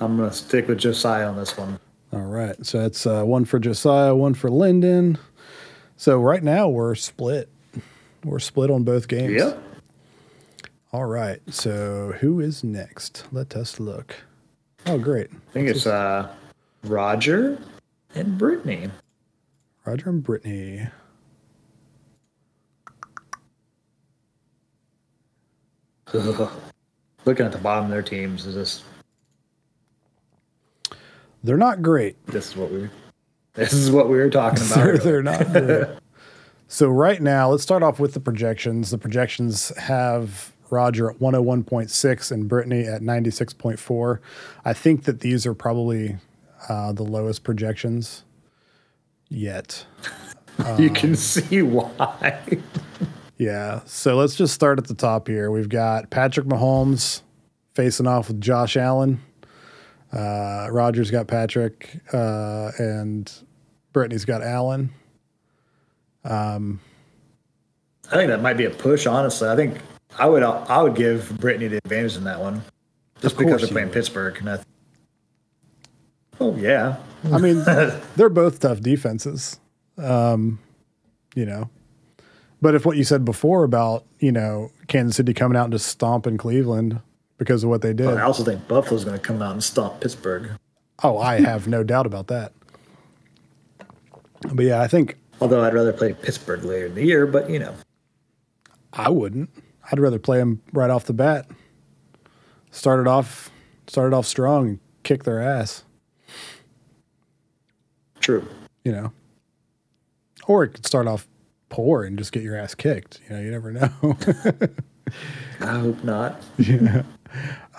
I'm 0.00 0.16
gonna 0.18 0.32
stick 0.32 0.68
with 0.68 0.78
Josiah 0.78 1.26
on 1.28 1.36
this 1.36 1.56
one. 1.56 1.78
All 2.12 2.20
right. 2.20 2.54
So 2.64 2.82
that's 2.82 3.06
uh, 3.06 3.24
one 3.24 3.44
for 3.44 3.58
Josiah, 3.58 4.14
one 4.14 4.34
for 4.34 4.50
Linden. 4.50 5.16
So 5.96 6.20
right 6.20 6.42
now 6.42 6.68
we're 6.68 6.94
split. 6.94 7.48
We're 8.24 8.38
split 8.38 8.70
on 8.70 8.84
both 8.84 9.08
games. 9.08 9.32
Yep. 9.34 9.62
All 10.92 11.04
right. 11.06 11.40
So 11.52 12.14
who 12.20 12.40
is 12.40 12.64
next? 12.64 13.26
Let 13.32 13.54
us 13.56 13.78
look. 13.80 14.16
Oh, 14.86 14.98
great. 14.98 15.30
I 15.32 15.52
think 15.52 15.68
it's 15.68 15.86
uh, 15.86 16.28
Roger 16.84 17.58
and 18.14 18.36
Brittany. 18.38 18.90
Roger 19.84 20.10
and 20.10 20.22
Brittany. 20.22 20.86
Looking 27.24 27.46
at 27.46 27.52
the 27.52 27.58
bottom 27.58 27.84
of 27.86 27.90
their 27.90 28.02
teams 28.02 28.46
is 28.46 28.54
just 28.54 28.84
They're 31.42 31.56
not 31.56 31.82
great. 31.82 32.24
this 32.26 32.48
is 32.50 32.56
what 32.56 32.70
we 32.70 32.88
this 33.54 33.72
is 33.72 33.90
what 33.90 34.08
we 34.08 34.16
were 34.16 34.30
talking 34.30 34.64
about. 34.66 34.76
they're, 34.76 34.98
they're 34.98 35.22
not 35.22 35.52
good. 35.52 35.98
so 36.68 36.88
right 36.88 37.20
now, 37.20 37.50
let's 37.50 37.62
start 37.62 37.82
off 37.82 37.98
with 37.98 38.14
the 38.14 38.20
projections. 38.20 38.90
The 38.90 38.98
projections 38.98 39.76
have 39.78 40.52
Roger 40.70 41.10
at 41.10 41.18
101.6 41.18 42.32
and 42.32 42.48
Brittany 42.48 42.84
at 42.84 43.00
96.4. 43.00 44.18
I 44.64 44.72
think 44.72 45.04
that 45.04 45.20
these 45.20 45.46
are 45.46 45.54
probably 45.54 46.16
uh, 46.68 46.92
the 46.92 47.02
lowest 47.04 47.44
projections 47.44 48.24
yet. 49.28 49.86
you 50.78 50.90
can 50.90 51.16
see 51.16 51.62
why. 51.62 52.38
Yeah. 53.36 53.80
So 53.84 54.16
let's 54.16 54.36
just 54.36 54.54
start 54.54 54.78
at 54.78 54.86
the 54.86 54.94
top 54.94 55.26
here. 55.26 55.50
We've 55.50 55.68
got 55.68 56.08
Patrick 56.10 56.46
Mahomes 56.46 57.22
facing 57.74 58.06
off 58.06 58.28
with 58.28 58.40
Josh 58.40 58.76
Allen. 58.76 59.20
Uh, 60.12 60.68
Rogers 60.70 61.10
got 61.10 61.26
Patrick, 61.26 62.00
uh, 62.12 62.70
and 62.78 63.30
Brittany's 63.94 64.26
got 64.26 64.42
Allen. 64.42 64.90
I 68.10 68.16
think 68.16 68.28
that 68.28 68.42
might 68.42 68.58
be 68.58 68.66
a 68.66 68.70
push. 68.70 69.06
Honestly, 69.06 69.48
I 69.48 69.56
think 69.56 69.78
I 70.18 70.26
would 70.26 70.42
I 70.42 70.82
would 70.82 70.94
give 70.94 71.38
Brittany 71.40 71.68
the 71.68 71.78
advantage 71.78 72.16
in 72.16 72.24
that 72.24 72.40
one, 72.40 72.62
just 73.22 73.38
because 73.38 73.62
they're 73.62 73.70
playing 73.70 73.88
would. 73.88 73.94
Pittsburgh. 73.94 74.36
And 74.38 74.50
I, 74.50 74.58
oh 76.40 76.54
yeah, 76.56 76.96
I 77.32 77.38
mean, 77.38 77.62
they're 78.16 78.28
both 78.28 78.60
tough 78.60 78.80
defenses. 78.80 79.58
Um, 79.96 80.58
you 81.34 81.46
know, 81.46 81.70
But 82.60 82.74
if 82.74 82.84
what 82.84 82.96
you 82.96 83.04
said 83.04 83.24
before 83.24 83.64
about 83.64 84.04
you 84.18 84.32
know 84.32 84.70
Kansas 84.88 85.16
City 85.16 85.32
coming 85.32 85.56
out 85.56 85.64
and 85.64 85.72
just 85.72 85.86
stomping 85.86 86.36
Cleveland 86.36 87.00
because 87.38 87.64
of 87.64 87.70
what 87.70 87.80
they 87.80 87.92
did, 87.92 88.08
I 88.08 88.22
also 88.22 88.42
think 88.44 88.66
Buffalo's 88.68 89.04
going 89.04 89.18
to 89.18 89.22
come 89.24 89.40
out 89.40 89.52
and 89.52 89.62
stomp 89.62 90.00
Pittsburgh. 90.00 90.50
oh, 91.02 91.18
I 91.18 91.40
have 91.40 91.68
no 91.68 91.84
doubt 91.84 92.06
about 92.06 92.26
that. 92.26 92.52
But 94.52 94.64
yeah, 94.64 94.80
I 94.80 94.88
think 94.88 95.16
Although 95.40 95.62
I'd 95.62 95.74
rather 95.74 95.92
play 95.92 96.12
Pittsburgh 96.12 96.64
later 96.64 96.86
in 96.86 96.94
the 96.94 97.04
year, 97.04 97.26
but 97.26 97.50
you 97.50 97.58
know, 97.58 97.74
I 98.92 99.10
wouldn't. 99.10 99.50
I'd 99.90 99.98
rather 99.98 100.18
play 100.18 100.38
them 100.38 100.62
right 100.72 100.90
off 100.90 101.04
the 101.04 101.12
bat. 101.12 101.46
Started 102.70 103.06
off, 103.06 103.50
started 103.86 104.16
off 104.16 104.26
strong, 104.26 104.68
and 104.68 104.80
kick 105.02 105.24
their 105.24 105.40
ass. 105.40 105.84
true. 108.20 108.46
You 108.84 108.92
know, 108.92 109.12
or 110.46 110.64
it 110.64 110.74
could 110.74 110.86
start 110.86 111.06
off 111.06 111.26
poor 111.68 112.04
and 112.04 112.18
just 112.18 112.32
get 112.32 112.42
your 112.42 112.56
ass 112.56 112.74
kicked. 112.74 113.20
You 113.28 113.36
know, 113.36 113.42
you 113.42 113.50
never 113.50 113.72
know. 113.72 113.90
I 115.60 115.78
hope 115.78 116.02
not. 116.04 116.42
Yeah. 116.58 117.02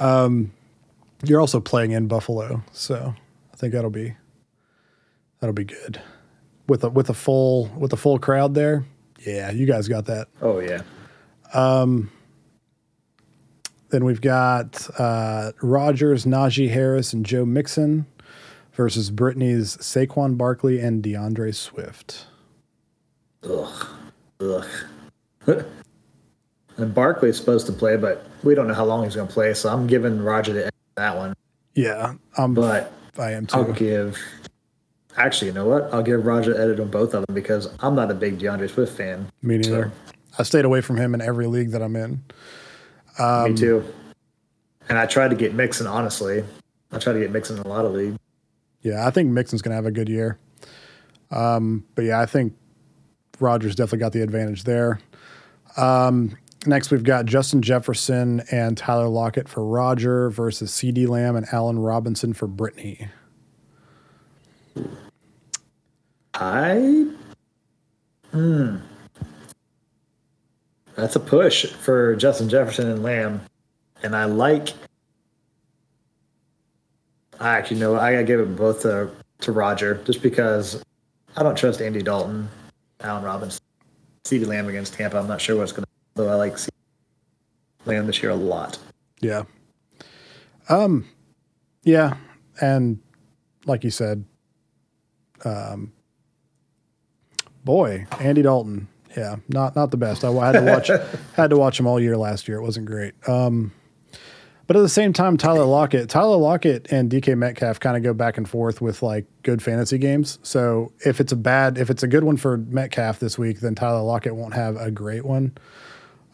Um, 0.01 0.51
you're 1.23 1.39
also 1.39 1.61
playing 1.61 1.91
in 1.91 2.07
Buffalo, 2.07 2.61
so 2.73 3.15
I 3.53 3.55
think 3.55 3.71
that'll 3.71 3.89
be 3.89 4.15
that'll 5.39 5.53
be 5.53 5.63
good 5.63 6.01
with 6.67 6.83
a 6.83 6.89
with 6.89 7.09
a 7.09 7.13
full 7.13 7.65
with 7.77 7.93
a 7.93 7.97
full 7.97 8.19
crowd 8.19 8.53
there. 8.53 8.85
Yeah, 9.25 9.51
you 9.51 9.65
guys 9.65 9.87
got 9.87 10.05
that. 10.05 10.27
Oh 10.41 10.59
yeah. 10.59 10.81
Then 13.89 14.03
we've 14.03 14.21
got 14.21 14.89
uh, 14.99 15.53
Rogers, 15.61 16.25
Najee 16.25 16.69
Harris, 16.69 17.13
and 17.13 17.25
Joe 17.25 17.45
Mixon 17.45 18.07
versus 18.73 19.09
Brittany's 19.09 19.77
Saquon 19.77 20.37
Barkley 20.37 20.79
and 20.79 21.01
D'Andre 21.01 21.51
Swift. 21.51 22.25
Ugh. 23.43 23.87
Ugh. 24.41 24.65
and 26.77 26.93
Barkley's 26.93 27.37
supposed 27.37 27.67
to 27.67 27.71
play, 27.71 27.95
but 27.95 28.27
we 28.43 28.55
don't 28.55 28.67
know 28.67 28.73
how 28.73 28.85
long 28.85 29.05
he's 29.05 29.15
going 29.15 29.27
to 29.27 29.33
play, 29.33 29.53
so 29.53 29.69
I'm 29.69 29.87
giving 29.87 30.21
Roger 30.21 30.51
the 30.51 30.69
that 30.95 31.15
one. 31.15 31.33
Yeah, 31.73 32.15
um, 32.37 32.53
But 32.53 32.91
I 33.17 33.31
am 33.31 33.45
too. 33.45 33.57
I'll 33.57 33.73
give. 33.73 34.17
Actually, 35.17 35.47
you 35.47 35.53
know 35.53 35.65
what? 35.65 35.93
I'll 35.93 36.03
give 36.03 36.25
Roger 36.25 36.59
edit 36.59 36.79
on 36.79 36.89
both 36.89 37.13
of 37.13 37.25
them 37.25 37.33
because 37.33 37.69
I'm 37.79 37.95
not 37.95 38.11
a 38.11 38.13
big 38.13 38.39
D'Andre 38.39 38.67
Swift 38.67 38.97
fan. 38.97 39.29
Me 39.41 39.57
neither. 39.57 39.91
I 40.37 40.43
stayed 40.43 40.65
away 40.65 40.81
from 40.81 40.97
him 40.97 41.13
in 41.13 41.21
every 41.21 41.47
league 41.47 41.71
that 41.71 41.81
I'm 41.81 41.95
in. 41.95 42.21
Me 43.19 43.55
too. 43.55 43.85
And 44.89 44.99
I 44.99 45.05
tried 45.05 45.29
to 45.29 45.35
get 45.35 45.53
Mixon, 45.53 45.87
honestly. 45.87 46.43
I 46.91 46.99
tried 46.99 47.13
to 47.13 47.19
get 47.19 47.31
Mixon 47.31 47.57
in 47.57 47.63
a 47.63 47.67
lot 47.67 47.85
of 47.85 47.93
leagues. 47.93 48.17
Yeah, 48.81 49.07
I 49.07 49.11
think 49.11 49.31
Mixon's 49.31 49.61
going 49.61 49.71
to 49.71 49.75
have 49.75 49.85
a 49.85 49.91
good 49.91 50.09
year. 50.09 50.37
Um, 51.31 51.85
but 51.95 52.03
yeah, 52.03 52.19
I 52.19 52.25
think 52.25 52.53
Rogers 53.39 53.75
definitely 53.75 53.99
got 53.99 54.11
the 54.11 54.21
advantage 54.21 54.63
there. 54.63 54.99
Um, 55.77 56.37
next, 56.65 56.91
we've 56.91 57.03
got 57.03 57.25
Justin 57.25 57.61
Jefferson 57.61 58.43
and 58.51 58.77
Tyler 58.77 59.07
Lockett 59.07 59.49
for 59.49 59.65
Roger 59.65 60.29
versus 60.29 60.71
CeeDee 60.71 61.07
Lamb 61.07 61.35
and 61.35 61.47
Allen 61.51 61.79
Robinson 61.79 62.33
for 62.33 62.47
Brittany. 62.47 63.09
I. 66.35 67.07
Hmm. 68.31 68.77
That's 70.95 71.15
a 71.15 71.19
push 71.19 71.65
for 71.65 72.15
Justin 72.15 72.49
Jefferson 72.49 72.89
and 72.89 73.03
Lamb. 73.03 73.41
And 74.03 74.15
I 74.15 74.25
like. 74.25 74.73
I 77.39 77.57
actually 77.57 77.79
know 77.79 77.97
I 77.97 78.13
gotta 78.13 78.23
give 78.23 78.39
it 78.39 78.55
both 78.55 78.81
to, 78.83 79.09
to 79.41 79.51
Roger 79.51 80.01
just 80.05 80.21
because 80.21 80.83
I 81.35 81.43
don't 81.43 81.57
trust 81.57 81.81
Andy 81.81 82.01
Dalton, 82.01 82.47
Allen 83.01 83.23
Robinson, 83.23 83.61
CeeDee 84.23 84.47
Lamb 84.47 84.69
against 84.69 84.93
Tampa. 84.93 85.17
I'm 85.17 85.27
not 85.27 85.41
sure 85.41 85.57
what's 85.57 85.73
gonna. 85.73 85.87
Though 86.13 86.29
I 86.29 86.35
like 86.35 86.53
CeeDee 86.53 86.69
Lamb 87.85 88.07
this 88.07 88.23
year 88.23 88.31
a 88.31 88.35
lot. 88.35 88.77
Yeah. 89.19 89.43
Um, 90.69 91.05
yeah, 91.83 92.15
and 92.61 92.99
like 93.65 93.83
you 93.83 93.91
said, 93.91 94.25
um, 95.43 95.91
boy, 97.65 98.05
Andy 98.19 98.43
Dalton, 98.43 98.87
yeah, 99.17 99.37
not 99.49 99.75
not 99.75 99.91
the 99.91 99.97
best. 99.97 100.23
I 100.23 100.31
had 100.31 100.53
to 100.53 100.61
watch 100.61 100.87
had 101.35 101.49
to 101.49 101.57
watch 101.57 101.79
him 101.79 101.87
all 101.87 101.99
year 101.99 102.17
last 102.17 102.47
year. 102.47 102.57
It 102.57 102.63
wasn't 102.63 102.85
great. 102.85 103.13
Um, 103.27 103.71
but 104.67 104.75
at 104.75 104.81
the 104.81 104.89
same 104.89 105.13
time, 105.13 105.37
Tyler 105.37 105.65
Lockett, 105.65 106.09
Tyler 106.09 106.37
Lockett 106.37 106.91
and 106.91 107.11
DK 107.11 107.37
Metcalf 107.37 107.79
kind 107.79 107.95
of 107.95 108.03
go 108.03 108.13
back 108.13 108.37
and 108.37 108.49
forth 108.49 108.81
with 108.81 109.03
like 109.03 109.25
good 109.43 109.61
fantasy 109.61 109.97
games. 109.97 110.39
So 110.41 110.91
if 111.05 111.19
it's 111.19 111.31
a 111.31 111.35
bad, 111.35 111.77
if 111.77 111.89
it's 111.89 112.01
a 112.01 112.07
good 112.07 112.23
one 112.23 112.37
for 112.37 112.57
Metcalf 112.57 113.19
this 113.19 113.37
week, 113.37 113.59
then 113.59 113.75
Tyler 113.75 114.01
Lockett 114.01 114.35
won't 114.35 114.55
have 114.55 114.75
a 114.77 114.89
great 114.89 115.23
one. 115.23 115.55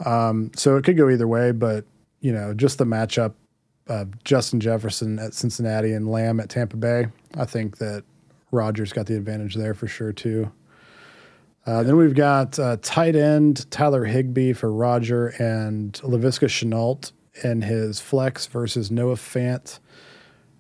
Um, 0.05 0.51
so 0.55 0.77
it 0.77 0.83
could 0.83 0.97
go 0.97 1.09
either 1.09 1.27
way, 1.27 1.51
but 1.51 1.85
you 2.21 2.31
know, 2.31 2.53
just 2.53 2.77
the 2.77 2.85
matchup 2.85 3.33
of 3.87 4.23
Justin 4.23 4.59
Jefferson 4.59 5.19
at 5.19 5.33
Cincinnati 5.33 5.91
and 5.91 6.09
Lamb 6.09 6.39
at 6.39 6.49
Tampa 6.49 6.77
Bay, 6.77 7.07
I 7.35 7.45
think 7.45 7.79
that 7.79 8.03
Rogers 8.51 8.93
got 8.93 9.07
the 9.07 9.15
advantage 9.15 9.55
there 9.55 9.73
for 9.73 9.87
sure 9.87 10.13
too. 10.13 10.51
Uh, 11.65 11.83
then 11.83 11.95
we've 11.95 12.15
got 12.15 12.57
uh, 12.57 12.77
tight 12.81 13.15
end 13.15 13.69
Tyler 13.69 14.05
Higbee 14.05 14.53
for 14.53 14.71
Roger 14.71 15.27
and 15.39 15.93
Laviska 15.93 16.47
Shenault 16.47 17.11
in 17.43 17.61
his 17.61 17.99
flex 17.99 18.47
versus 18.47 18.89
Noah 18.89 19.15
Fant 19.15 19.79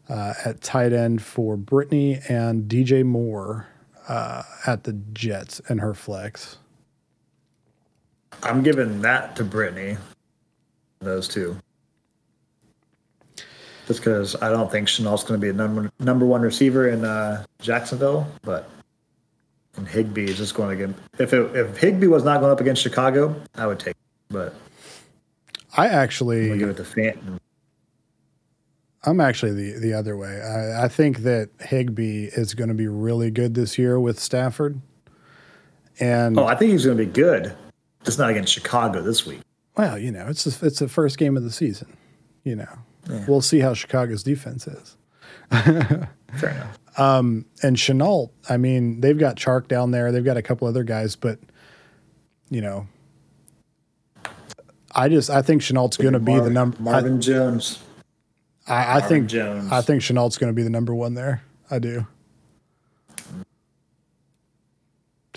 uh, 0.09 0.33
at 0.45 0.61
tight 0.61 0.93
end 0.93 1.21
for 1.21 1.57
Brittany 1.57 2.19
and 2.29 2.69
DJ 2.69 3.03
Moore 3.03 3.67
uh, 4.07 4.43
at 4.67 4.83
the 4.83 4.93
Jets 5.13 5.59
and 5.69 5.79
her 5.79 5.93
flex. 5.93 6.57
I'm 8.43 8.61
giving 8.61 9.01
that 9.01 9.35
to 9.37 9.43
Brittany. 9.43 9.97
Those 10.99 11.27
two. 11.27 11.57
Just 13.87 14.01
because 14.01 14.35
I 14.41 14.49
don't 14.49 14.71
think 14.71 14.87
Shenault's 14.87 15.23
going 15.23 15.39
to 15.39 15.43
be 15.43 15.49
a 15.49 15.53
number 15.53 15.91
number 15.99 16.25
one 16.25 16.41
receiver 16.41 16.89
in 16.89 17.03
uh, 17.03 17.43
Jacksonville, 17.59 18.27
but 18.43 18.69
and 19.81 19.89
Higbee 19.89 20.25
is 20.25 20.37
just 20.37 20.53
going 20.53 20.77
to 20.77 20.87
get. 20.87 20.95
If 21.17 21.33
it, 21.33 21.55
if 21.55 21.75
Higbee 21.77 22.05
was 22.05 22.23
not 22.23 22.39
going 22.39 22.51
up 22.51 22.61
against 22.61 22.83
Chicago, 22.83 23.35
I 23.55 23.65
would 23.65 23.79
take. 23.79 23.91
It. 23.91 23.97
But 24.29 24.53
I 25.75 25.87
actually, 25.87 26.55
give 26.59 26.69
it 26.69 26.77
to 26.77 26.85
Fenton. 26.85 27.39
I'm 29.03 29.19
actually 29.19 29.53
the 29.53 29.79
the 29.79 29.93
other 29.93 30.15
way. 30.15 30.39
I, 30.39 30.85
I 30.85 30.87
think 30.87 31.19
that 31.19 31.49
Higbee 31.59 32.25
is 32.25 32.53
going 32.53 32.67
to 32.67 32.75
be 32.75 32.87
really 32.87 33.31
good 33.31 33.55
this 33.55 33.79
year 33.79 33.99
with 33.99 34.19
Stafford, 34.19 34.79
and 35.99 36.37
Oh, 36.37 36.45
I 36.45 36.53
think 36.55 36.71
he's 36.71 36.85
going 36.85 36.97
to 36.97 37.05
be 37.05 37.11
good. 37.11 37.55
Just 38.03 38.19
not 38.19 38.29
against 38.29 38.53
Chicago 38.53 39.01
this 39.01 39.25
week. 39.25 39.41
well, 39.77 39.97
you 39.97 40.11
know, 40.11 40.27
it's 40.27 40.43
the, 40.43 40.67
it's 40.67 40.79
the 40.79 40.87
first 40.87 41.17
game 41.17 41.35
of 41.35 41.43
the 41.43 41.51
season. 41.51 41.97
You 42.43 42.57
know, 42.57 42.79
we'll 43.27 43.41
see 43.41 43.59
how 43.59 43.73
Chicago's 43.73 44.21
defense 44.21 44.67
is. 44.67 44.97
Fair 45.51 46.09
enough. 46.49 46.79
Um, 46.97 47.45
and 47.63 47.77
Shenault, 47.77 48.31
I 48.49 48.57
mean, 48.57 49.01
they've 49.01 49.17
got 49.17 49.35
Chark 49.37 49.67
down 49.67 49.91
there. 49.91 50.11
They've 50.11 50.25
got 50.25 50.37
a 50.37 50.41
couple 50.41 50.67
other 50.67 50.83
guys, 50.83 51.15
but 51.15 51.39
you 52.49 52.61
know, 52.61 52.87
I 54.93 55.07
just 55.09 55.29
I 55.29 55.41
think 55.41 55.61
Shenault's 55.61 55.97
going 55.97 56.13
to 56.13 56.19
be 56.19 56.33
the 56.33 56.37
Marvin- 56.49 56.53
number. 56.53 56.77
I, 56.79 56.81
Marvin 56.81 57.21
Jones. 57.21 57.79
I, 58.67 58.97
I 58.97 59.01
think 59.01 59.27
Jones. 59.27 59.71
I 59.71 59.81
think 59.81 60.01
Shenault's 60.01 60.37
going 60.37 60.51
to 60.51 60.55
be 60.55 60.63
the 60.63 60.69
number 60.69 60.93
one 60.93 61.13
there. 61.13 61.43
I 61.69 61.79
do. 61.79 62.05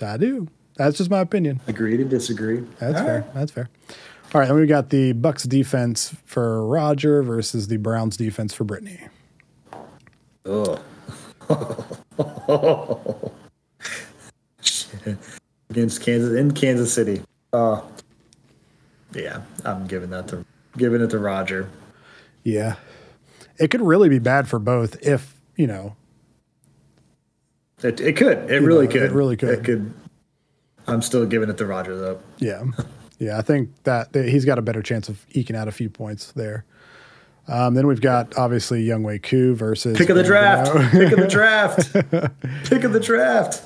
I 0.01 0.17
do. 0.17 0.47
That's 0.75 0.97
just 0.97 1.09
my 1.09 1.19
opinion. 1.19 1.61
Agree 1.67 1.95
to 1.97 2.03
disagree. 2.03 2.63
That's 2.79 2.99
All 2.99 3.05
fair. 3.05 3.19
right. 3.21 3.33
That's 3.33 3.51
fair. 3.51 3.69
All 4.33 4.41
right, 4.41 4.47
then 4.47 4.57
we 4.57 4.65
got 4.67 4.89
the 4.89 5.13
Bucks 5.13 5.43
defense 5.43 6.13
for 6.25 6.65
Roger 6.67 7.23
versus 7.23 7.69
the 7.69 7.77
Browns 7.77 8.17
defense 8.17 8.53
for 8.53 8.65
Brittany. 8.65 8.99
Oh. 10.45 10.81
Against 15.69 16.01
Kansas 16.01 16.37
in 16.37 16.51
Kansas 16.51 16.93
City. 16.93 17.21
Uh 17.51 17.81
yeah, 19.13 19.41
I'm 19.63 19.87
giving 19.87 20.09
that 20.11 20.27
to 20.29 20.45
giving 20.77 21.01
it 21.01 21.09
to 21.11 21.19
Roger. 21.19 21.69
Yeah, 22.43 22.75
it 23.57 23.71
could 23.71 23.81
really 23.81 24.09
be 24.09 24.19
bad 24.19 24.47
for 24.47 24.59
both 24.59 25.01
if 25.01 25.39
you 25.55 25.67
know. 25.67 25.95
It, 27.81 27.99
it 27.99 28.15
could. 28.15 28.49
It 28.49 28.61
really 28.61 28.87
know, 28.87 28.93
could. 28.93 29.03
it 29.03 29.11
really 29.11 29.37
could. 29.37 29.49
It 29.49 29.63
could. 29.63 29.93
I'm 30.87 31.01
still 31.01 31.25
giving 31.25 31.49
it 31.49 31.57
to 31.57 31.65
Roger 31.65 31.97
though. 31.97 32.19
Yeah, 32.37 32.63
yeah, 33.19 33.37
I 33.37 33.41
think 33.41 33.71
that, 33.83 34.13
that 34.13 34.27
he's 34.27 34.45
got 34.45 34.59
a 34.59 34.61
better 34.61 34.81
chance 34.81 35.09
of 35.09 35.25
eking 35.31 35.55
out 35.55 35.67
a 35.67 35.71
few 35.71 35.89
points 35.89 36.31
there. 36.33 36.65
Um, 37.47 37.75
then 37.75 37.85
we've 37.87 38.01
got 38.01 38.37
obviously 38.37 38.85
Younghoe 38.85 39.21
Koo 39.21 39.55
versus 39.55 39.97
Pick 39.97 40.09
of 40.09 40.15
the 40.15 40.23
draft. 40.23 40.71
Pick 40.91 41.11
of 41.11 41.19
the 41.19 41.27
draft. 41.27 41.93
Pick 42.69 42.83
of 42.83 42.93
the 42.93 42.99
draft. 42.99 43.63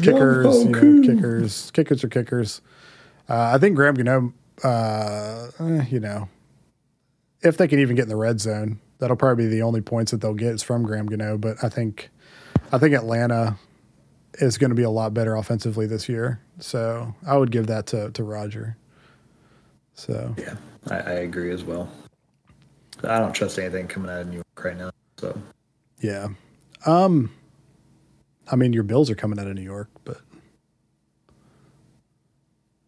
kickers, 0.00 0.64
you 0.64 0.70
know, 0.70 1.06
kickers, 1.06 1.70
kickers 1.70 2.02
are 2.02 2.08
kickers. 2.08 2.60
Uh, 3.28 3.52
I 3.54 3.58
think 3.58 3.76
Graham 3.76 3.94
Gano, 3.94 4.32
uh, 4.64 5.48
eh, 5.60 5.84
you 5.90 6.00
know, 6.00 6.28
if 7.42 7.56
they 7.56 7.68
can 7.68 7.78
even 7.78 7.94
get 7.94 8.02
in 8.04 8.08
the 8.08 8.16
red 8.16 8.40
zone, 8.40 8.80
that'll 8.98 9.16
probably 9.16 9.44
be 9.44 9.50
the 9.50 9.62
only 9.62 9.80
points 9.80 10.10
that 10.10 10.20
they'll 10.20 10.34
get 10.34 10.54
is 10.54 10.62
from 10.62 10.82
Graham 10.82 11.06
Gano. 11.06 11.38
But 11.38 11.62
I 11.62 11.68
think, 11.68 12.10
I 12.72 12.78
think 12.78 12.94
Atlanta 12.94 13.56
is 14.34 14.58
going 14.58 14.70
to 14.70 14.76
be 14.76 14.82
a 14.82 14.90
lot 14.90 15.14
better 15.14 15.36
offensively 15.36 15.86
this 15.86 16.08
year. 16.08 16.40
So 16.58 17.14
I 17.26 17.36
would 17.36 17.50
give 17.50 17.66
that 17.68 17.86
to 17.88 18.10
to 18.12 18.24
Roger. 18.24 18.76
So 19.94 20.34
Yeah, 20.38 20.56
I, 20.90 20.96
I 20.96 21.12
agree 21.12 21.52
as 21.52 21.62
well. 21.64 21.90
I 23.04 23.18
don't 23.18 23.32
trust 23.32 23.58
anything 23.58 23.88
coming 23.88 24.10
out 24.10 24.20
of 24.22 24.28
New 24.28 24.36
York 24.36 24.64
right 24.64 24.76
now. 24.76 24.90
So 25.18 25.38
yeah. 26.00 26.28
Um 26.86 27.30
I 28.50 28.56
mean 28.56 28.72
your 28.72 28.82
bills 28.82 29.10
are 29.10 29.14
coming 29.14 29.38
out 29.38 29.46
of 29.46 29.54
New 29.54 29.62
York, 29.62 29.88
but 30.04 30.18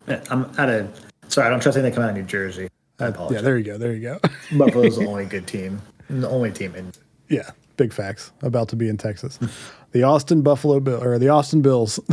yeah, 0.07 0.23
I'm 0.31 0.45
out 0.59 0.69
of. 0.69 1.01
Sorry, 1.29 1.47
I 1.47 1.51
don't 1.51 1.61
trust 1.61 1.79
anything 1.79 1.95
coming 1.95 2.09
out 2.09 2.11
of 2.11 2.17
New 2.17 2.29
Jersey. 2.29 2.69
I 3.01 3.07
uh, 3.07 3.29
yeah, 3.31 3.41
there 3.41 3.57
you 3.57 3.65
go. 3.65 3.79
There 3.79 3.95
you 3.95 4.03
go. 4.03 4.19
Buffalo's 4.59 4.99
the 4.99 5.07
only 5.07 5.25
good 5.25 5.47
team, 5.47 5.81
the 6.11 6.29
only 6.29 6.53
team 6.53 6.75
in. 6.75 6.93
yeah, 7.29 7.51
big 7.77 7.93
facts 7.93 8.31
about 8.43 8.69
to 8.69 8.77
be 8.77 8.89
in 8.89 8.99
Texas. 8.99 9.39
The 9.93 10.03
Austin 10.03 10.43
Buffalo 10.43 10.79
Bill 10.81 11.03
or 11.03 11.19
the 11.19 11.29
Austin 11.29 11.63
Bills. 11.63 11.99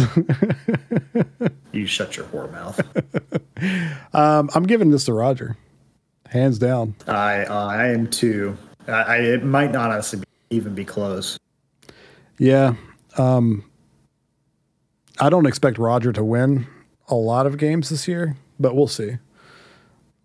You 1.73 1.85
shut 1.85 2.17
your 2.17 2.25
whore 2.25 2.51
mouth. 2.51 2.81
um, 4.13 4.49
I'm 4.53 4.63
giving 4.63 4.91
this 4.91 5.05
to 5.05 5.13
Roger, 5.13 5.55
hands 6.31 6.57
down. 6.57 6.95
I 7.07 7.45
uh, 7.45 7.67
I 7.67 7.87
am 7.87 8.07
too. 8.07 8.57
I, 8.87 8.91
I 8.91 9.15
it 9.17 9.43
might 9.43 9.71
not 9.71 9.91
honestly 9.91 10.19
be, 10.19 10.25
even 10.55 10.73
be 10.73 10.85
close. 10.85 11.37
Yeah. 12.37 12.73
Um, 13.17 13.63
I 15.19 15.29
don't 15.29 15.45
expect 15.45 15.77
Roger 15.77 16.11
to 16.13 16.23
win 16.23 16.65
a 17.07 17.15
lot 17.15 17.45
of 17.45 17.57
games 17.57 17.89
this 17.89 18.07
year, 18.07 18.35
but 18.59 18.75
we'll 18.75 18.87
see. 18.87 19.17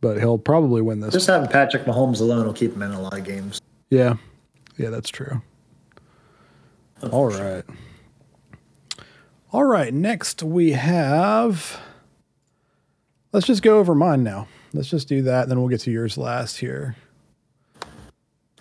But 0.01 0.19
he'll 0.19 0.39
probably 0.39 0.81
win 0.83 1.01
this. 1.01 1.13
Just 1.13 1.27
having 1.27 1.49
Patrick 1.49 1.85
Mahomes 1.85 2.21
alone 2.21 2.47
will 2.47 2.53
keep 2.53 2.73
him 2.73 2.83
in 2.83 2.93
a 2.93 3.01
lot 3.01 3.19
of 3.19 3.25
games. 3.25 3.61
yeah. 3.91 4.17
Yeah, 4.79 4.91
that's 4.91 5.09
true. 5.09 5.41
All 7.11 7.29
right. 7.29 7.65
All 9.53 9.65
right. 9.65 9.93
Next, 9.93 10.43
we 10.43 10.73
have. 10.73 11.81
Let's 13.33 13.47
just 13.47 13.63
go 13.63 13.79
over 13.79 13.95
mine 13.95 14.23
now. 14.23 14.49
Let's 14.73 14.89
just 14.89 15.09
do 15.09 15.23
that. 15.23 15.43
and 15.43 15.51
Then 15.51 15.61
we'll 15.61 15.69
get 15.69 15.81
to 15.81 15.91
yours 15.91 16.19
last 16.19 16.59
here. 16.59 16.97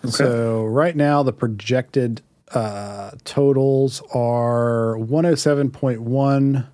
Okay. 0.04 0.10
So, 0.10 0.64
right 0.64 0.94
now, 0.94 1.22
the 1.22 1.32
projected 1.32 2.22
uh, 2.52 3.12
totals 3.24 4.02
are 4.14 4.96
107.1 4.98 6.66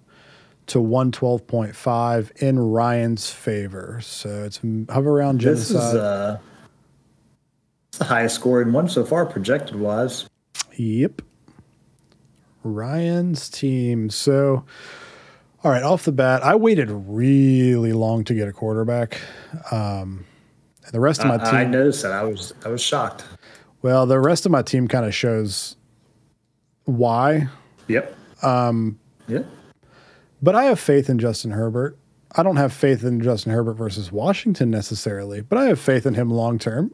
to 0.66 0.78
112.5 0.78 2.30
in 2.43 2.59
Ryan's 2.59 3.30
favor. 3.30 4.01
So, 4.03 4.45
it's 4.45 4.61
hover 4.91 5.11
around 5.11 5.41
This 5.41 5.70
is 5.70 5.76
uh, 5.76 6.39
the 7.99 8.05
highest 8.05 8.35
scoring 8.35 8.72
one 8.72 8.89
so 8.89 9.05
far, 9.05 9.24
projected 9.24 9.76
wise. 9.76 10.28
Yep. 10.76 11.22
Ryan's 12.64 13.49
team. 13.49 14.11
So, 14.11 14.64
all 15.65 15.71
right, 15.71 15.83
off 15.83 16.05
the 16.05 16.13
bat, 16.13 16.43
I 16.43 16.55
waited 16.57 16.89
really 16.91 17.93
long 17.93 18.25
to 18.25 18.35
get 18.35 18.49
a 18.49 18.53
quarterback. 18.53 19.21
Um, 19.71 20.25
and 20.85 20.93
the 20.93 21.01
rest 21.01 21.21
of 21.21 21.29
my 21.29 21.37
I, 21.37 21.63
I 21.63 21.65
noticed 21.65 22.03
that. 22.03 22.13
I 22.13 22.25
was 22.25 22.53
I 22.65 22.69
was 22.69 22.83
shocked. 22.83 23.25
well, 23.83 24.07
the 24.07 24.19
rest 24.19 24.45
of 24.45 24.53
my 24.53 24.63
team 24.63 24.89
kind 24.89 25.07
of 25.07 25.15
shows 25.15 25.77
why. 26.85 27.49
Yep. 27.89 28.17
Um. 28.43 28.99
Yep. 29.29 29.47
But 30.43 30.57
I 30.57 30.65
have 30.65 30.81
faith 30.81 31.09
in 31.09 31.21
Justin 31.21 31.53
Herbert. 31.53 31.97
I 32.35 32.43
don't 32.43 32.57
have 32.57 32.73
faith 32.73 33.05
in 33.05 33.21
Justin 33.21 33.53
Herbert 33.53 33.75
versus 33.75 34.11
Washington 34.11 34.71
necessarily, 34.71 35.43
but 35.43 35.59
I 35.59 35.67
have 35.67 35.79
faith 35.79 36.07
in 36.07 36.15
him 36.15 36.31
long 36.31 36.59
term. 36.59 36.91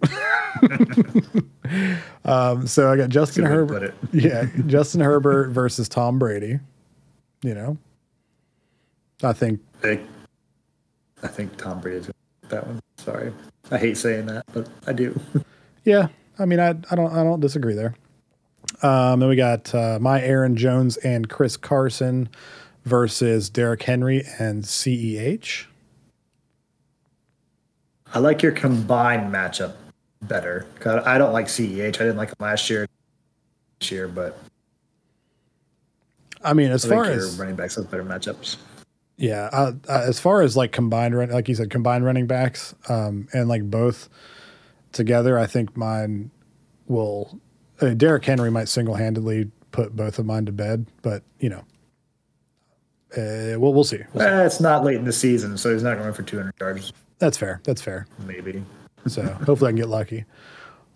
um, 2.25 2.67
so 2.67 2.91
I 2.91 2.97
got 2.97 3.09
Justin 3.09 3.45
Good 3.45 3.51
way 3.51 3.79
to 3.79 3.87
Herbert. 3.87 3.95
yeah, 4.13 4.47
Justin 4.67 5.01
Herbert 5.01 5.51
versus 5.51 5.89
Tom 5.89 6.19
Brady. 6.19 6.59
You 7.43 7.55
know, 7.55 7.79
I 9.23 9.33
think 9.33 9.61
I, 9.85 10.01
I 11.23 11.27
think 11.29 11.57
Tom 11.57 11.81
Brady's 11.81 12.11
that 12.49 12.67
one. 12.67 12.81
Sorry, 12.97 13.33
I 13.71 13.79
hate 13.79 13.97
saying 13.97 14.27
that, 14.27 14.45
but 14.53 14.69
I 14.87 14.93
do. 14.93 15.19
Yeah, 15.85 16.09
I 16.39 16.45
mean, 16.45 16.61
I, 16.61 16.71
I 16.91 16.95
don't 16.97 17.11
I 17.13 17.23
don't 17.25 17.41
disagree 17.41 17.73
there. 17.75 17.95
Um, 18.83 19.21
then 19.21 19.29
we 19.31 19.37
got 19.37 19.75
uh, 19.75 19.99
my 19.99 20.21
Aaron 20.21 20.55
Jones 20.55 20.99
and 20.99 21.31
Chris 21.31 21.57
Carson 21.57 22.29
versus 22.85 23.49
Derrick 23.49 23.83
Henry 23.85 24.23
and 24.39 24.65
Ceh. 24.65 25.65
I 28.13 28.19
like 28.19 28.43
your 28.43 28.53
combined 28.53 29.33
matchup 29.33 29.75
better. 30.23 30.67
'Cause 30.81 31.03
I 31.07 31.17
don't 31.17 31.33
like 31.33 31.47
Ceh. 31.47 31.87
I 31.87 31.91
didn't 31.91 32.17
like 32.19 32.29
him 32.31 32.37
last 32.39 32.69
year, 32.69 32.87
this 33.81 33.91
year, 33.91 34.09
but 34.09 34.39
I 36.45 36.53
mean, 36.53 36.71
as 36.71 36.85
I 36.85 36.89
far 36.91 37.05
think 37.05 37.17
your 37.17 37.25
as 37.29 37.39
running 37.39 37.57
backs 37.57 37.77
have 37.77 37.91
better 37.91 38.05
matchups. 38.05 38.57
Yeah, 39.19 39.51
uh, 39.53 39.73
uh, 39.89 40.05
as 40.07 40.21
far 40.21 40.43
as 40.43 40.57
like 40.57 40.71
combined 40.71 41.17
run, 41.17 41.31
like 41.31 41.49
you 41.49 41.55
said, 41.57 41.71
combined 41.71 42.05
running 42.05 42.27
backs, 42.29 42.75
um, 42.89 43.29
and 43.33 43.49
like 43.49 43.69
both 43.69 44.09
together, 44.93 45.39
I 45.39 45.47
think 45.47 45.77
mine 45.77 46.31
will. 46.87 47.41
Uh, 47.81 47.95
Derrick 47.95 48.25
Henry 48.25 48.51
might 48.51 48.69
single 48.69 48.95
handedly 48.95 49.51
put 49.73 49.95
both 49.95 50.19
of 50.19 50.27
mine 50.27 50.47
to 50.47 50.53
bed, 50.53 50.87
but 51.03 51.25
you 51.41 51.51
know, 51.51 51.65
uh, 53.17 53.59
we'll 53.59 53.75
we'll 53.75 53.85
see. 53.85 54.03
We'll 54.13 54.25
see. 54.25 54.31
Eh, 54.31 54.47
it's 54.47 54.61
not 54.61 54.85
late 54.85 54.97
in 54.97 55.05
the 55.05 55.13
season, 55.13 55.59
so 55.59 55.73
he's 55.73 55.83
not 55.83 55.99
going 55.99 56.13
for 56.13 56.23
200 56.23 56.55
yards, 56.61 56.93
That's 57.19 57.37
fair. 57.37 57.61
That's 57.65 57.83
fair. 57.83 58.07
maybe. 58.25 58.63
So 59.09 59.23
hopefully 59.23 59.69
I 59.69 59.71
can 59.71 59.77
get 59.77 59.89
lucky. 59.89 60.25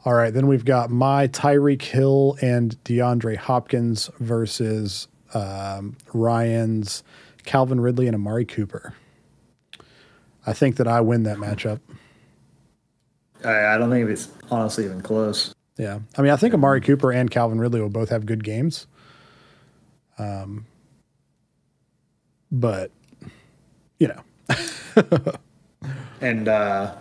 All 0.04 0.14
right, 0.14 0.34
then 0.34 0.46
we've 0.48 0.64
got 0.64 0.90
my 0.90 1.28
Tyreek 1.28 1.82
Hill 1.82 2.36
and 2.42 2.76
DeAndre 2.84 3.36
Hopkins 3.36 4.10
versus 4.18 5.06
um, 5.34 5.96
Ryan's 6.12 7.04
Calvin 7.44 7.80
Ridley 7.80 8.06
and 8.06 8.14
Amari 8.14 8.44
Cooper. 8.44 8.94
I 10.46 10.52
think 10.52 10.76
that 10.76 10.88
I 10.88 11.00
win 11.00 11.22
that 11.24 11.38
matchup. 11.38 11.80
I, 13.44 13.74
I 13.74 13.78
don't 13.78 13.90
think 13.90 14.08
it's 14.08 14.28
honestly 14.50 14.84
even 14.84 15.00
close. 15.00 15.54
Yeah, 15.78 16.00
I 16.16 16.22
mean, 16.22 16.30
I 16.30 16.36
think 16.36 16.54
Amari 16.54 16.80
Cooper 16.80 17.12
and 17.12 17.30
Calvin 17.30 17.58
Ridley 17.58 17.80
will 17.80 17.88
both 17.88 18.10
have 18.10 18.26
good 18.26 18.44
games. 18.44 18.86
Um, 20.18 20.66
but 22.50 22.90
you 23.98 24.08
know, 24.08 24.22
And 26.22 26.46
uh, 26.46 26.94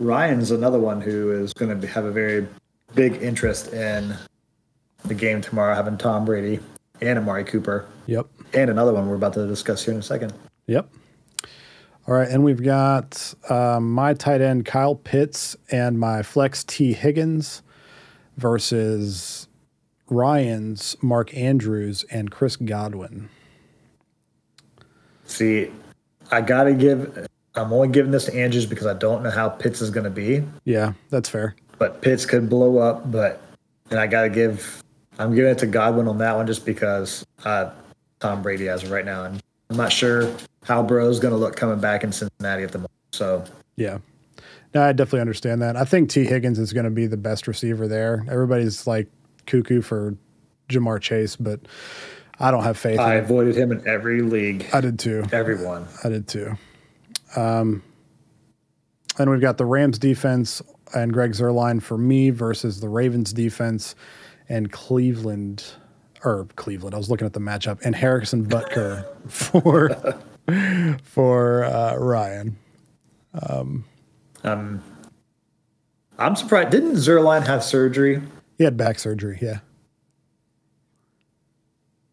Ryan's 0.00 0.50
another 0.50 0.80
one 0.80 1.00
who 1.00 1.30
is 1.30 1.52
going 1.52 1.80
to 1.80 1.86
have 1.86 2.04
a 2.04 2.10
very 2.10 2.46
big 2.94 3.22
interest 3.22 3.72
in 3.72 4.16
the 5.04 5.14
game 5.14 5.40
tomorrow, 5.40 5.74
having 5.74 5.96
Tom 5.96 6.24
Brady 6.24 6.58
and 7.00 7.16
Amari 7.16 7.44
Cooper, 7.44 7.86
yep, 8.06 8.26
and 8.52 8.70
another 8.70 8.92
one 8.92 9.08
we're 9.08 9.16
about 9.16 9.34
to 9.34 9.46
discuss 9.46 9.84
here 9.84 9.94
in 9.94 10.00
a 10.00 10.02
second. 10.02 10.32
Yep. 10.66 10.88
All 12.08 12.14
right, 12.14 12.28
and 12.28 12.44
we've 12.44 12.62
got 12.62 13.34
um, 13.50 13.90
my 13.90 14.14
tight 14.14 14.40
end 14.40 14.64
Kyle 14.64 14.94
Pitts 14.94 15.56
and 15.72 15.98
my 15.98 16.22
flex 16.22 16.62
Tee 16.62 16.92
Higgins 16.92 17.62
versus 18.36 19.48
Ryan's 20.08 20.96
Mark 21.02 21.36
Andrews 21.36 22.04
and 22.10 22.30
Chris 22.30 22.56
Godwin. 22.56 23.28
See, 25.24 25.70
I 26.30 26.40
got 26.40 26.64
to 26.64 26.74
give. 26.74 27.26
I'm 27.56 27.72
only 27.72 27.88
giving 27.88 28.12
this 28.12 28.26
to 28.26 28.34
Andrews 28.36 28.66
because 28.66 28.86
I 28.86 28.94
don't 28.94 29.22
know 29.22 29.30
how 29.30 29.48
Pitts 29.48 29.80
is 29.80 29.90
going 29.90 30.04
to 30.04 30.10
be. 30.10 30.44
Yeah, 30.64 30.92
that's 31.10 31.28
fair. 31.28 31.56
But 31.78 32.02
Pitts 32.02 32.24
could 32.24 32.48
blow 32.48 32.78
up. 32.78 33.10
But 33.10 33.42
and 33.90 33.98
I 33.98 34.06
got 34.06 34.22
to 34.22 34.30
give. 34.30 34.82
I'm 35.18 35.34
giving 35.34 35.50
it 35.50 35.58
to 35.58 35.66
Godwin 35.66 36.08
on 36.08 36.18
that 36.18 36.36
one 36.36 36.46
just 36.46 36.64
because 36.64 37.24
uh, 37.44 37.70
Tom 38.20 38.42
Brady 38.42 38.68
as 38.68 38.82
of 38.82 38.90
right 38.90 39.04
now, 39.04 39.24
and 39.24 39.42
I'm 39.70 39.76
not 39.76 39.92
sure 39.92 40.34
how 40.64 40.82
Bro's 40.82 41.20
going 41.20 41.32
to 41.32 41.38
look 41.38 41.56
coming 41.56 41.80
back 41.80 42.04
in 42.04 42.12
Cincinnati 42.12 42.62
at 42.62 42.72
the 42.72 42.78
moment. 42.78 42.92
So 43.12 43.44
Yeah. 43.76 43.98
No, 44.74 44.82
I 44.82 44.92
definitely 44.92 45.20
understand 45.20 45.62
that. 45.62 45.76
I 45.76 45.84
think 45.84 46.10
Tee 46.10 46.24
Higgins 46.24 46.58
is 46.58 46.72
going 46.72 46.84
to 46.84 46.90
be 46.90 47.06
the 47.06 47.16
best 47.16 47.48
receiver 47.48 47.88
there. 47.88 48.26
Everybody's 48.28 48.86
like 48.86 49.08
cuckoo 49.46 49.80
for 49.80 50.16
Ja'Marr 50.68 51.00
Chase, 51.00 51.36
but 51.36 51.60
I 52.40 52.50
don't 52.50 52.64
have 52.64 52.76
faith. 52.76 52.98
I 52.98 53.14
avoided 53.14 53.56
him 53.56 53.72
in 53.72 53.86
every 53.88 54.20
league. 54.20 54.66
I 54.72 54.80
did 54.80 54.98
too. 54.98 55.24
Everyone. 55.32 55.86
I 56.04 56.10
did 56.10 56.28
too. 56.28 56.58
Um, 57.36 57.82
and 59.18 59.30
we've 59.30 59.40
got 59.40 59.56
the 59.56 59.64
Rams 59.64 59.98
defense 59.98 60.60
and 60.94 61.12
Greg 61.12 61.32
Zuerlein 61.32 61.82
for 61.82 61.96
me 61.96 62.30
versus 62.30 62.80
the 62.80 62.88
Ravens 62.88 63.32
defense 63.32 63.94
and 64.48 64.70
Cleveland 64.70 65.64
or 66.24 66.46
Cleveland. 66.56 66.94
I 66.94 66.98
was 66.98 67.10
looking 67.10 67.26
at 67.26 67.32
the 67.32 67.40
matchup 67.40 67.80
and 67.84 67.94
Harrison 67.94 68.46
Butker 68.46 69.04
for 69.28 70.16
for 71.02 71.64
uh, 71.64 71.96
Ryan. 71.96 72.56
Um, 73.48 73.84
I'm 76.18 76.36
surprised. 76.36 76.70
Didn't 76.70 76.94
Zuerlein 76.94 77.46
have 77.46 77.62
surgery? 77.62 78.22
He 78.58 78.64
had 78.64 78.76
back 78.76 78.98
surgery. 78.98 79.38
Yeah, 79.42 79.58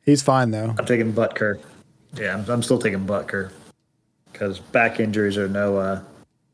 he's 0.03 0.21
fine 0.21 0.51
though. 0.51 0.75
I'm 0.77 0.85
taking 0.85 1.13
Butker. 1.13 1.59
Yeah, 2.15 2.35
I'm, 2.35 2.49
I'm 2.49 2.63
still 2.63 2.79
taking 2.79 3.05
Butker 3.05 3.51
because 4.31 4.59
back 4.59 4.99
injuries 4.99 5.37
are 5.37 5.47
no 5.47 5.77
uh, 5.77 6.01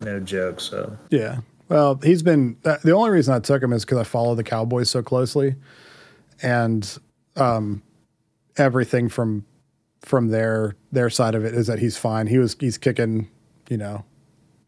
no 0.02 0.20
joke. 0.20 0.60
So 0.60 0.96
Yeah. 1.10 1.40
Well, 1.70 2.00
he's 2.04 2.24
been 2.24 2.58
uh, 2.66 2.78
the 2.84 2.92
only 2.92 3.12
reason 3.12 3.34
I 3.34 3.40
took 3.40 3.62
him 3.62 3.74
is 3.74 3.86
because 3.86 4.00
I 4.00 4.04
follow 4.04 4.34
the 4.36 4.44
Cowboys 4.44 4.90
so 4.90 5.04
closely, 5.04 5.56
and 6.42 6.98
um, 7.36 7.82
everything 8.58 9.10
from 9.10 9.46
from 10.02 10.30
their 10.30 10.76
their 10.92 11.10
side 11.10 11.36
of 11.36 11.46
it 11.46 11.54
is 11.54 11.68
that 11.68 11.80
he's 11.80 11.98
fine. 11.98 12.28
He 12.28 12.38
was 12.38 12.56
he's 12.60 12.78
kicking, 12.78 13.30
you 13.70 13.78
know, 13.78 14.06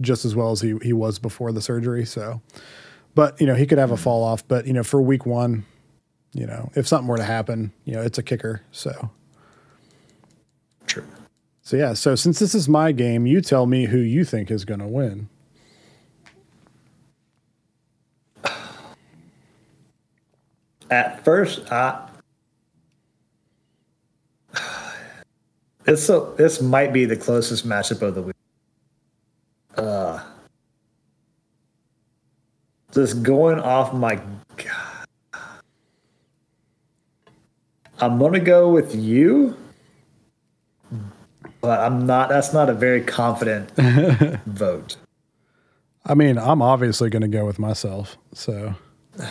just 0.02 0.26
as 0.26 0.36
well 0.36 0.52
as 0.52 0.62
he 0.62 0.78
he 0.82 0.94
was 0.94 1.20
before 1.20 1.52
the 1.52 1.62
surgery. 1.62 2.06
So, 2.06 2.42
but 3.16 3.40
you 3.40 3.48
know 3.48 3.56
he 3.56 3.66
could 3.66 3.78
have 3.78 3.92
a 3.92 3.98
fall 3.98 4.24
off. 4.24 4.48
But 4.48 4.68
you 4.68 4.74
know 4.74 4.84
for 4.84 5.02
week 5.02 5.26
one, 5.26 5.66
you 6.34 6.46
know 6.46 6.72
if 6.76 6.88
something 6.88 7.08
were 7.08 7.18
to 7.18 7.24
happen, 7.24 7.72
you 7.86 7.94
know 7.94 8.02
it's 8.02 8.18
a 8.18 8.24
kicker. 8.24 8.62
So 8.72 9.10
True. 10.88 11.06
so 11.62 11.78
yeah. 11.78 11.94
So 11.94 12.16
since 12.16 12.40
this 12.40 12.56
is 12.56 12.68
my 12.68 12.92
game, 12.92 13.26
you 13.26 13.42
tell 13.42 13.66
me 13.66 13.86
who 13.86 14.00
you 14.00 14.26
think 14.26 14.52
is 14.52 14.66
going 14.66 14.80
to 14.80 14.88
win. 14.88 15.30
At 20.90 21.24
first, 21.24 21.72
I 21.72 22.11
this 25.92 26.06
so 26.06 26.34
this 26.38 26.62
might 26.62 26.94
be 26.94 27.04
the 27.06 27.18
closest 27.18 27.68
matchup 27.68 28.02
of 28.02 28.16
the 28.16 28.22
week. 28.22 28.36
Uh, 29.76 30.24
just 32.94 33.22
going 33.24 33.60
off 33.60 33.94
my, 33.94 34.16
God. 34.56 35.06
I'm 38.00 38.18
gonna 38.18 38.40
go 38.40 38.70
with 38.70 38.96
you, 38.96 39.58
but 41.60 41.80
I'm 41.82 42.06
not. 42.06 42.30
That's 42.30 42.54
not 42.54 42.70
a 42.70 42.74
very 42.74 43.02
confident 43.02 43.70
vote. 44.46 44.96
I 46.06 46.16
mean, 46.16 46.38
I'm 46.38 46.62
obviously 46.62 47.10
going 47.12 47.22
to 47.22 47.28
go 47.28 47.46
with 47.46 47.60
myself. 47.60 48.18
So 48.34 48.74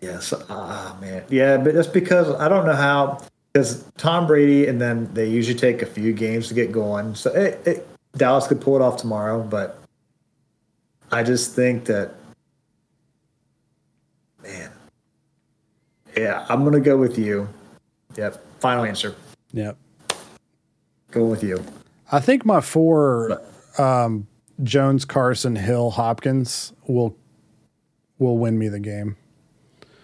Yes. 0.00 0.32
Ah, 0.48 0.96
man. 1.00 1.24
Yeah, 1.28 1.58
but 1.58 1.74
that's 1.74 1.86
because 1.86 2.30
I 2.40 2.48
don't 2.48 2.66
know 2.66 2.74
how. 2.74 3.20
Because 3.52 3.84
Tom 3.96 4.26
Brady, 4.26 4.66
and 4.68 4.80
then 4.80 5.12
they 5.12 5.28
usually 5.28 5.58
take 5.58 5.82
a 5.82 5.86
few 5.86 6.12
games 6.12 6.48
to 6.48 6.54
get 6.54 6.70
going. 6.70 7.14
So 7.14 7.32
it, 7.32 7.60
it, 7.66 7.88
Dallas 8.16 8.46
could 8.46 8.60
pull 8.60 8.76
it 8.76 8.82
off 8.82 8.96
tomorrow, 8.96 9.42
but 9.42 9.78
I 11.10 11.22
just 11.22 11.54
think 11.54 11.84
that, 11.86 12.12
man. 14.42 14.70
Yeah, 16.16 16.46
I'm 16.48 16.64
gonna 16.64 16.80
go 16.80 16.96
with 16.96 17.18
you. 17.18 17.48
Yep. 18.16 18.42
Final 18.60 18.84
answer. 18.84 19.14
yeah, 19.52 19.72
Go 21.10 21.24
with 21.24 21.42
you. 21.42 21.64
I 22.12 22.20
think 22.20 22.44
my 22.44 22.60
four 22.60 23.40
um, 23.78 24.26
Jones, 24.62 25.04
Carson, 25.04 25.56
Hill, 25.56 25.90
Hopkins 25.90 26.72
will 26.86 27.16
will 28.18 28.38
win 28.38 28.58
me 28.58 28.68
the 28.68 28.80
game. 28.80 29.16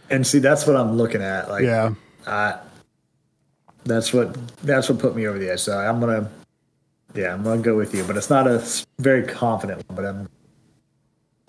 And 0.09 0.27
see, 0.27 0.39
that's 0.39 0.67
what 0.67 0.77
I'm 0.77 0.97
looking 0.97 1.21
at. 1.23 1.49
Like, 1.49 1.65
Yeah, 1.65 1.95
I, 2.27 2.59
that's 3.87 4.13
what 4.13 4.35
that's 4.59 4.89
what 4.89 4.99
put 4.99 5.17
me 5.17 5.27
over 5.27 5.39
the 5.39 5.51
edge. 5.53 5.61
So 5.61 5.79
I'm 5.79 6.01
gonna, 6.01 6.31
yeah, 7.15 7.33
I'm 7.33 7.43
gonna 7.43 7.63
go 7.63 7.77
with 7.77 7.95
you. 7.95 8.05
But 8.05 8.17
it's 8.17 8.31
not 8.31 8.47
a 8.47 8.65
very 8.99 9.23
confident 9.25 9.89
one. 9.89 9.97
But 9.97 10.05
I'm 10.05 10.29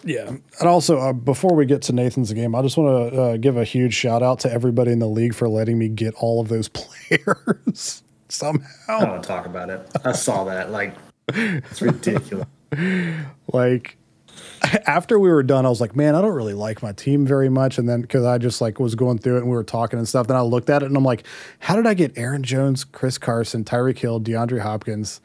yeah. 0.03 0.27
And 0.27 0.69
also, 0.69 0.99
uh, 0.99 1.13
before 1.13 1.55
we 1.55 1.65
get 1.65 1.81
to 1.83 1.93
Nathan's 1.93 2.31
game, 2.31 2.55
I 2.55 2.61
just 2.61 2.77
want 2.77 3.13
to 3.13 3.21
uh, 3.21 3.37
give 3.37 3.57
a 3.57 3.63
huge 3.63 3.93
shout 3.93 4.21
out 4.21 4.39
to 4.41 4.51
everybody 4.51 4.91
in 4.91 4.99
the 4.99 5.07
league 5.07 5.33
for 5.33 5.49
letting 5.49 5.77
me 5.77 5.89
get 5.89 6.13
all 6.15 6.39
of 6.39 6.49
those 6.49 6.69
players 6.69 8.03
somehow. 8.29 8.67
I 8.87 8.99
don't 8.99 9.09
want 9.09 9.23
to 9.23 9.27
talk 9.27 9.45
about 9.45 9.69
it. 9.69 9.87
I 10.05 10.11
saw 10.11 10.43
that. 10.45 10.71
Like, 10.71 10.95
it's 11.29 11.81
ridiculous. 11.81 12.47
Like 13.53 13.97
after 14.87 15.17
we 15.19 15.29
were 15.29 15.43
done, 15.43 15.65
I 15.65 15.69
was 15.69 15.81
like, 15.81 15.95
man, 15.95 16.15
I 16.15 16.21
don't 16.21 16.33
really 16.33 16.53
like 16.53 16.81
my 16.83 16.91
team 16.91 17.25
very 17.25 17.49
much. 17.49 17.77
And 17.77 17.87
then 17.87 18.01
because 18.01 18.25
I 18.25 18.37
just 18.37 18.61
like 18.61 18.79
was 18.79 18.95
going 18.95 19.17
through 19.17 19.35
it 19.37 19.39
and 19.41 19.47
we 19.49 19.55
were 19.55 19.63
talking 19.63 19.99
and 19.99 20.07
stuff, 20.07 20.27
then 20.27 20.37
I 20.37 20.41
looked 20.41 20.69
at 20.69 20.83
it 20.83 20.87
and 20.87 20.95
I'm 20.97 21.03
like, 21.03 21.25
how 21.59 21.75
did 21.75 21.87
I 21.87 21.93
get 21.93 22.17
Aaron 22.17 22.43
Jones, 22.43 22.83
Chris 22.83 23.17
Carson, 23.17 23.63
Tyreek 23.63 23.99
Hill, 23.99 24.19
DeAndre 24.21 24.59
Hopkins? 24.61 25.21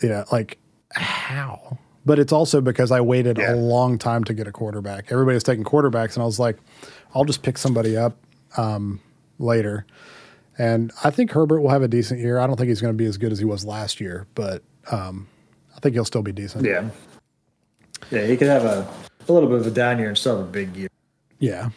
You 0.00 0.08
know, 0.08 0.24
like 0.32 0.58
how? 0.92 1.78
But 2.04 2.18
it's 2.18 2.32
also 2.32 2.60
because 2.60 2.90
I 2.90 3.00
waited 3.00 3.38
Yeah. 3.38 3.54
a 3.54 3.56
long 3.56 3.96
time 3.98 4.24
to 4.24 4.34
get 4.34 4.48
a 4.48 4.52
quarterback. 4.52 5.12
Everybody's 5.12 5.44
taking 5.44 5.62
quarterbacks, 5.64 6.14
and 6.14 6.22
I 6.22 6.26
was 6.26 6.40
like, 6.40 6.58
I'll 7.14 7.24
just 7.24 7.42
pick 7.42 7.56
somebody 7.58 7.96
up 7.96 8.16
um, 8.56 9.00
later. 9.38 9.86
And 10.58 10.90
I 11.04 11.10
think 11.10 11.30
Herbert 11.30 11.60
will 11.60 11.70
have 11.70 11.82
a 11.82 11.88
decent 11.88 12.20
year. 12.20 12.38
I 12.38 12.46
don't 12.46 12.56
think 12.56 12.68
he's 12.68 12.80
going 12.80 12.92
to 12.92 12.98
be 12.98 13.06
as 13.06 13.18
good 13.18 13.30
as 13.32 13.38
he 13.38 13.44
was 13.44 13.64
last 13.64 14.00
year, 14.00 14.26
but 14.34 14.62
um, 14.90 15.28
I 15.76 15.80
think 15.80 15.94
he'll 15.94 16.04
still 16.04 16.22
be 16.22 16.32
decent. 16.32 16.64
Yeah. 16.66 16.90
Yeah, 18.10 18.26
he 18.26 18.36
could 18.36 18.48
have 18.48 18.64
a, 18.64 18.88
a 19.28 19.32
little 19.32 19.48
bit 19.48 19.60
of 19.60 19.66
a 19.66 19.70
down 19.70 19.98
year 19.98 20.08
and 20.08 20.18
still 20.18 20.38
have 20.38 20.46
a 20.46 20.50
big 20.50 20.76
year. 20.76 20.88
Yeah. 21.38 21.70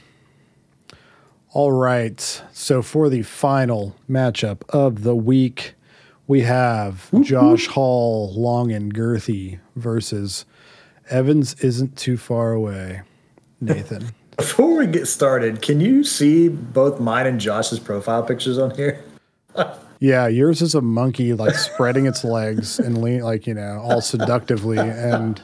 All 1.51 1.71
right. 1.71 2.19
So 2.51 2.81
for 2.81 3.09
the 3.09 3.23
final 3.23 3.95
matchup 4.09 4.61
of 4.69 5.03
the 5.03 5.15
week, 5.15 5.75
we 6.27 6.41
have 6.41 7.09
Josh 7.21 7.67
Hall, 7.67 8.33
long 8.33 8.71
and 8.71 8.93
girthy, 8.93 9.59
versus 9.75 10.45
Evans 11.09 11.53
isn't 11.61 11.97
too 11.97 12.17
far 12.17 12.51
away. 12.53 13.01
Nathan. 13.61 14.11
Before 14.37 14.75
we 14.75 14.87
get 14.87 15.07
started, 15.07 15.61
can 15.61 15.79
you 15.79 16.03
see 16.03 16.49
both 16.49 16.99
mine 16.99 17.25
and 17.25 17.39
Josh's 17.39 17.79
profile 17.79 18.21
pictures 18.21 18.57
on 18.57 18.71
here? 18.71 19.01
yeah, 19.99 20.27
yours 20.27 20.61
is 20.61 20.75
a 20.75 20.81
monkey 20.81 21.33
like 21.33 21.55
spreading 21.55 22.05
its 22.05 22.25
legs 22.25 22.79
and 22.79 23.01
lean 23.01 23.21
like, 23.21 23.47
you 23.47 23.53
know, 23.53 23.79
all 23.81 24.01
seductively 24.01 24.77
and 24.77 25.41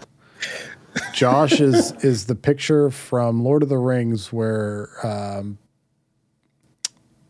Josh 1.14 1.60
is 1.60 1.92
is 2.04 2.26
the 2.26 2.36
picture 2.36 2.89
from 2.89 3.44
Lord 3.44 3.64
of 3.64 3.70
the 3.70 3.78
Rings 3.78 4.32
where 4.34 4.89
um 5.04 5.58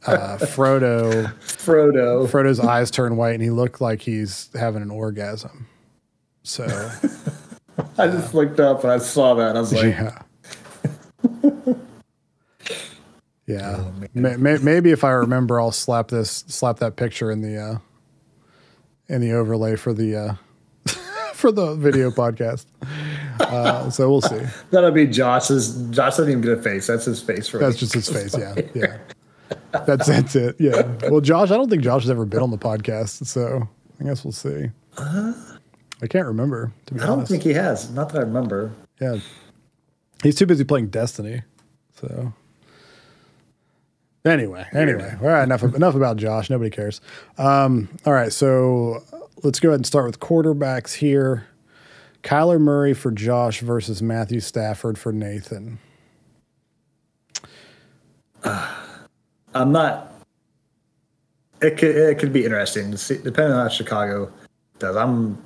uh, 0.06 0.38
Frodo 0.38 1.32
Frodo. 1.42 2.28
Frodo's 2.28 2.60
eyes 2.60 2.90
turn 2.90 3.18
white 3.18 3.34
and 3.36 3.44
he 3.44 3.52
looked 3.52 3.82
like 3.82 4.02
he's 4.02 4.50
having 4.56 4.82
an 4.82 4.90
orgasm. 4.90 5.68
So 6.44 6.66
I 7.98 8.08
just 8.08 8.34
looked 8.34 8.60
up 8.60 8.84
and 8.84 8.92
I 8.92 8.98
saw 8.98 9.36
that. 9.36 9.56
I 9.56 9.60
was 9.60 9.74
like, 9.74 9.84
yeah, 9.84 10.22
yeah. 13.46 13.92
May, 14.14 14.58
maybe 14.58 14.92
if 14.92 15.04
I 15.04 15.12
remember, 15.12 15.62
I'll 15.62 15.72
slap 15.72 16.08
this 16.08 16.44
slap 16.48 16.78
that 16.78 16.96
picture 16.96 17.30
in 17.30 17.42
the 17.42 17.58
uh, 17.58 17.78
in 19.08 19.22
the 19.22 19.34
overlay 19.34 19.76
for 19.76 19.94
the 19.94 20.16
uh, 20.16 20.34
for 21.34 21.52
the 21.52 21.76
video 21.76 22.10
podcast. 22.10 22.66
Uh, 23.42 23.90
so 23.90 24.10
we'll 24.10 24.22
see. 24.22 24.42
that'll 24.72 24.92
be 24.92 25.08
Josh's. 25.08 25.76
Josh 25.90 26.18
doesn't 26.18 26.30
even 26.30 26.42
get 26.42 26.58
a 26.58 26.62
face. 26.62 26.88
That's 26.88 27.06
his 27.06 27.22
face 27.22 27.48
for 27.48 27.58
That's 27.58 27.76
me. 27.76 27.80
just 27.80 27.94
his 27.94 28.10
face. 28.10 28.38
Yeah, 28.38 28.56
yeah. 28.74 28.98
That's 29.86 30.08
that's 30.08 30.36
it. 30.36 30.56
Yeah. 30.60 30.84
Well, 31.10 31.22
Josh, 31.22 31.52
I 31.52 31.56
don't 31.58 31.70
think 31.70 31.84
Josh 31.84 32.04
has 32.04 32.10
ever 32.10 32.26
been 32.26 32.42
on 32.42 32.52
the 32.52 32.58
podcast, 32.58 33.26
so 33.26 33.68
I 34.00 34.04
guess 34.04 34.24
we'll 34.24 34.32
see. 34.32 34.70
I 34.98 36.08
can't 36.08 36.26
remember 36.28 36.72
to 36.88 36.94
be 36.94 37.00
I 37.00 37.06
don't 37.06 37.18
honest. 37.20 37.32
think 37.32 37.44
he 37.44 37.54
has. 37.54 37.90
Not 37.92 38.10
that 38.10 38.20
I 38.20 38.22
remember. 38.22 38.72
Yeah. 39.00 39.18
He's 40.24 40.36
too 40.36 40.46
busy 40.46 40.64
playing 40.64 40.88
Destiny. 40.88 41.42
So 42.00 42.34
anyway, 44.26 44.66
anyway. 44.74 45.16
All 45.22 45.28
right, 45.28 45.44
enough 45.44 45.64
enough 45.64 45.96
about 45.96 46.18
Josh. 46.18 46.50
Nobody 46.50 46.70
cares. 46.70 47.02
Um, 47.38 47.90
all 48.06 48.14
right, 48.14 48.32
so 48.34 49.04
let's 49.44 49.60
go 49.60 49.70
ahead 49.70 49.80
and 49.80 49.86
start 49.86 50.06
with 50.06 50.20
quarterbacks 50.20 50.94
here. 50.96 51.48
Kyler 52.24 52.60
Murray 52.60 52.94
for 52.94 53.12
Josh 53.12 53.62
versus 53.62 54.02
Matthew 54.02 54.40
Stafford 54.40 54.98
for 54.98 55.12
Nathan. 55.12 55.80
I'm 58.44 59.72
not. 59.72 60.14
It 61.62 61.78
could 61.78 61.96
it 61.96 62.18
could 62.18 62.34
be 62.34 62.44
interesting 62.46 62.96
see, 62.98 63.18
depending 63.18 63.54
on 63.54 63.64
how 63.64 63.70
Chicago 63.70 64.32
does. 64.80 64.96
I'm. 64.96 65.42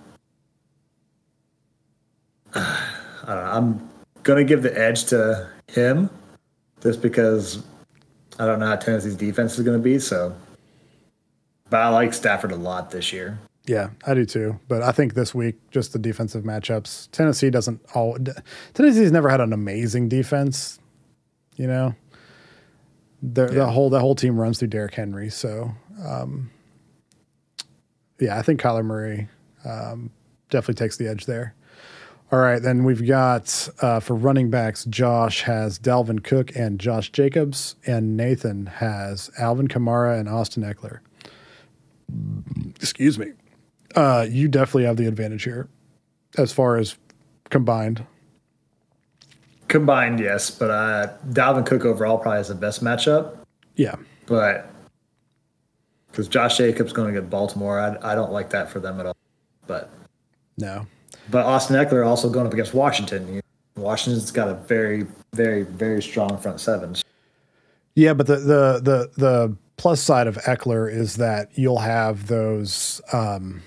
Know, 3.27 3.33
I'm 3.33 3.89
gonna 4.21 4.43
give 4.43 4.61
the 4.61 4.77
edge 4.77 5.05
to 5.05 5.49
him, 5.67 6.11
just 6.79 7.01
because 7.01 7.63
I 8.37 8.45
don't 8.45 8.59
know 8.59 8.67
how 8.67 8.75
Tennessee's 8.75 9.15
defense 9.15 9.57
is 9.57 9.65
gonna 9.65 9.79
be. 9.79 9.97
So, 9.97 10.35
but 11.71 11.81
I 11.81 11.89
like 11.89 12.13
Stafford 12.13 12.51
a 12.51 12.55
lot 12.55 12.91
this 12.91 13.11
year. 13.11 13.39
Yeah, 13.67 13.89
I 14.05 14.13
do 14.13 14.25
too. 14.25 14.59
But 14.67 14.83
I 14.83 14.91
think 14.91 15.15
this 15.15 15.33
week, 15.33 15.55
just 15.71 15.93
the 15.93 15.99
defensive 15.99 16.43
matchups. 16.43 17.09
Tennessee 17.11 17.49
doesn't 17.49 17.81
all. 17.93 18.17
Tennessee's 18.73 19.11
never 19.11 19.29
had 19.29 19.41
an 19.41 19.53
amazing 19.53 20.07
defense. 20.09 20.79
You 21.55 21.67
know, 21.67 21.95
the 23.21 23.47
the 23.47 23.65
whole 23.65 23.89
the 23.89 23.99
whole 23.99 24.15
team 24.15 24.39
runs 24.39 24.59
through 24.59 24.67
Derrick 24.67 24.93
Henry. 24.93 25.29
So, 25.29 25.71
um, 26.05 26.51
yeah, 28.19 28.37
I 28.37 28.41
think 28.43 28.61
Kyler 28.61 28.85
Murray 28.85 29.29
um, 29.63 30.11
definitely 30.49 30.75
takes 30.75 30.97
the 30.97 31.07
edge 31.07 31.25
there. 31.25 31.55
All 32.31 32.39
right, 32.39 32.61
then 32.61 32.83
we've 32.83 33.05
got 33.05 33.69
uh, 33.81 33.99
for 33.99 34.15
running 34.15 34.49
backs, 34.49 34.85
Josh 34.85 35.43
has 35.43 35.77
Dalvin 35.77 36.23
Cook 36.23 36.55
and 36.55 36.79
Josh 36.79 37.11
Jacobs, 37.11 37.75
and 37.85 38.17
Nathan 38.17 38.65
has 38.65 39.29
Alvin 39.37 39.67
Kamara 39.67 40.19
and 40.19 40.27
Austin 40.27 40.63
Ekeler. 40.63 40.99
Excuse 42.81 43.19
me. 43.19 43.33
Uh, 43.95 44.25
you 44.29 44.47
definitely 44.47 44.83
have 44.85 44.97
the 44.97 45.07
advantage 45.07 45.43
here 45.43 45.67
as 46.37 46.51
far 46.51 46.77
as 46.77 46.97
combined. 47.49 48.05
Combined, 49.67 50.19
yes, 50.19 50.51
but 50.51 50.69
uh, 50.69 51.13
Dalvin 51.29 51.65
Cook 51.65 51.85
overall 51.85 52.17
probably 52.17 52.37
has 52.37 52.49
the 52.49 52.55
best 52.55 52.83
matchup. 52.83 53.37
Yeah. 53.75 53.95
But 54.27 54.69
because 56.15 56.29
Josh 56.29 56.57
Jacobs 56.57 56.93
going 56.93 57.13
to 57.13 57.19
get 57.19 57.29
Baltimore. 57.29 57.77
I, 57.77 58.13
I 58.13 58.15
don't 58.15 58.31
like 58.31 58.49
that 58.51 58.69
for 58.69 58.79
them 58.79 59.01
at 59.01 59.05
all. 59.05 59.17
But 59.67 59.89
no, 60.57 60.87
but 61.29 61.45
Austin 61.45 61.75
Ekeler 61.75 62.07
also 62.07 62.29
going 62.29 62.47
up 62.47 62.53
against 62.53 62.73
Washington. 62.73 63.41
Washington's 63.75 64.31
got 64.31 64.47
a 64.47 64.53
very, 64.53 65.05
very, 65.33 65.63
very 65.63 66.01
strong 66.01 66.37
front 66.37 66.61
seven. 66.61 66.95
Yeah, 67.95 68.13
but 68.13 68.27
the 68.27 68.37
the 68.37 68.79
the 68.81 69.11
the 69.17 69.57
plus 69.75 69.99
side 69.99 70.27
of 70.27 70.37
Ekeler 70.37 70.89
is 70.89 71.17
that 71.17 71.49
you'll 71.55 71.79
have 71.79 72.27
those 72.27 73.01
um, 73.11 73.61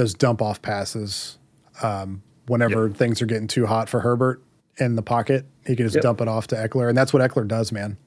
those 0.00 0.14
dump 0.14 0.40
off 0.40 0.62
passes 0.62 1.36
um, 1.82 2.22
whenever 2.46 2.88
yep. 2.88 2.96
things 2.96 3.20
are 3.20 3.26
getting 3.26 3.46
too 3.46 3.66
hot 3.66 3.86
for 3.86 4.00
Herbert 4.00 4.42
in 4.78 4.96
the 4.96 5.02
pocket. 5.02 5.44
He 5.66 5.76
can 5.76 5.84
just 5.84 5.96
yep. 5.96 6.02
dump 6.02 6.22
it 6.22 6.28
off 6.28 6.46
to 6.48 6.56
Ekeler, 6.56 6.88
and 6.88 6.96
that's 6.96 7.12
what 7.12 7.20
Ekeler 7.20 7.46
does, 7.46 7.70
man. 7.70 7.98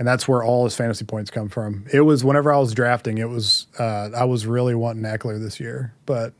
And 0.00 0.08
that's 0.08 0.26
where 0.26 0.42
all 0.42 0.64
his 0.64 0.74
fantasy 0.74 1.04
points 1.04 1.30
come 1.30 1.48
from. 1.48 1.86
It 1.92 2.00
was 2.00 2.24
whenever 2.24 2.52
I 2.52 2.58
was 2.58 2.74
drafting, 2.74 3.18
it 3.18 3.28
was 3.28 3.68
uh, 3.78 4.10
I 4.16 4.24
was 4.24 4.46
really 4.46 4.74
wanting 4.74 5.04
Ekeler 5.04 5.40
this 5.40 5.60
year, 5.60 5.94
but 6.06 6.32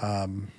um, 0.00 0.52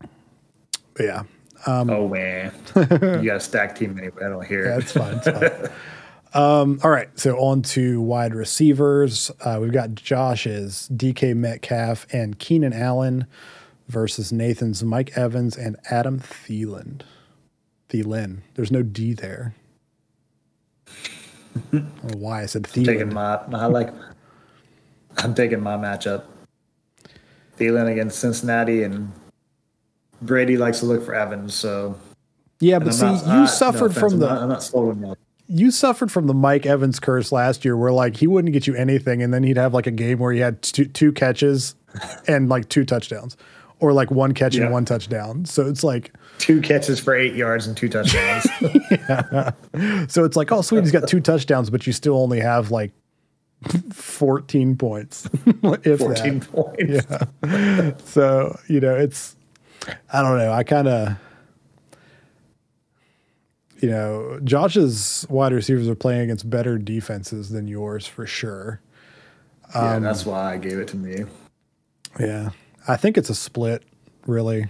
but 0.00 1.04
yeah. 1.04 1.22
Um, 1.66 1.88
oh 1.88 2.08
man, 2.08 2.52
you 2.76 3.26
got 3.26 3.36
a 3.36 3.40
stack 3.40 3.76
team 3.76 3.96
anyway. 3.96 4.24
I 4.24 4.28
don't 4.28 4.44
hear 4.44 4.66
yeah. 4.66 4.78
It's 4.78 4.90
fine. 4.90 5.20
It's 5.24 5.28
fine. 5.28 5.70
Um, 6.34 6.80
all 6.82 6.90
right, 6.90 7.08
so 7.18 7.38
on 7.38 7.62
to 7.62 8.00
wide 8.00 8.34
receivers. 8.34 9.30
Uh, 9.40 9.58
we've 9.60 9.72
got 9.72 9.94
Josh's 9.94 10.88
DK 10.92 11.34
Metcalf 11.36 12.06
and 12.12 12.38
Keenan 12.40 12.72
Allen 12.72 13.26
versus 13.86 14.32
Nathan's 14.32 14.82
Mike 14.82 15.16
Evans 15.16 15.56
and 15.56 15.76
Adam 15.90 16.18
Thielen. 16.18 17.02
Thielen. 17.88 18.38
There's 18.54 18.72
no 18.72 18.82
D 18.82 19.12
there. 19.12 19.54
why 22.14 22.42
I 22.42 22.46
said 22.46 22.64
Thielen. 22.64 22.78
I'm 22.78 22.84
taking 22.84 23.14
my, 23.14 23.36
I 23.52 23.66
like. 23.66 23.90
I'm 25.18 25.34
taking 25.36 25.60
my 25.60 25.76
matchup. 25.76 26.24
Thielen 27.56 27.92
against 27.92 28.18
Cincinnati, 28.18 28.82
and 28.82 29.12
Brady 30.20 30.56
likes 30.56 30.80
to 30.80 30.86
look 30.86 31.04
for 31.04 31.14
Evans. 31.14 31.54
So 31.54 31.96
yeah, 32.58 32.80
but 32.80 32.92
see, 32.92 33.04
not, 33.04 33.24
you 33.24 33.32
uh, 33.44 33.46
suffered 33.46 33.94
no 33.94 34.00
from 34.00 34.18
the. 34.18 34.28
I'm 34.28 34.48
not, 34.48 34.68
I'm 34.74 35.00
not 35.00 35.18
you 35.46 35.70
suffered 35.70 36.10
from 36.10 36.26
the 36.26 36.34
Mike 36.34 36.66
Evans 36.66 36.98
curse 37.00 37.32
last 37.32 37.64
year, 37.64 37.76
where 37.76 37.92
like 37.92 38.16
he 38.16 38.26
wouldn't 38.26 38.52
get 38.52 38.66
you 38.66 38.74
anything, 38.74 39.22
and 39.22 39.32
then 39.32 39.42
he'd 39.42 39.56
have 39.56 39.74
like 39.74 39.86
a 39.86 39.90
game 39.92 40.18
where 40.18 40.32
he 40.32 40.40
had 40.40 40.62
two, 40.62 40.86
two 40.86 41.12
catches 41.12 41.74
and 42.26 42.48
like 42.48 42.68
two 42.68 42.84
touchdowns, 42.84 43.36
or 43.80 43.92
like 43.92 44.10
one 44.10 44.32
catch 44.32 44.56
and 44.56 44.70
one 44.72 44.84
touchdown. 44.84 45.44
So 45.44 45.66
it's 45.66 45.84
like 45.84 46.12
two 46.38 46.60
catches 46.60 47.00
for 47.00 47.14
eight 47.14 47.34
yards 47.34 47.66
and 47.66 47.76
two 47.76 47.88
touchdowns. 47.88 48.46
yeah. 48.90 49.50
So 50.08 50.24
it's 50.24 50.36
like, 50.36 50.50
oh, 50.50 50.62
sweet, 50.62 50.80
he's 50.80 50.92
got 50.92 51.08
two 51.08 51.20
touchdowns, 51.20 51.70
but 51.70 51.86
you 51.86 51.92
still 51.92 52.16
only 52.16 52.40
have 52.40 52.70
like 52.70 52.92
14 53.92 54.76
points. 54.76 55.28
if 55.46 55.98
14 55.98 56.38
that. 56.38 56.52
points. 56.52 57.06
Yeah. 57.42 57.92
so, 58.04 58.58
you 58.68 58.80
know, 58.80 58.94
it's, 58.94 59.36
I 60.12 60.22
don't 60.22 60.38
know. 60.38 60.52
I 60.52 60.64
kind 60.64 60.88
of, 60.88 61.16
you 63.84 63.90
know, 63.90 64.40
Josh's 64.42 65.26
wide 65.28 65.52
receivers 65.52 65.86
are 65.88 65.94
playing 65.94 66.22
against 66.22 66.48
better 66.48 66.78
defenses 66.78 67.50
than 67.50 67.68
yours 67.68 68.06
for 68.06 68.26
sure. 68.26 68.80
Yeah, 69.74 69.96
um, 69.96 70.02
that's 70.02 70.24
why 70.24 70.54
I 70.54 70.56
gave 70.56 70.78
it 70.78 70.88
to 70.88 70.96
me. 70.96 71.24
Yeah. 72.18 72.52
I 72.88 72.96
think 72.96 73.18
it's 73.18 73.28
a 73.28 73.34
split, 73.34 73.82
really. 74.26 74.68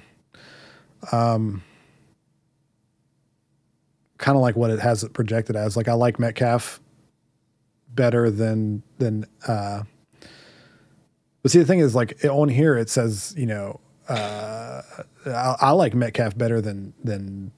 Um, 1.12 1.62
kind 4.18 4.34
of 4.34 4.42
like 4.42 4.56
what 4.56 4.72
it 4.72 4.80
has 4.80 5.04
it 5.04 5.12
projected 5.12 5.54
as. 5.54 5.76
Like 5.76 5.86
I 5.86 5.92
like 5.92 6.18
Metcalf 6.18 6.80
better 7.94 8.32
than 8.32 8.82
than 8.98 9.24
uh 9.46 9.84
but 11.40 11.52
see 11.52 11.60
the 11.60 11.64
thing 11.64 11.78
is 11.78 11.94
like 11.94 12.18
on 12.24 12.48
here 12.48 12.76
it 12.76 12.90
says, 12.90 13.32
you 13.36 13.46
know, 13.46 13.78
uh 14.08 14.82
I, 15.24 15.54
I 15.60 15.70
like 15.70 15.94
Metcalf 15.94 16.36
better 16.36 16.60
than 16.60 16.94
than 17.04 17.52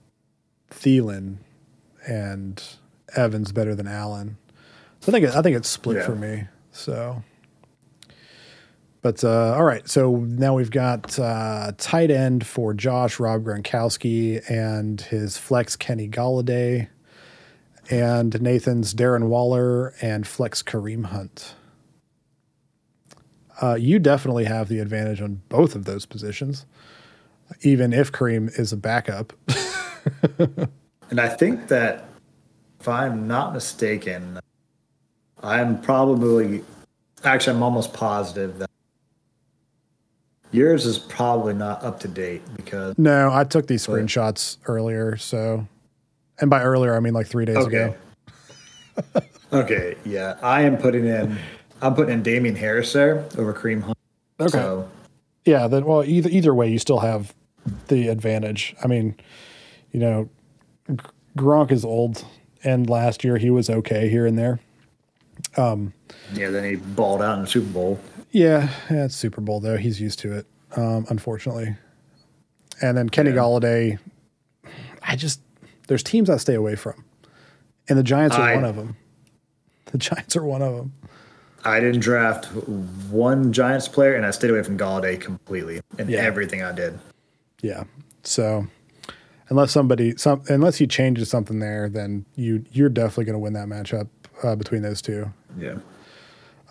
Thielen 0.71 1.39
and 2.07 2.63
Evans 3.15 3.53
better 3.53 3.75
than 3.75 3.87
Allen. 3.87 4.37
So 5.01 5.13
I 5.13 5.13
think 5.13 5.35
I 5.35 5.43
think 5.43 5.57
it's 5.57 5.69
split 5.69 5.99
yeah. 5.99 6.07
for 6.07 6.15
me. 6.15 6.45
So, 6.73 7.23
but 9.03 9.23
uh, 9.23 9.55
all 9.55 9.65
right. 9.65 9.89
So 9.89 10.17
now 10.17 10.55
we've 10.55 10.71
got 10.71 11.19
uh, 11.19 11.73
tight 11.79 12.11
end 12.11 12.47
for 12.47 12.75
Josh 12.75 13.21
Rob 13.21 13.45
Gronkowski 13.45 14.49
and 14.51 15.01
his 15.01 15.39
flex 15.39 15.77
Kenny 15.77 16.09
Golladay, 16.09 16.89
and 17.91 18.41
Nathan's 18.41 18.95
Darren 18.95 19.29
Waller 19.29 19.95
and 20.01 20.27
flex 20.27 20.63
Kareem 20.63 21.07
Hunt. 21.07 21.55
Uh, 23.61 23.75
you 23.75 23.99
definitely 23.99 24.45
have 24.45 24.69
the 24.69 24.81
advantage 24.81 25.23
on 25.23 25.41
both 25.49 25.75
of 25.75 25.87
those 25.87 26.05
positions, 26.05 26.67
even 27.63 27.93
if 27.93 28.13
Kareem 28.13 28.59
is 28.59 28.73
a 28.73 28.77
backup. 28.77 29.33
And 31.11 31.21
I 31.21 31.29
think 31.29 31.69
that 31.69 32.05
if 32.81 32.89
I'm 32.89 33.27
not 33.27 33.53
mistaken, 33.53 34.39
I'm 35.43 35.81
probably 35.81 36.63
actually 37.25 37.57
I'm 37.57 37.63
almost 37.63 37.93
positive 37.93 38.59
that 38.59 38.71
yours 40.53 40.87
is 40.87 40.99
probably 40.99 41.55
not 41.55 41.83
up 41.83 42.01
to 42.01 42.09
date 42.09 42.43
because 42.57 42.97
No, 42.99 43.31
I 43.33 43.45
took 43.45 43.67
these 43.67 43.87
screenshots 43.87 44.59
earlier, 44.67 45.17
so 45.17 45.67
and 46.41 46.51
by 46.51 46.63
earlier 46.63 46.97
I 46.97 47.01
mean 47.01 47.15
like 47.15 47.27
3 47.27 47.45
days 47.45 47.57
okay. 47.57 47.95
ago. 49.15 49.27
okay, 49.53 49.97
yeah. 50.05 50.37
I 50.43 50.63
am 50.63 50.77
putting 50.77 51.07
in 51.07 51.39
I'm 51.83 51.95
putting 51.95 52.15
in 52.15 52.23
Damien 52.23 52.57
Harris 52.57 52.93
there 52.93 53.25
over 53.37 53.53
Kareem 53.53 53.83
Hunt. 53.83 53.99
Okay. 54.41 54.51
So. 54.51 54.89
Yeah, 55.45 55.69
then 55.69 55.85
well 55.85 56.05
either 56.05 56.31
either 56.31 56.55
way 56.55 56.69
you 56.71 56.79
still 56.79 57.01
have 57.01 57.35
the 57.89 58.09
advantage. 58.09 58.75
I 58.83 58.87
mean, 58.87 59.17
you 59.93 60.01
know, 60.01 60.29
Gronk 61.37 61.71
is 61.71 61.85
old, 61.85 62.25
and 62.65 62.89
last 62.89 63.25
year 63.25 63.37
he 63.37 63.51
was 63.51 63.69
okay 63.69 64.09
here 64.09 64.27
and 64.27 64.39
there. 64.39 64.61
Um, 65.57 65.93
yeah, 66.33 66.51
then 66.51 66.65
he 66.65 66.77
balled 66.77 67.23
out 67.23 67.37
in 67.37 67.43
the 67.43 67.51
Super 67.51 67.71
Bowl. 67.73 68.01
Yeah, 68.31 68.71
yeah, 68.91 69.05
it's 69.05 69.17
Super 69.17 69.41
Bowl 69.41 69.61
though. 69.61 69.77
He's 69.77 70.01
used 70.01 70.19
to 70.21 70.33
it, 70.33 70.47
um, 70.77 71.07
unfortunately. 71.09 71.77
And 72.83 72.97
then 72.97 73.09
Kenny 73.09 73.31
yeah. 73.31 73.37
Golladay, 73.37 73.99
I 75.03 75.17
just 75.17 75.41
there's 75.89 76.03
teams 76.03 76.29
I 76.29 76.37
stay 76.37 76.55
away 76.55 76.77
from, 76.77 77.05
and 77.89 77.99
the 77.99 78.03
Giants 78.03 78.37
are 78.37 78.43
I, 78.43 78.55
one 78.55 78.65
of 78.65 78.77
them. 78.77 78.97
The 79.87 79.99
Giants 79.99 80.37
are 80.37 80.45
one 80.45 80.63
of 80.63 80.77
them. 80.77 80.93
I 81.65 81.81
didn't 81.81 82.01
draft 82.01 82.47
one 83.11 83.53
Giants 83.53 83.89
player, 83.89 84.15
and 84.15 84.25
I 84.25 84.31
stayed 84.31 84.51
away 84.51 84.63
from 84.63 84.79
Golladay 84.79 85.21
completely 85.21 85.81
in 85.99 86.09
yeah. 86.09 86.19
everything 86.19 86.63
I 86.63 86.73
did. 86.73 86.99
Yeah. 87.61 87.85
So 88.23 88.67
unless 89.49 89.73
somebody 89.73 90.17
some 90.17 90.43
unless 90.49 90.77
he 90.77 90.87
changes 90.87 91.29
something 91.31 91.59
there, 91.59 91.89
then 91.89 92.25
you 92.35 92.65
you're 92.73 92.89
definitely 92.89 93.25
going 93.25 93.35
to 93.35 93.39
win 93.39 93.53
that 93.55 93.69
matchup 93.69 94.09
uh, 94.43 94.57
between 94.57 94.83
those 94.83 95.03
two. 95.03 95.33
Yeah, 95.59 95.79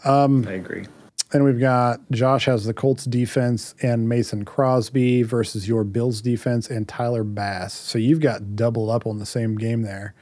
um, 0.03 0.47
I 0.47 0.53
agree. 0.53 0.86
And 1.34 1.43
we've 1.43 1.59
got 1.59 1.99
Josh 2.11 2.45
has 2.45 2.65
the 2.65 2.73
Colts 2.73 3.05
defense 3.05 3.76
and 3.82 4.07
Mason 4.07 4.45
Crosby 4.45 5.23
versus 5.23 5.67
your 5.67 5.84
Bills 5.84 6.21
defense 6.21 6.69
and 6.69 6.88
Tyler 6.88 7.23
Bass. 7.23 7.73
So 7.73 7.97
you've 7.97 8.21
got 8.21 8.55
double 8.55 8.91
up 8.91 9.05
on 9.05 9.17
the 9.17 9.26
same 9.26 9.57
game 9.57 9.82
there. 9.82 10.13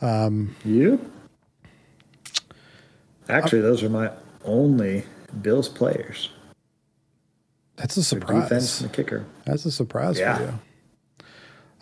Um, 0.00 0.54
yep. 0.64 1.00
Actually, 3.28 3.62
those 3.62 3.82
are 3.82 3.90
my 3.90 4.10
only 4.44 5.04
Bills 5.42 5.68
players. 5.68 6.30
That's 7.76 7.96
a 7.96 8.02
surprise. 8.02 8.34
The 8.34 8.42
defense 8.42 8.80
and 8.80 8.90
the 8.90 8.94
kicker. 8.94 9.26
That's 9.44 9.66
a 9.66 9.70
surprise 9.70 10.18
yeah. 10.18 10.36
for 10.36 10.42
you. 10.44 10.58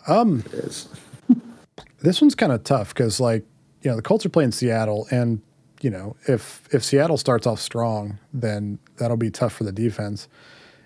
Um, 0.07 0.43
it 0.45 0.53
is. 0.53 0.87
this 1.99 2.21
one's 2.21 2.35
kind 2.35 2.51
of 2.51 2.63
tough 2.63 2.93
because, 2.93 3.19
like, 3.19 3.45
you 3.81 3.89
know, 3.89 3.95
the 3.95 4.01
Colts 4.01 4.25
are 4.25 4.29
playing 4.29 4.51
Seattle, 4.51 5.07
and 5.11 5.41
you 5.81 5.89
know, 5.89 6.15
if 6.27 6.67
if 6.71 6.83
Seattle 6.83 7.17
starts 7.17 7.45
off 7.45 7.59
strong, 7.59 8.19
then 8.33 8.79
that'll 8.97 9.17
be 9.17 9.29
tough 9.29 9.53
for 9.53 9.63
the 9.63 9.71
defense. 9.71 10.27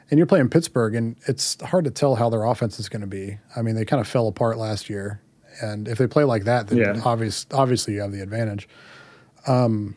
And 0.10 0.18
you're 0.18 0.28
playing 0.28 0.50
Pittsburgh, 0.50 0.94
and 0.96 1.16
it's 1.26 1.62
hard 1.62 1.86
to 1.86 1.92
tell 1.92 2.16
how 2.16 2.30
their 2.30 2.44
offense 2.44 2.80
is 2.80 2.90
going 2.90 3.02
to 3.02 3.08
be. 3.08 3.38
I 3.56 3.62
mean, 3.62 3.76
they 3.76 3.86
kind 3.86 4.02
of 4.02 4.08
fell 4.08 4.28
apart 4.28 4.58
last 4.58 4.90
year, 4.90 5.22
and 5.62 5.88
if 5.88 5.98
they 5.98 6.08
play 6.08 6.26
like 6.26 6.44
that, 6.44 6.68
then 6.68 6.80
yeah. 6.80 7.02
obvious, 7.06 7.46
obviously 7.54 7.94
you 7.94 8.02
have 8.02 8.12
the 8.12 8.22
advantage. 8.22 8.68
Um, 9.48 9.96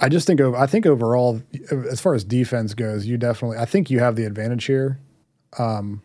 I 0.00 0.08
just 0.08 0.26
think 0.26 0.40
I 0.40 0.66
think 0.66 0.86
overall, 0.86 1.42
as 1.90 2.00
far 2.00 2.14
as 2.14 2.24
defense 2.24 2.74
goes, 2.74 3.06
you 3.06 3.16
definitely 3.16 3.58
I 3.58 3.64
think 3.64 3.90
you 3.90 4.00
have 4.00 4.16
the 4.16 4.24
advantage 4.24 4.64
here. 4.64 4.98
Um, 5.58 6.02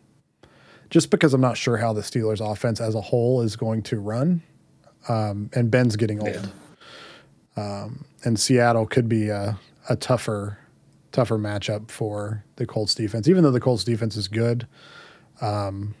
just 0.90 1.10
because 1.10 1.32
I'm 1.32 1.40
not 1.40 1.56
sure 1.56 1.76
how 1.76 1.92
the 1.92 2.00
Steelers 2.02 2.40
offense 2.40 2.80
as 2.80 2.94
a 2.94 3.00
whole 3.00 3.42
is 3.42 3.56
going 3.56 3.82
to 3.84 3.98
run. 3.98 4.42
Um, 5.08 5.50
and 5.54 5.70
Ben's 5.70 5.96
getting 5.96 6.20
old. 6.20 6.50
Yeah. 7.56 7.62
Um, 7.62 8.04
and 8.24 8.38
Seattle 8.38 8.86
could 8.86 9.08
be 9.08 9.28
a, 9.28 9.58
a 9.88 9.96
tougher, 9.96 10.58
tougher 11.12 11.38
matchup 11.38 11.90
for 11.90 12.44
the 12.56 12.66
Colts 12.66 12.94
defense. 12.94 13.28
Even 13.28 13.42
though 13.42 13.50
the 13.50 13.60
Colts 13.60 13.84
defense 13.84 14.16
is 14.16 14.28
good, 14.28 14.66
um, 15.40 15.94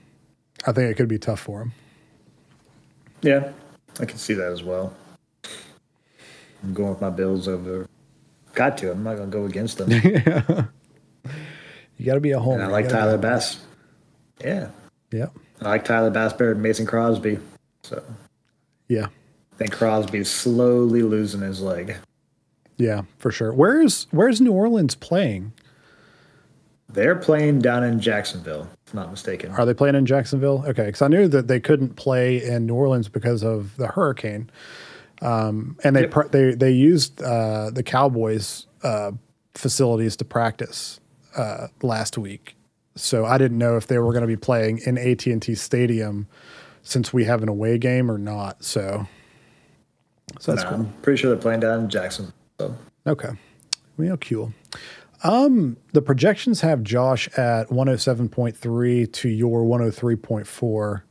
I 0.66 0.72
think 0.72 0.90
it 0.90 0.96
could 0.96 1.08
be 1.08 1.18
tough 1.18 1.40
for 1.40 1.60
them. 1.60 1.72
Yeah, 3.22 3.52
I 3.98 4.04
can 4.04 4.18
see 4.18 4.34
that 4.34 4.52
as 4.52 4.62
well. 4.62 4.94
I'm 6.62 6.74
going 6.74 6.90
with 6.90 7.00
my 7.00 7.10
Bills 7.10 7.48
over. 7.48 7.88
Got 8.54 8.76
to. 8.78 8.90
I'm 8.90 9.02
not 9.02 9.16
going 9.16 9.30
to 9.30 9.36
go 9.36 9.44
against 9.46 9.78
them. 9.78 10.68
You 12.00 12.06
got 12.06 12.14
to 12.14 12.20
be 12.20 12.30
a 12.30 12.40
home. 12.40 12.54
and 12.54 12.62
I 12.62 12.66
like 12.68 12.88
Tyler 12.88 13.18
Bass. 13.18 13.58
Yeah. 14.42 14.70
Yeah. 15.12 15.26
I 15.60 15.68
like 15.70 15.84
Tyler 15.84 16.10
Bass 16.10 16.32
better 16.32 16.54
than 16.54 16.62
Mason 16.62 16.86
Crosby. 16.86 17.38
So 17.82 18.02
Yeah. 18.88 19.06
I 19.52 19.56
think 19.56 19.72
Crosby's 19.72 20.30
slowly 20.30 21.02
losing 21.02 21.40
his 21.42 21.60
leg. 21.60 21.96
Yeah, 22.76 23.02
for 23.18 23.30
sure. 23.30 23.52
Where's 23.52 24.06
Where's 24.10 24.40
New 24.40 24.52
Orleans 24.52 24.94
playing? 24.94 25.52
They're 26.88 27.14
playing 27.16 27.60
down 27.60 27.84
in 27.84 28.00
Jacksonville, 28.00 28.68
if 28.86 28.92
I'm 28.94 29.00
not 29.00 29.10
mistaken. 29.10 29.52
Are 29.52 29.64
they 29.64 29.74
playing 29.74 29.94
in 29.94 30.06
Jacksonville? 30.06 30.64
Okay, 30.66 30.86
because 30.86 31.02
I 31.02 31.08
knew 31.08 31.28
that 31.28 31.46
they 31.46 31.60
couldn't 31.60 31.94
play 31.96 32.42
in 32.42 32.66
New 32.66 32.74
Orleans 32.74 33.08
because 33.08 33.44
of 33.44 33.76
the 33.76 33.86
hurricane, 33.86 34.50
um, 35.22 35.76
and 35.84 35.94
they 35.94 36.00
Yep. 36.02 36.10
pr- 36.10 36.28
they 36.28 36.54
they 36.54 36.70
used 36.72 37.22
uh, 37.22 37.70
the 37.70 37.82
Cowboys 37.84 38.66
uh, 38.82 39.12
facilities 39.54 40.16
to 40.16 40.24
practice 40.24 40.98
uh, 41.36 41.68
last 41.82 42.18
week. 42.18 42.56
So 43.00 43.24
I 43.24 43.38
didn't 43.38 43.58
know 43.58 43.76
if 43.76 43.86
they 43.86 43.98
were 43.98 44.12
going 44.12 44.22
to 44.22 44.26
be 44.28 44.36
playing 44.36 44.78
in 44.86 44.98
AT 44.98 45.26
and 45.26 45.40
T 45.42 45.54
Stadium 45.54 46.26
since 46.82 47.12
we 47.12 47.24
have 47.24 47.42
an 47.42 47.48
away 47.48 47.78
game 47.78 48.10
or 48.10 48.18
not. 48.18 48.64
So, 48.64 49.06
so 50.38 50.52
that's 50.52 50.64
No, 50.64 50.70
cool. 50.70 50.78
I'm 50.80 50.92
pretty 51.02 51.20
sure 51.20 51.30
they're 51.30 51.40
playing 51.40 51.60
down 51.60 51.80
in 51.80 51.88
Jackson. 51.90 52.32
So 52.58 52.76
Okay. 53.06 53.30
Well, 53.96 54.16
cool. 54.18 54.52
Um, 55.22 55.76
the 55.92 56.00
projections 56.00 56.62
have 56.62 56.82
Josh 56.82 57.28
at 57.36 57.68
107.3 57.68 59.12
to 59.12 59.28
your 59.28 59.62
103.4. 59.64 61.02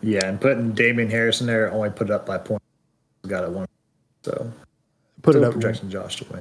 yeah, 0.00 0.26
and 0.26 0.40
putting 0.40 0.72
Damien 0.72 1.10
Harris 1.10 1.40
in 1.40 1.48
there 1.48 1.72
only 1.72 1.90
put 1.90 2.08
it 2.08 2.12
up 2.12 2.24
by 2.26 2.38
point. 2.38 2.62
Got 3.26 3.44
it 3.44 3.50
one. 3.50 3.66
So 4.22 4.52
Put 5.22 5.34
it 5.34 5.42
up. 5.42 5.52
projection 5.54 5.90
Josh 5.90 6.16
to 6.16 6.24
win. 6.32 6.40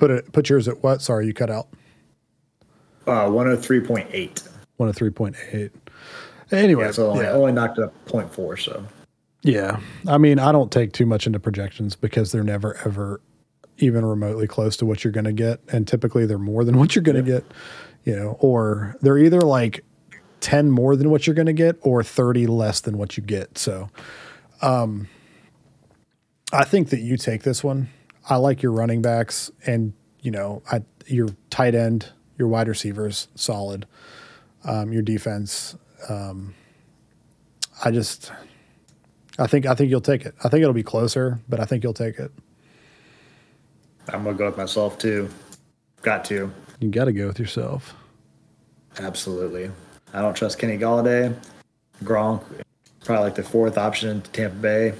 Put 0.00 0.10
it. 0.10 0.32
Put 0.32 0.48
yours 0.48 0.66
at 0.66 0.82
what? 0.82 1.02
Sorry, 1.02 1.26
you 1.26 1.34
cut 1.34 1.50
out. 1.50 1.68
Uh, 3.06 3.26
103.8. 3.26 4.48
103.8. 4.80 5.70
Anyway, 6.52 6.84
Yeah, 6.84 6.90
so 6.90 7.10
only, 7.10 7.24
yeah. 7.24 7.32
only 7.32 7.52
knocked 7.52 7.78
up 7.78 7.92
0.4. 8.06 8.58
So 8.58 8.84
Yeah. 9.42 9.78
I 10.08 10.18
mean, 10.18 10.38
I 10.38 10.52
don't 10.52 10.72
take 10.72 10.92
too 10.92 11.06
much 11.06 11.26
into 11.26 11.38
projections 11.38 11.96
because 11.96 12.32
they're 12.32 12.42
never 12.42 12.76
ever 12.84 13.20
even 13.78 14.04
remotely 14.04 14.46
close 14.46 14.76
to 14.78 14.86
what 14.86 15.04
you're 15.04 15.12
going 15.12 15.24
to 15.24 15.32
get 15.32 15.60
and 15.68 15.86
typically 15.88 16.26
they're 16.26 16.38
more 16.38 16.64
than 16.64 16.78
what 16.78 16.94
you're 16.96 17.02
going 17.02 17.16
to 17.16 17.22
get, 17.22 17.44
you 18.04 18.16
know, 18.16 18.36
or 18.40 18.96
they're 19.02 19.18
either 19.18 19.40
like 19.40 19.84
10 20.40 20.70
more 20.70 20.96
than 20.96 21.10
what 21.10 21.26
you're 21.26 21.34
going 21.34 21.46
to 21.46 21.52
get 21.52 21.76
or 21.82 22.02
30 22.02 22.46
less 22.46 22.80
than 22.80 22.96
what 22.96 23.16
you 23.18 23.22
get. 23.22 23.58
So, 23.58 23.90
um 24.62 25.08
I 26.52 26.64
think 26.64 26.88
that 26.88 27.00
you 27.00 27.16
take 27.16 27.42
this 27.44 27.62
one. 27.62 27.90
I 28.30 28.36
like 28.36 28.62
your 28.62 28.72
running 28.72 29.02
backs 29.02 29.50
and, 29.66 29.92
you 30.20 30.30
know, 30.30 30.62
I 30.70 30.82
your 31.06 31.28
tight 31.50 31.74
end, 31.74 32.10
your 32.38 32.46
wide 32.48 32.68
receivers 32.68 33.28
solid. 33.34 33.86
Um 34.64 34.92
your 34.92 35.02
defense 35.02 35.76
um 36.08 36.54
I 37.84 37.90
just 37.90 38.32
I 39.38 39.46
think 39.46 39.66
I 39.66 39.74
think 39.74 39.90
you'll 39.90 40.00
take 40.00 40.24
it. 40.24 40.34
I 40.44 40.48
think 40.48 40.62
it'll 40.62 40.72
be 40.72 40.84
closer, 40.84 41.40
but 41.48 41.58
I 41.58 41.64
think 41.64 41.82
you'll 41.82 41.92
take 41.92 42.18
it. 42.18 42.30
I'm 44.08 44.22
going 44.24 44.36
to 44.36 44.38
go 44.38 44.46
with 44.46 44.56
myself 44.56 44.98
too. 44.98 45.28
Got 46.02 46.24
to. 46.26 46.52
You 46.80 46.88
got 46.88 47.04
to 47.06 47.12
go 47.12 47.28
with 47.28 47.38
yourself. 47.38 47.94
Absolutely. 48.98 49.70
I 50.12 50.20
don't 50.20 50.34
trust 50.34 50.58
Kenny 50.58 50.76
Golladay. 50.76 51.34
Gronk, 52.02 52.42
probably 53.04 53.24
like 53.24 53.34
the 53.34 53.42
fourth 53.42 53.78
option 53.78 54.08
in 54.08 54.22
Tampa 54.22 54.56
Bay. 54.56 54.94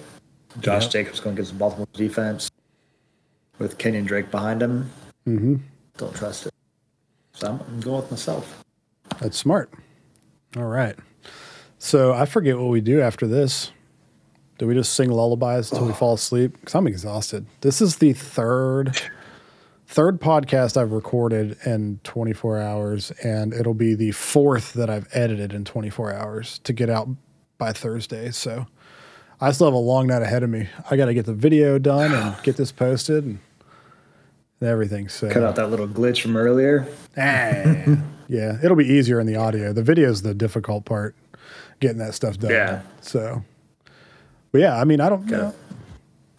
Josh 0.60 0.84
Yep. 0.84 0.92
Jacobs 0.92 1.20
going 1.20 1.34
against 1.34 1.52
the 1.52 1.58
Baltimore 1.58 1.86
defense 1.92 2.50
with 3.60 3.78
Kenyon 3.78 4.04
Drake 4.04 4.32
behind 4.32 4.60
him. 4.60 4.90
Mm-hmm. 5.28 5.56
Don't 5.98 6.16
trust 6.16 6.46
it. 6.46 6.54
So 7.34 7.46
I'm, 7.46 7.60
I'm 7.60 7.80
going 7.80 8.00
with 8.00 8.10
myself. 8.10 8.64
That's 9.20 9.36
smart. 9.36 9.72
All 10.56 10.64
right. 10.64 10.96
So 11.78 12.12
I 12.12 12.24
forget 12.24 12.58
what 12.58 12.70
we 12.70 12.80
do 12.80 13.00
after 13.00 13.28
this. 13.28 13.70
Do 14.58 14.66
we 14.66 14.74
just 14.74 14.94
sing 14.94 15.10
lullabies 15.10 15.70
until 15.70 15.86
we 15.86 15.92
fall 15.92 16.14
asleep? 16.14 16.58
Because 16.58 16.74
I'm 16.74 16.86
exhausted. 16.86 17.46
This 17.60 17.80
is 17.80 17.96
the 17.96 18.12
third 18.12 19.00
third 19.86 20.20
podcast 20.20 20.76
I've 20.76 20.92
recorded 20.92 21.56
in 21.66 21.98
24 22.04 22.60
hours, 22.60 23.10
and 23.24 23.52
it'll 23.52 23.74
be 23.74 23.94
the 23.94 24.12
fourth 24.12 24.74
that 24.74 24.88
I've 24.88 25.08
edited 25.12 25.52
in 25.52 25.64
24 25.64 26.14
hours 26.14 26.58
to 26.60 26.72
get 26.72 26.88
out 26.88 27.08
by 27.58 27.72
Thursday. 27.72 28.30
So 28.30 28.66
I 29.40 29.50
still 29.52 29.66
have 29.66 29.74
a 29.74 29.78
long 29.78 30.06
night 30.06 30.22
ahead 30.22 30.42
of 30.42 30.50
me. 30.50 30.68
I 30.90 30.96
got 30.96 31.06
to 31.06 31.14
get 31.14 31.26
the 31.26 31.34
video 31.34 31.78
done 31.78 32.12
and 32.12 32.40
get 32.42 32.56
this 32.56 32.70
posted 32.70 33.24
and 33.24 33.38
everything. 34.68 35.08
So 35.08 35.30
Cut 35.30 35.42
out 35.42 35.56
that 35.56 35.68
little 35.68 35.88
glitch 35.88 36.20
from 36.20 36.36
earlier. 36.36 36.86
Ah. 37.16 37.62
yeah, 38.28 38.58
it'll 38.62 38.76
be 38.76 38.86
easier 38.86 39.20
in 39.20 39.26
the 39.26 39.36
audio. 39.36 39.72
The 39.72 39.82
video 39.82 40.10
is 40.10 40.22
the 40.22 40.34
difficult 40.34 40.84
part, 40.84 41.14
getting 41.80 41.98
that 41.98 42.14
stuff 42.14 42.38
done. 42.38 42.50
Yeah. 42.50 42.82
So, 43.00 43.42
but 44.52 44.60
yeah, 44.60 44.78
I 44.78 44.84
mean, 44.84 45.00
I 45.00 45.08
don't 45.08 45.26
Gotta 45.26 45.42
know. 45.42 45.54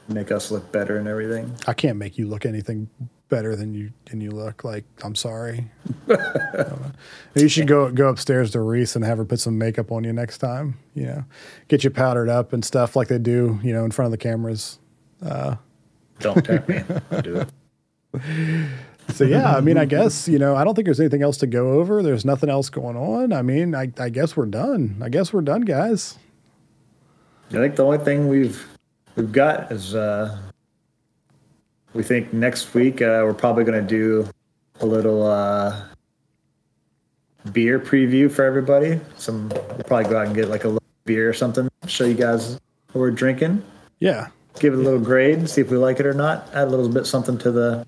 Make 0.07 0.31
us 0.31 0.51
look 0.51 0.71
better 0.71 0.97
and 0.97 1.07
everything. 1.07 1.55
I 1.67 1.73
can't 1.73 1.97
make 1.97 2.17
you 2.17 2.27
look 2.27 2.45
anything 2.45 2.89
better 3.29 3.55
than 3.55 3.73
you 3.73 3.91
than 4.05 4.19
you 4.19 4.31
look. 4.31 4.63
Like, 4.65 4.83
I'm 5.03 5.15
sorry. 5.15 5.71
you 7.35 7.47
should 7.47 7.67
go 7.67 7.89
go 7.91 8.09
upstairs 8.09 8.51
to 8.51 8.59
Reese 8.59 8.95
and 8.95 9.05
have 9.05 9.19
her 9.19 9.25
put 9.25 9.39
some 9.39 9.57
makeup 9.57 9.91
on 9.91 10.03
you 10.03 10.11
next 10.11 10.39
time. 10.39 10.77
You 10.95 11.05
know, 11.05 11.25
get 11.69 11.85
you 11.85 11.91
powdered 11.91 12.27
up 12.27 12.51
and 12.51 12.65
stuff 12.65 12.95
like 12.95 13.07
they 13.07 13.19
do. 13.19 13.59
You 13.63 13.73
know, 13.73 13.85
in 13.85 13.91
front 13.91 14.07
of 14.07 14.11
the 14.11 14.17
cameras. 14.17 14.79
Don't 16.21 16.43
tap 16.43 16.67
me. 16.69 16.83
Do 17.21 17.37
it. 17.37 17.49
So 19.09 19.25
yeah, 19.25 19.55
I 19.55 19.61
mean, 19.61 19.77
I 19.77 19.85
guess 19.85 20.27
you 20.27 20.39
know, 20.39 20.55
I 20.55 20.63
don't 20.63 20.75
think 20.75 20.85
there's 20.85 20.99
anything 20.99 21.21
else 21.21 21.37
to 21.37 21.47
go 21.47 21.73
over. 21.73 22.01
There's 22.01 22.23
nothing 22.23 22.49
else 22.49 22.69
going 22.69 22.95
on. 22.95 23.33
I 23.33 23.41
mean, 23.41 23.75
I, 23.75 23.91
I 23.99 24.09
guess 24.09 24.37
we're 24.37 24.45
done. 24.45 25.01
I 25.03 25.09
guess 25.09 25.33
we're 25.33 25.41
done, 25.41 25.61
guys. 25.61 26.17
I 27.49 27.55
think 27.55 27.75
the 27.75 27.83
only 27.83 27.97
thing 27.97 28.27
we've 28.27 28.65
we've 29.15 29.31
got 29.31 29.71
is 29.71 29.95
uh, 29.95 30.37
we 31.93 32.03
think 32.03 32.31
next 32.31 32.73
week 32.73 33.01
uh, 33.01 33.21
we're 33.23 33.33
probably 33.33 33.63
going 33.63 33.81
to 33.81 33.87
do 33.87 34.29
a 34.79 34.85
little 34.85 35.25
uh, 35.25 35.83
beer 37.51 37.79
preview 37.79 38.31
for 38.31 38.45
everybody. 38.45 38.99
Some 39.17 39.49
we'll 39.49 39.83
probably 39.85 40.09
go 40.09 40.19
out 40.19 40.27
and 40.27 40.35
get 40.35 40.47
like 40.47 40.63
a 40.63 40.69
little 40.69 40.83
beer 41.03 41.27
or 41.27 41.33
something. 41.33 41.67
Show 41.87 42.05
you 42.05 42.13
guys 42.13 42.53
what 42.93 43.01
we're 43.01 43.11
drinking. 43.11 43.63
Yeah, 43.99 44.29
Give 44.59 44.73
it 44.73 44.79
a 44.79 44.81
little 44.81 44.99
grade. 44.99 45.49
See 45.49 45.61
if 45.61 45.71
we 45.71 45.77
like 45.77 45.99
it 45.99 46.05
or 46.05 46.13
not. 46.13 46.47
Add 46.53 46.67
a 46.67 46.71
little 46.71 46.89
bit 46.89 47.05
something 47.05 47.37
to 47.39 47.51
the 47.51 47.87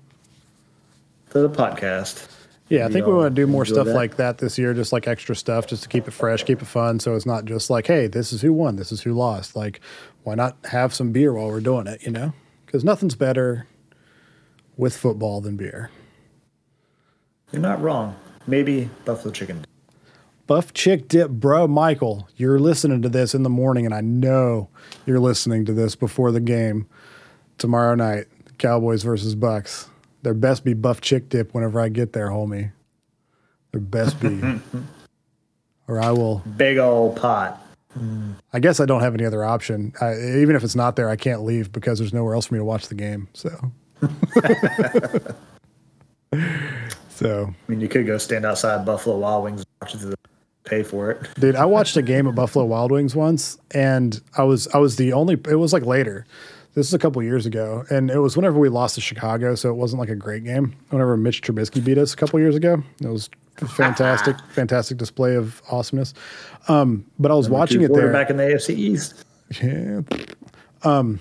to 1.34 1.40
the 1.40 1.50
podcast. 1.50 2.28
Yeah, 2.68 2.86
I 2.86 2.88
think 2.90 3.06
we 3.06 3.12
want 3.12 3.34
to 3.34 3.42
do 3.42 3.46
more 3.46 3.64
stuff 3.64 3.86
that? 3.86 3.94
like 3.94 4.16
that 4.16 4.38
this 4.38 4.56
year, 4.56 4.72
just 4.72 4.92
like 4.92 5.06
extra 5.06 5.36
stuff, 5.36 5.66
just 5.66 5.82
to 5.82 5.88
keep 5.88 6.08
it 6.08 6.12
fresh, 6.12 6.44
keep 6.44 6.62
it 6.62 6.66
fun. 6.66 6.98
So 6.98 7.14
it's 7.14 7.26
not 7.26 7.44
just 7.44 7.68
like, 7.68 7.86
hey, 7.86 8.06
this 8.06 8.32
is 8.32 8.40
who 8.40 8.52
won, 8.52 8.76
this 8.76 8.90
is 8.90 9.02
who 9.02 9.12
lost. 9.12 9.54
Like, 9.54 9.80
why 10.22 10.34
not 10.34 10.56
have 10.70 10.94
some 10.94 11.12
beer 11.12 11.34
while 11.34 11.48
we're 11.48 11.60
doing 11.60 11.86
it, 11.86 12.02
you 12.02 12.10
know? 12.10 12.32
Because 12.64 12.84
nothing's 12.84 13.16
better 13.16 13.66
with 14.76 14.96
football 14.96 15.40
than 15.40 15.56
beer. 15.56 15.90
You're 17.52 17.60
not 17.60 17.82
wrong. 17.82 18.16
Maybe 18.46 18.88
buffalo 19.04 19.32
chicken. 19.32 19.64
Buff 20.46 20.72
Chick 20.72 21.08
Dip, 21.08 21.30
bro, 21.30 21.66
Michael, 21.66 22.28
you're 22.36 22.58
listening 22.58 23.02
to 23.02 23.08
this 23.08 23.34
in 23.34 23.42
the 23.42 23.50
morning, 23.50 23.86
and 23.86 23.94
I 23.94 24.02
know 24.02 24.68
you're 25.06 25.20
listening 25.20 25.64
to 25.64 25.72
this 25.72 25.96
before 25.96 26.32
the 26.32 26.40
game 26.40 26.86
tomorrow 27.58 27.94
night, 27.94 28.26
Cowboys 28.58 29.02
versus 29.02 29.34
Bucks. 29.34 29.88
There 30.24 30.34
best 30.34 30.64
be 30.64 30.72
Buff 30.72 31.02
Chick 31.02 31.28
Dip 31.28 31.52
whenever 31.52 31.78
I 31.78 31.90
get 31.90 32.14
there, 32.14 32.30
homie. 32.30 32.72
There 33.72 33.80
best 33.80 34.18
be. 34.20 34.40
or 35.88 36.00
I 36.00 36.12
will 36.12 36.42
Big 36.56 36.78
old 36.78 37.16
pot. 37.16 37.60
I 38.52 38.58
guess 38.58 38.80
I 38.80 38.86
don't 38.86 39.02
have 39.02 39.14
any 39.14 39.24
other 39.26 39.44
option. 39.44 39.92
I, 40.00 40.14
even 40.14 40.56
if 40.56 40.64
it's 40.64 40.74
not 40.74 40.96
there, 40.96 41.10
I 41.10 41.16
can't 41.16 41.44
leave 41.44 41.70
because 41.70 41.98
there's 41.98 42.14
nowhere 42.14 42.34
else 42.34 42.46
for 42.46 42.54
me 42.54 42.58
to 42.58 42.64
watch 42.64 42.88
the 42.88 42.94
game. 42.94 43.28
So, 43.34 43.70
so 47.10 47.54
I 47.68 47.70
mean, 47.70 47.80
you 47.80 47.88
could 47.88 48.06
go 48.06 48.16
stand 48.16 48.46
outside 48.46 48.84
Buffalo 48.86 49.18
Wild 49.18 49.44
Wings 49.44 49.60
and 49.60 49.66
watch 49.82 49.94
it. 49.94 50.18
Pay 50.64 50.82
for 50.82 51.10
it. 51.10 51.28
dude, 51.34 51.56
I 51.56 51.66
watched 51.66 51.98
a 51.98 52.02
game 52.02 52.26
at 52.26 52.34
Buffalo 52.34 52.64
Wild 52.64 52.90
Wings 52.90 53.14
once, 53.14 53.58
and 53.72 54.18
I 54.38 54.44
was 54.44 54.66
I 54.68 54.78
was 54.78 54.96
the 54.96 55.12
only. 55.12 55.34
It 55.34 55.58
was 55.58 55.74
like 55.74 55.84
later. 55.84 56.24
This 56.74 56.88
is 56.88 56.94
a 56.94 56.98
couple 56.98 57.22
years 57.22 57.46
ago, 57.46 57.84
and 57.88 58.10
it 58.10 58.18
was 58.18 58.36
whenever 58.36 58.58
we 58.58 58.68
lost 58.68 58.96
to 58.96 59.00
Chicago, 59.00 59.54
so 59.54 59.70
it 59.70 59.74
wasn't 59.74 60.00
like 60.00 60.08
a 60.08 60.16
great 60.16 60.42
game. 60.42 60.74
Whenever 60.90 61.16
Mitch 61.16 61.40
Trubisky 61.40 61.84
beat 61.84 61.98
us 61.98 62.12
a 62.12 62.16
couple 62.16 62.40
years 62.40 62.56
ago, 62.56 62.82
it 63.00 63.06
was 63.06 63.30
a 63.62 63.68
fantastic, 63.68 64.36
fantastic 64.50 64.98
display 64.98 65.36
of 65.36 65.62
awesomeness. 65.70 66.14
Um, 66.66 67.06
but 67.16 67.30
I 67.30 67.34
was 67.34 67.48
watching 67.48 67.82
it 67.82 67.92
there. 67.92 68.12
back 68.12 68.28
in 68.28 68.38
the 68.38 68.42
AFC 68.42 68.70
East. 68.76 69.24
Yeah. 69.62 70.00
Um, 70.82 71.20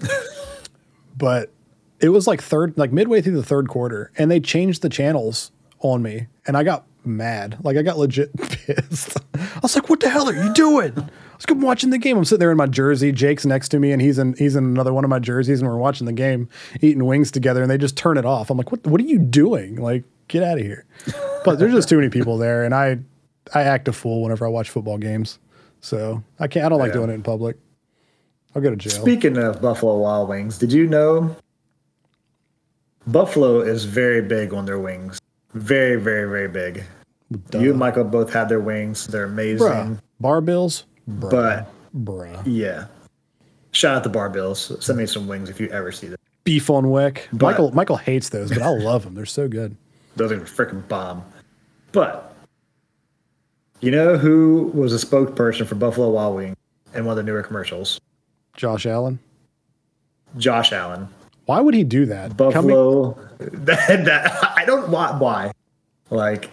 but 1.16 1.50
it 1.98 2.10
was 2.10 2.28
like 2.28 2.40
third, 2.40 2.78
like 2.78 2.92
midway 2.92 3.20
through 3.20 3.36
the 3.36 3.42
third 3.42 3.68
quarter, 3.68 4.12
and 4.16 4.30
they 4.30 4.38
changed 4.38 4.82
the 4.82 4.88
channels 4.88 5.50
on 5.80 6.02
me, 6.02 6.28
and 6.46 6.56
I 6.56 6.62
got 6.62 6.86
mad. 7.04 7.58
Like 7.62 7.76
I 7.76 7.82
got 7.82 7.98
legit 7.98 8.34
pissed. 8.36 9.18
I 9.34 9.58
was 9.62 9.74
like, 9.74 9.88
"What 9.88 10.00
the 10.00 10.08
hell 10.08 10.28
are 10.28 10.34
you 10.34 10.52
doing?" 10.52 10.92
I 10.98 11.36
was 11.36 11.46
good 11.46 11.60
watching 11.62 11.90
the 11.90 11.98
game. 11.98 12.16
I'm 12.16 12.24
sitting 12.24 12.40
there 12.40 12.50
in 12.50 12.56
my 12.56 12.66
jersey. 12.66 13.10
Jake's 13.12 13.44
next 13.44 13.70
to 13.70 13.78
me, 13.80 13.92
and 13.92 14.00
he's 14.00 14.18
in 14.18 14.34
he's 14.34 14.54
in 14.56 14.64
another 14.64 14.92
one 14.92 15.04
of 15.04 15.10
my 15.10 15.18
jerseys, 15.18 15.60
and 15.60 15.68
we're 15.68 15.76
watching 15.76 16.06
the 16.06 16.12
game, 16.12 16.48
eating 16.80 17.04
wings 17.04 17.30
together, 17.30 17.62
and 17.62 17.70
they 17.70 17.78
just 17.78 17.96
turn 17.96 18.16
it 18.16 18.24
off. 18.24 18.50
I'm 18.50 18.56
like, 18.58 18.70
"What? 18.70 18.86
What 18.86 19.00
are 19.00 19.04
you 19.04 19.18
doing? 19.18 19.76
Like, 19.76 20.04
get 20.28 20.42
out 20.42 20.58
of 20.58 20.64
here!" 20.64 20.84
But 21.44 21.58
there's 21.58 21.72
just 21.72 21.88
too 21.88 21.96
many 21.96 22.08
people 22.10 22.38
there, 22.38 22.64
and 22.64 22.74
I 22.74 22.98
I 23.54 23.62
act 23.62 23.88
a 23.88 23.92
fool 23.92 24.22
whenever 24.22 24.46
I 24.46 24.48
watch 24.50 24.70
football 24.70 24.98
games, 24.98 25.38
so 25.80 26.22
I 26.38 26.46
can't. 26.46 26.64
I 26.66 26.68
don't 26.68 26.78
like 26.78 26.88
Yeah. 26.90 26.94
doing 26.98 27.10
it 27.10 27.14
in 27.14 27.22
public. 27.22 27.56
I'll 28.54 28.62
go 28.62 28.70
to 28.70 28.76
jail. 28.76 28.92
Speaking 28.92 29.38
of 29.38 29.60
Buffalo 29.62 29.96
Wild 29.98 30.28
Wings, 30.28 30.58
did 30.58 30.72
you 30.72 30.86
know 30.86 31.34
Buffalo 33.06 33.60
is 33.60 33.84
very 33.84 34.20
big 34.22 34.52
on 34.54 34.66
their 34.66 34.78
wings? 34.78 35.18
Very, 35.54 35.96
very, 36.00 36.28
very 36.28 36.48
big. 36.48 36.84
You 37.58 37.70
and 37.70 37.78
Michael 37.78 38.04
both 38.04 38.32
had 38.32 38.48
their 38.48 38.60
wings. 38.60 39.06
They're 39.06 39.24
amazing. 39.24 39.66
Bruh. 39.66 40.00
Bar 40.20 40.40
bills, 40.40 40.84
Bruh. 41.08 41.30
But 41.30 42.04
bruh. 42.04 42.42
yeah. 42.46 42.86
Shout 43.72 43.96
out 43.96 44.02
to 44.04 44.10
Bar 44.10 44.28
Bills. 44.28 44.72
Send 44.84 44.98
me 44.98 45.06
some 45.06 45.26
wings 45.26 45.48
if 45.48 45.58
you 45.58 45.68
ever 45.68 45.90
see 45.92 46.08
them. 46.08 46.18
Beef 46.44 46.68
on 46.68 46.84
weck. 46.84 47.20
But- 47.32 47.46
Michael 47.52 47.72
Michael 47.72 47.96
hates 47.96 48.28
those, 48.28 48.50
but 48.50 48.60
I 48.62 48.68
love 48.68 49.04
them. 49.04 49.14
They're 49.14 49.24
so 49.26 49.48
good. 49.48 49.76
Those 50.16 50.30
are 50.32 50.40
freaking 50.40 50.86
bomb. 50.88 51.24
But 51.92 52.34
you 53.80 53.90
know 53.90 54.16
who 54.18 54.70
was 54.74 54.92
a 54.92 55.04
spokesperson 55.06 55.66
for 55.66 55.74
Buffalo 55.74 56.10
Wild 56.10 56.36
Wings 56.36 56.56
in 56.94 57.04
one 57.06 57.12
of 57.18 57.24
the 57.24 57.30
newer 57.30 57.42
commercials? 57.42 57.98
Josh 58.56 58.84
Allen. 58.84 59.18
Josh 60.36 60.72
Allen. 60.72 61.08
Why 61.46 61.60
would 61.60 61.74
he 61.74 61.84
do 61.84 62.06
that? 62.06 62.36
Coming- 62.36 62.52
Buffalo. 62.52 63.18
That, 63.42 64.04
that, 64.04 64.56
I 64.56 64.64
don't 64.64 64.88
why, 64.88 65.18
why. 65.18 65.50
Like, 66.10 66.48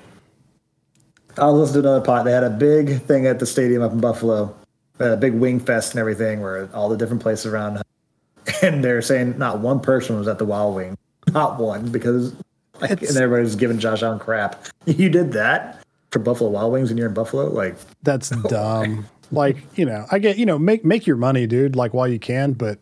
I 1.38 1.46
was 1.46 1.60
listening 1.70 1.84
to 1.84 1.90
another 1.90 2.06
pod. 2.06 2.26
They 2.26 2.32
had 2.32 2.44
a 2.44 2.50
big 2.50 3.04
thing 3.04 3.28
at 3.28 3.38
the 3.38 3.46
stadium 3.46 3.84
up 3.84 3.92
in 3.92 4.00
Buffalo. 4.00 4.56
A 5.00 5.16
big 5.16 5.34
wing 5.36 5.60
fest 5.60 5.92
and 5.94 6.00
everything, 6.00 6.42
where 6.42 6.68
all 6.74 6.90
the 6.90 6.98
different 6.98 7.22
places 7.22 7.46
around. 7.46 7.82
And 8.64 8.84
they're 8.84 9.04
saying 9.04 9.38
not 9.38 9.60
one 9.60 9.80
person 9.80 10.18
was 10.18 10.28
at 10.28 10.40
the 10.40 10.46
Wild 10.46 10.76
Wing, 10.76 10.98
not 11.32 11.60
one, 11.60 11.92
because 11.92 12.34
like, 12.82 13.04
and 13.04 13.16
everybody's 13.16 13.56
giving 13.56 13.78
Josh 13.78 14.02
Allen 14.02 14.18
crap. 14.18 14.66
You 14.88 15.08
did 15.10 15.34
that 15.34 15.84
for 16.10 16.18
Buffalo 16.18 16.50
Wild 16.50 16.74
Wings, 16.74 16.90
and 16.90 16.98
you're 16.98 17.10
in 17.10 17.14
Buffalo, 17.14 17.50
like. 17.52 17.76
That's 18.02 18.30
dumb. 18.50 19.06
like, 19.32 19.58
you 19.78 19.86
know, 19.86 20.08
I 20.12 20.18
get, 20.18 20.40
you 20.40 20.48
know, 20.48 20.58
make 20.58 20.84
make 20.84 21.06
your 21.06 21.18
money, 21.18 21.46
dude, 21.46 21.76
like 21.76 21.94
while 21.94 22.08
you 22.08 22.18
can, 22.18 22.54
but 22.54 22.80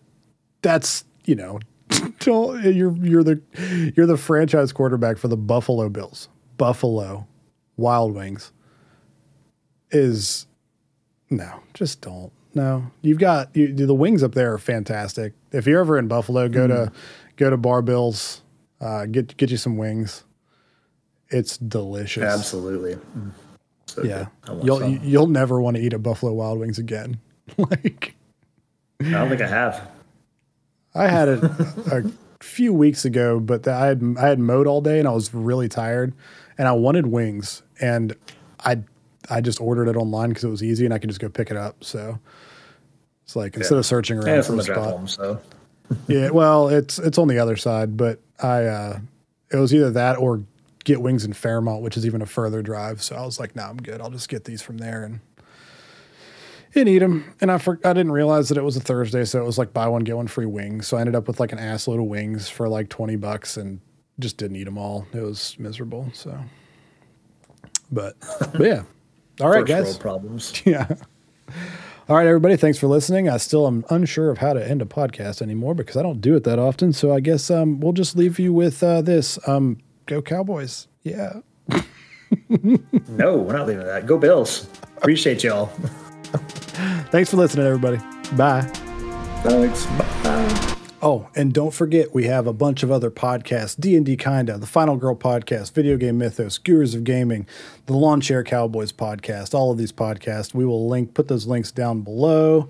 that's, 0.62 1.04
you 1.26 1.36
know, 1.36 1.60
don't 2.20 2.64
you're 2.64 2.96
you're 2.98 3.24
the 3.24 3.42
you're 3.96 4.06
the 4.06 4.18
franchise 4.18 4.72
quarterback 4.72 5.18
for 5.18 5.28
the 5.28 5.38
Buffalo 5.38 5.90
Bills. 5.90 6.30
Buffalo 6.58 7.28
Wild 7.78 8.14
Wings 8.14 8.52
is 9.92 10.48
no, 11.30 11.62
just 11.74 12.02
don't. 12.02 12.32
No. 12.54 12.90
You've 13.02 13.20
got 13.20 13.56
you, 13.56 13.74
the 13.74 13.94
wings 13.94 14.24
up 14.24 14.34
there 14.34 14.54
are 14.54 14.58
fantastic. 14.58 15.34
If 15.52 15.68
you're 15.68 15.80
ever 15.80 15.98
in 15.98 16.08
Buffalo, 16.08 16.48
go 16.50 16.68
to 16.68 16.92
go 17.36 17.50
to 17.50 17.58
Bar 17.58 17.82
Bills, 17.82 18.42
uh, 18.82 19.06
get 19.06 19.38
get 19.38 19.52
you 19.52 19.58
some 19.58 19.78
wings. 19.78 20.24
It's 21.30 21.58
delicious. 21.58 22.24
Absolutely. 22.24 22.96
Mm. 22.96 23.32
So 23.86 24.04
Yeah, 24.04 24.28
good. 24.42 24.50
I 24.50 24.52
want 24.54 24.66
you'll 24.66 24.80
some. 24.80 25.00
you'll 25.04 25.28
never 25.28 25.62
want 25.62 25.78
to 25.78 25.84
eat 25.84 25.94
at 25.94 26.02
Buffalo 26.02 26.34
Wild 26.34 26.60
Wings 26.60 26.80
again. 26.80 27.20
like 27.58 28.16
I 29.02 29.12
don't 29.12 29.30
think 29.30 29.42
I 29.42 29.48
have. 29.48 29.88
I 30.98 31.08
had 31.08 31.28
it 31.28 31.44
a 31.44 32.12
few 32.40 32.74
weeks 32.74 33.06
ago, 33.06 33.40
but 33.40 33.64
the, 33.64 33.74
I 33.74 33.88
had 33.88 34.16
I 34.20 34.28
had 34.28 34.40
mowed 34.40 34.68
all 34.68 34.82
day 34.82 35.00
and 35.00 35.08
I 35.08 35.12
was 35.12 35.34
really 35.34 35.70
tired, 35.70 36.14
and 36.58 36.68
I 36.68 36.72
wanted 36.74 37.08
wings, 37.08 37.64
and 37.80 38.16
I 38.60 38.82
I 39.30 39.42
just 39.42 39.62
ordered 39.62 39.88
it 39.88 39.96
online 39.96 40.30
because 40.30 40.44
it 40.44 40.50
was 40.50 40.64
easy 40.64 40.86
and 40.86 40.94
I 40.94 41.00
could 41.00 41.10
just 41.10 41.20
go 41.20 41.30
pick 41.30 41.52
it 41.52 41.58
up. 41.58 41.84
So 41.84 42.20
it's 43.24 43.36
like 43.36 43.56
instead 43.56 43.78
of 43.78 43.86
searching 43.86 44.18
around 44.18 44.40
it's 44.40 44.48
for 44.48 44.56
the 44.56 44.64
spot, 44.64 44.78
home, 44.78 45.08
so 45.08 45.40
yeah, 46.08 46.30
well, 46.30 46.70
it's 46.70 47.00
it's 47.00 47.18
on 47.18 47.28
the 47.28 47.40
other 47.40 47.58
side, 47.58 47.98
but 47.98 48.20
I 48.42 48.66
uh, 48.66 49.00
it 49.52 49.58
was 49.58 49.74
either 49.74 49.92
that 49.92 50.18
or 50.18 50.44
get 50.84 51.02
wings 51.02 51.26
in 51.26 51.34
Fairmont, 51.34 51.82
which 51.82 51.98
is 51.98 52.06
even 52.06 52.22
a 52.22 52.26
further 52.26 52.62
drive. 52.62 53.04
So 53.04 53.16
I 53.16 53.26
was 53.26 53.40
like, 53.40 53.56
no, 53.56 53.64
I'm 53.64 53.78
good. 53.78 54.00
I'll 54.00 54.10
just 54.10 54.30
get 54.30 54.46
these 54.46 54.62
from 54.62 54.78
there 54.78 55.04
and 55.04 55.20
and 56.76 56.88
eat 56.90 57.00
them. 57.00 57.34
And 57.42 57.52
I 57.52 57.58
for, 57.58 57.80
I 57.84 57.94
didn't 57.94 58.12
realize 58.12 58.50
that 58.50 58.58
it 58.58 58.64
was 58.64 58.78
a 58.78 58.82
Thursday, 58.82 59.26
so 59.26 59.40
it 59.42 59.46
was 59.46 59.58
like 59.58 59.74
buy 59.74 59.88
one 59.88 60.04
get 60.04 60.16
one 60.18 60.28
free 60.28 60.46
wings. 60.46 60.88
So 60.88 60.98
I 60.98 61.02
ended 61.02 61.16
up 61.16 61.28
with 61.28 61.40
like 61.40 61.52
an 61.52 61.60
ass 61.60 61.88
load 61.88 62.00
of 62.00 62.06
wings 62.06 62.50
for 62.50 62.68
like 62.70 62.90
twenty 62.90 63.16
bucks 63.16 63.58
and 63.58 63.80
just 64.20 64.38
didn't 64.38 64.58
eat 64.58 64.64
them 64.66 64.78
all. 64.78 65.06
It 65.14 65.22
was 65.22 65.56
miserable. 65.60 66.10
So, 66.14 66.38
but, 67.92 68.16
but 68.40 68.62
yeah. 68.62 68.84
All 69.42 69.50
right, 69.50 69.68
first 69.68 69.68
guys. 69.68 69.98
problems. 69.98 70.64
Yeah. 70.66 70.88
All 72.10 72.16
right, 72.16 72.26
everybody. 72.26 72.56
Thanks 72.56 72.78
for 72.78 72.88
listening. 72.88 73.28
I 73.30 73.36
still 73.38 73.68
am 73.68 73.84
unsure 73.90 74.30
of 74.30 74.38
how 74.38 74.54
to 74.54 74.66
end 74.66 74.82
a 74.82 74.86
podcast 74.86 75.42
anymore 75.42 75.76
because 75.76 75.98
I 75.98 76.02
don't 76.04 76.22
do 76.22 76.36
it 76.36 76.46
that 76.46 76.58
often. 76.58 76.94
So 76.94 77.14
I 77.14 77.20
guess 77.20 77.52
um, 77.52 77.82
we'll 77.82 77.92
just 77.94 78.16
leave 78.16 78.40
you 78.40 78.54
with 78.54 78.82
uh, 78.82 79.02
this. 79.02 79.38
Um, 79.46 79.78
go 80.06 80.22
Cowboys. 80.22 80.88
Yeah. 81.04 81.42
No, 83.08 83.38
we're 83.38 83.54
not 83.54 83.68
leaving 83.68 83.86
that. 83.86 84.06
Go 84.06 84.18
Bills. 84.18 84.68
Appreciate 84.98 85.44
y'all. 85.44 85.72
Thanks 87.12 87.32
for 87.32 87.38
listening, 87.38 87.66
everybody. 87.66 87.98
Bye. 88.36 88.62
Thanks. 89.44 89.86
Bye. 89.86 90.78
Oh, 91.00 91.30
and 91.36 91.54
don't 91.54 91.74
forget 91.74 92.14
we 92.14 92.26
have 92.26 92.48
a 92.48 92.54
bunch 92.54 92.82
of 92.82 92.92
other 92.92 93.12
podcasts: 93.12 93.80
D 93.80 93.96
and 93.96 94.06
D 94.06 94.18
Kinda, 94.18 94.58
the 94.58 94.66
Final 94.66 94.98
Girl 94.98 95.16
podcast, 95.16 95.74
Video 95.74 95.96
Game 95.96 96.18
Mythos, 96.18 96.58
Gurus 96.58 96.96
of 96.96 97.04
Gaming, 97.04 97.48
the 97.86 97.94
Lawn 97.94 98.20
Chair 98.20 98.44
Cowboys 98.44 98.92
podcast. 98.92 99.54
All 99.54 99.72
of 99.72 99.78
these 99.78 99.92
podcasts, 99.92 100.56
we 100.56 100.66
will 100.66 100.90
link, 100.90 101.14
put 101.14 101.28
those 101.28 101.46
links 101.46 101.72
down 101.72 102.02
below. 102.02 102.70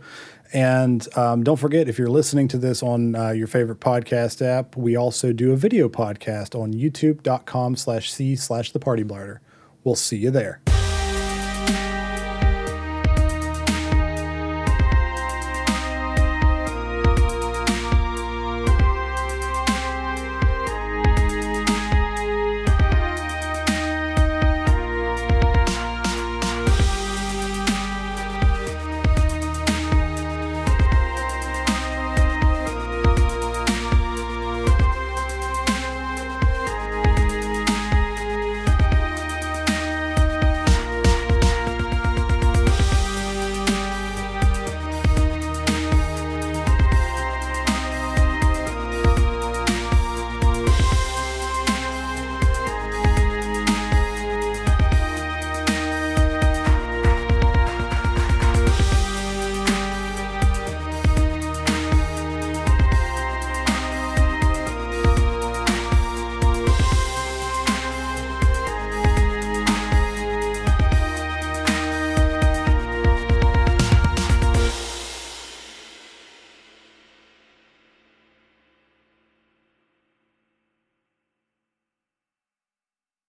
And 0.53 1.05
um, 1.17 1.43
don't 1.43 1.57
forget, 1.57 1.89
if 1.89 1.97
you're 1.97 2.09
listening 2.09 2.47
to 2.49 2.57
this 2.57 2.81
on 2.83 3.15
uh, 3.15 3.31
your 3.31 3.47
favorite 3.47 3.79
podcast 3.79 4.41
app, 4.41 4.75
we 4.77 4.95
also 4.95 5.33
do 5.33 5.51
a 5.51 5.57
video 5.57 5.89
podcast 5.89 6.57
on 6.59 6.73
youtube.com 6.73 7.75
slash 7.75 8.11
c 8.11 8.35
slash 8.35 8.71
the 8.71 8.79
party 8.79 9.03
blarder. 9.03 9.39
We'll 9.83 9.95
see 9.95 10.17
you 10.17 10.31
there. 10.31 10.61